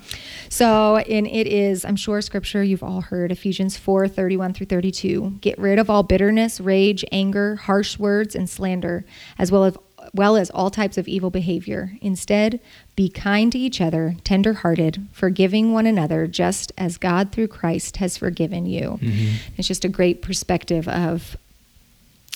So, 0.53 0.97
and 0.97 1.29
it 1.29 1.47
is, 1.47 1.85
I'm 1.85 1.95
sure 1.95 2.21
scripture 2.21 2.65
you've 2.65 2.83
all 2.83 3.03
heard 3.03 3.31
Ephesians 3.31 3.77
4 3.77 4.09
31 4.09 4.53
through 4.53 4.67
32. 4.67 5.39
Get 5.41 5.57
rid 5.59 5.79
of 5.79 5.89
all 5.89 6.03
bitterness, 6.03 6.61
rage, 6.61 7.05
anger, 7.13 7.55
harsh 7.55 7.99
words, 8.01 8.35
and 8.35 8.51
slander, 8.51 9.05
as 9.39 9.53
well 9.53 9.65
as 9.65 9.77
well 10.13 10.37
as 10.37 10.51
all 10.51 10.71
types 10.71 10.99
of 10.99 11.07
evil 11.07 11.31
behavior. 11.31 11.93
Instead, 12.01 12.61
be 12.97 13.09
kind 13.09 13.53
to 13.53 13.59
each 13.59 13.81
other, 13.81 14.17
tender-hearted, 14.25 15.07
forgiving 15.13 15.73
one 15.73 15.87
another, 15.87 16.27
just 16.27 16.73
as 16.77 16.99
God 16.99 17.33
through 17.33 17.49
Christ 17.49 17.99
has 17.99 18.17
forgiven 18.17 18.67
you. 18.67 18.99
Mm-hmm. 19.01 19.53
It's 19.57 19.69
just 19.69 19.85
a 19.85 19.89
great 19.89 20.23
perspective 20.23 20.89
of, 20.89 21.37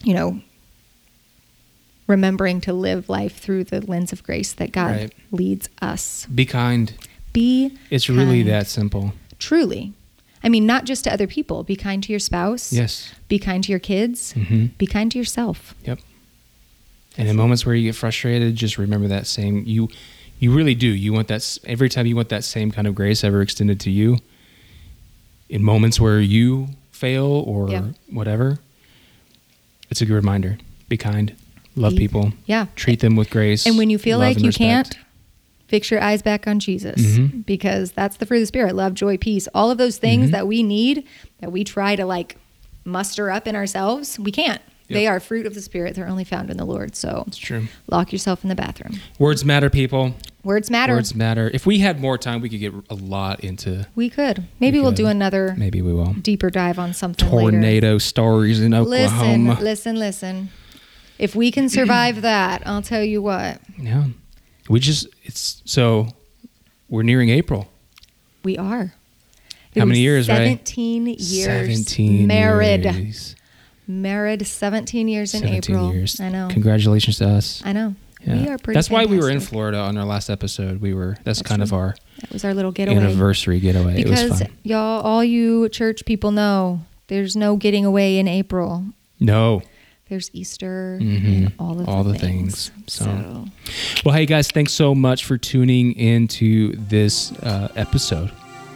you 0.03 0.15
know, 0.15 0.41
remembering 2.07 2.61
to 2.63 2.73
live 2.73 3.09
life 3.09 3.37
through 3.39 3.65
the 3.65 3.81
lens 3.81 4.13
of 4.13 4.23
grace 4.23 4.53
that 4.53 4.73
God 4.73 4.91
Right. 4.97 5.13
leads 5.31 5.69
us. 5.81 6.27
Be 6.35 6.45
kind. 6.45 6.93
Be 7.33 7.73
It's 7.91 8.09
really 8.09 8.43
that 8.45 8.67
simple. 8.69 9.15
truly. 9.39 9.93
I 10.43 10.49
mean, 10.51 10.67
not 10.67 10.85
just 10.85 11.05
to 11.05 11.13
other 11.13 11.27
people. 11.27 11.63
Be 11.63 11.75
kind 11.77 12.03
to 12.03 12.13
your 12.13 12.19
spouse. 12.21 12.71
Yes. 12.73 13.11
Be 13.29 13.39
kind 13.39 13.65
to 13.65 13.71
your 13.71 13.79
kids. 13.79 14.33
hmm 14.33 14.67
Be 14.77 14.87
kind 14.87 15.11
to 15.13 15.19
yourself. 15.19 15.75
Yep. 15.87 16.01
And 17.17 17.29
in 17.29 17.37
moments 17.37 17.65
where 17.65 17.75
you 17.75 17.89
get 17.89 17.95
frustrated, 17.95 18.55
just 18.57 18.77
remember 18.77 19.09
that 19.09 19.27
same 19.27 19.63
you 19.67 19.89
you 20.41 20.53
really 20.53 20.75
do. 20.75 20.89
You 20.89 21.13
want 21.15 21.29
that 21.29 21.59
every 21.65 21.89
time 21.89 22.05
you 22.07 22.17
want 22.17 22.29
that 22.29 22.45
same 22.45 22.71
kind 22.73 22.87
of 22.87 22.95
grace 22.95 23.25
ever 23.25 23.41
extended 23.41 23.81
to 23.81 23.91
you. 23.91 24.19
In 25.49 25.63
moments 25.63 25.99
where 26.01 26.21
you 26.21 26.69
fail 26.91 27.25
or 27.47 27.71
Yeah. 27.71 27.87
whatever, 28.11 28.59
it's 29.91 30.01
a 30.03 30.07
good 30.07 30.15
reminder. 30.15 30.59
Be 30.89 30.97
kind. 30.97 31.33
Love 31.77 31.97
people. 31.97 32.33
Yeah. 32.47 32.67
Treat 32.77 33.01
them 33.01 33.17
with 33.17 33.31
grace. 33.31 33.67
And 33.67 33.77
when 33.79 33.91
you 33.91 33.99
feel 33.99 34.19
like 34.19 34.39
you 34.39 34.47
respect. 34.49 34.59
can't, 34.95 34.99
fix 35.67 35.91
your 35.91 36.01
eyes 36.01 36.23
back 36.23 36.47
on 36.47 36.61
Jesus 36.61 37.01
Mhm. 37.01 37.45
because 37.47 37.93
that's 37.93 38.17
the 38.19 38.27
fruit 38.27 38.37
of 38.39 38.43
the 38.43 38.47
spirit 38.47 38.77
love, 38.77 38.95
joy, 38.95 39.17
peace. 39.17 39.49
All 39.55 39.71
of 39.71 39.79
those 39.79 39.97
things 39.97 40.29
Mhm. 40.29 40.33
that 40.33 40.47
we 40.47 40.63
need 40.63 41.05
that 41.41 41.51
we 41.51 41.65
try 41.65 41.97
to 41.97 42.05
like 42.07 42.37
muster 42.85 43.31
up 43.31 43.49
in 43.49 43.57
ourselves, 43.57 44.19
we 44.19 44.31
can't. 44.31 44.61
They 44.91 45.07
are 45.09 45.19
fruit 45.19 45.47
of 45.47 45.55
the 45.55 45.63
spirit. 45.63 45.95
They're 45.97 46.07
only 46.07 46.23
found 46.25 46.51
in 46.51 46.59
the 46.59 46.67
Lord. 46.67 46.95
So 46.95 47.25
It's 47.27 47.39
true. 47.39 47.67
lock 47.89 48.13
yourself 48.13 48.45
in 48.45 48.51
the 48.51 48.55
bathroom. 48.55 49.01
Words 49.19 49.43
matter, 49.45 49.69
people. 49.71 50.15
Words 50.45 50.71
matter. 50.71 50.95
Words 50.95 51.15
matter. 51.15 51.51
If 51.55 51.65
we 51.65 51.79
had 51.79 51.99
more 52.01 52.19
time, 52.19 52.43
we 52.43 52.51
could 52.51 52.61
get 52.61 52.75
a 52.91 52.95
lot 52.95 53.41
into. 53.41 53.87
we 53.97 54.11
could. 54.11 54.45
Maybe 54.61 54.79
we 54.79 54.85
will 54.85 54.93
do 54.93 55.07
another 55.07 55.55
Maybe 55.57 55.81
we 55.81 55.93
will. 55.95 56.13
deeper 56.13 56.51
dive 56.51 56.79
on 56.79 56.93
something 56.93 57.27
later. 57.29 57.51
Tornado 57.51 57.99
stories 57.99 58.61
in 58.61 58.75
Oklahoma. 58.75 59.59
Listen, 59.61 59.65
listen, 59.65 59.99
listen. 59.99 60.49
If 61.19 61.35
we 61.35 61.51
can 61.51 61.69
survive 61.79 62.23
that, 62.23 62.63
I'll 62.67 62.83
tell 62.83 63.03
you 63.05 63.23
what, 63.23 63.61
Yeah. 63.79 64.05
We 64.69 64.81
just 64.81 65.07
it's 65.25 65.63
so 65.67 66.09
we're 66.89 67.03
nearing 67.03 67.29
April. 67.31 67.69
we 68.43 68.57
are. 68.59 68.95
How 69.77 69.85
many 69.85 70.01
years, 70.01 70.29
Ray? 70.29 70.35
17 70.37 71.07
years. 71.07 71.45
17 71.45 72.27
married. 72.29 72.85
years. 72.85 73.35
Married 73.87 74.41
Married 74.41 74.47
17 74.47 75.09
years 75.09 75.35
in 75.35 75.41
17 75.41 75.75
April. 75.77 75.93
years. 75.93 76.19
I 76.21 76.29
know. 76.31 76.49
Congratulations 76.51 77.19
to 77.19 77.29
us. 77.29 77.61
I 77.65 77.73
know. 77.73 77.95
Yeah. 78.25 78.41
We 78.43 78.49
are 78.49 78.57
pretty 78.57 78.77
That's 78.79 78.89
why 78.89 79.05
we 79.05 79.19
were 79.19 79.29
in. 79.29 79.41
Florida 79.41 79.79
on 79.79 79.99
our 79.99 80.05
last 80.07 80.31
episode. 80.31 80.81
We 80.81 80.95
were 80.95 81.17
that's, 81.25 81.41
That's 81.41 81.43
kind 81.43 81.63
of 81.63 81.75
our 81.75 81.95
That 82.21 82.31
was 82.33 82.45
our 82.47 82.55
little 82.55 82.73
getaway. 82.73 82.97
anniversary 82.97 83.61
getaway. 83.61 84.01
it 84.01 84.09
was 84.09 84.23
Because 84.23 84.39
fun. 84.43 84.53
y'all, 84.63 85.03
all 85.03 85.23
you 85.23 85.69
church 85.69 86.07
people 86.07 86.31
know, 86.31 86.81
there's 87.09 87.37
no 87.37 87.57
getting 87.57 87.85
away 87.85 88.17
in 88.19 88.27
April. 88.29 88.87
No. 89.21 89.61
There's 90.11 90.31
Easter 90.35 90.99
Mhm. 91.01 91.25
and 91.47 91.53
all 91.59 91.81
of 91.81 91.89
All 91.89 92.05
the, 92.05 92.13
the 92.13 92.19
things. 92.19 92.69
things. 92.69 92.93
So- 92.93 93.05
So, 93.05 93.45
Well, 94.05 94.15
hey 94.15 94.27
guys, 94.27 94.51
thanks 94.51 94.73
so 94.73 94.95
much 94.95 95.25
for 95.25 95.39
tuning 95.39 95.93
into 95.97 96.77
this 96.77 97.33
uh, 97.43 97.69
episode. 97.75 98.31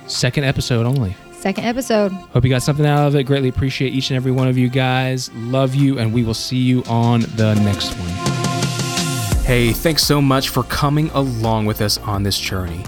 Second 0.07 0.45
episode 0.45 0.87
only. 0.87 1.14
Second 1.39 1.64
episode. 1.66 2.12
Hope 2.12 2.45
you 2.45 2.51
got 2.51 2.62
something 2.62 2.87
out 2.87 3.07
of 3.07 3.14
it. 3.14 3.24
Greatly 3.24 3.49
appreciate 3.51 3.93
each 3.93 4.11
and 4.11 4.16
every 4.16 4.33
one 4.33 4.49
of 4.49 4.57
you 4.57 4.68
guys. 4.70 5.31
Love 5.37 5.74
you, 5.74 5.99
and 5.99 6.12
we 6.14 6.22
will 6.24 6.35
see 6.35 6.57
you 6.57 6.83
on 6.85 7.20
the 7.37 7.55
next 7.57 7.91
one. 7.99 9.45
Hey, 9.45 9.72
thanks 9.72 10.05
so 10.05 10.20
much 10.20 10.49
for 10.49 10.62
coming 10.64 11.11
along 11.11 11.66
with 11.66 11.81
us 11.81 11.99
on 11.99 12.22
this 12.22 12.39
journey. 12.39 12.85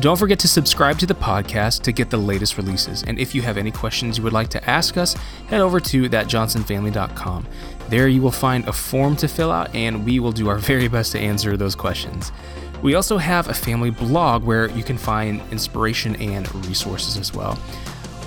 Don't 0.00 0.18
forget 0.18 0.40
to 0.40 0.48
subscribe 0.48 0.98
to 0.98 1.06
the 1.06 1.14
podcast 1.14 1.82
to 1.82 1.92
get 1.92 2.10
the 2.10 2.16
latest 2.16 2.56
releases. 2.58 3.04
And 3.04 3.18
if 3.18 3.32
you 3.34 3.42
have 3.42 3.56
any 3.56 3.70
questions 3.70 4.18
you 4.18 4.24
would 4.24 4.32
like 4.32 4.48
to 4.48 4.68
ask 4.70 4.96
us, 4.96 5.14
head 5.46 5.60
over 5.60 5.78
to 5.80 6.08
thatjohnsonfamily.com. 6.08 7.46
There 7.88 8.08
you 8.08 8.22
will 8.22 8.30
find 8.30 8.66
a 8.66 8.72
form 8.72 9.16
to 9.16 9.28
fill 9.28 9.52
out, 9.52 9.74
and 9.74 10.04
we 10.04 10.20
will 10.20 10.32
do 10.32 10.48
our 10.48 10.58
very 10.58 10.88
best 10.88 11.12
to 11.12 11.18
answer 11.18 11.56
those 11.56 11.74
questions. 11.74 12.32
We 12.82 12.94
also 12.94 13.16
have 13.16 13.48
a 13.48 13.54
family 13.54 13.90
blog 13.90 14.44
where 14.44 14.70
you 14.70 14.82
can 14.82 14.98
find 14.98 15.40
inspiration 15.50 16.16
and 16.16 16.52
resources 16.66 17.16
as 17.16 17.32
well. 17.32 17.58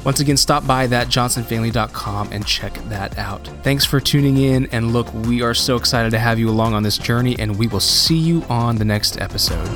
Once 0.03 0.19
again, 0.19 0.37
stop 0.37 0.65
by 0.65 0.87
that 0.87 1.07
thatjohnsonfamily.com 1.07 2.29
and 2.31 2.45
check 2.45 2.73
that 2.85 3.17
out. 3.17 3.45
Thanks 3.61 3.83
for 3.83 3.99
tuning 3.99 4.37
in, 4.37 4.67
and 4.67 4.93
look, 4.93 5.13
we 5.13 5.41
are 5.41 5.53
so 5.53 5.75
excited 5.75 6.11
to 6.11 6.19
have 6.19 6.39
you 6.39 6.49
along 6.49 6.73
on 6.73 6.83
this 6.83 6.97
journey, 6.97 7.35
and 7.37 7.57
we 7.57 7.67
will 7.67 7.79
see 7.79 8.17
you 8.17 8.43
on 8.43 8.77
the 8.77 8.85
next 8.85 9.19
episode. 9.19 9.67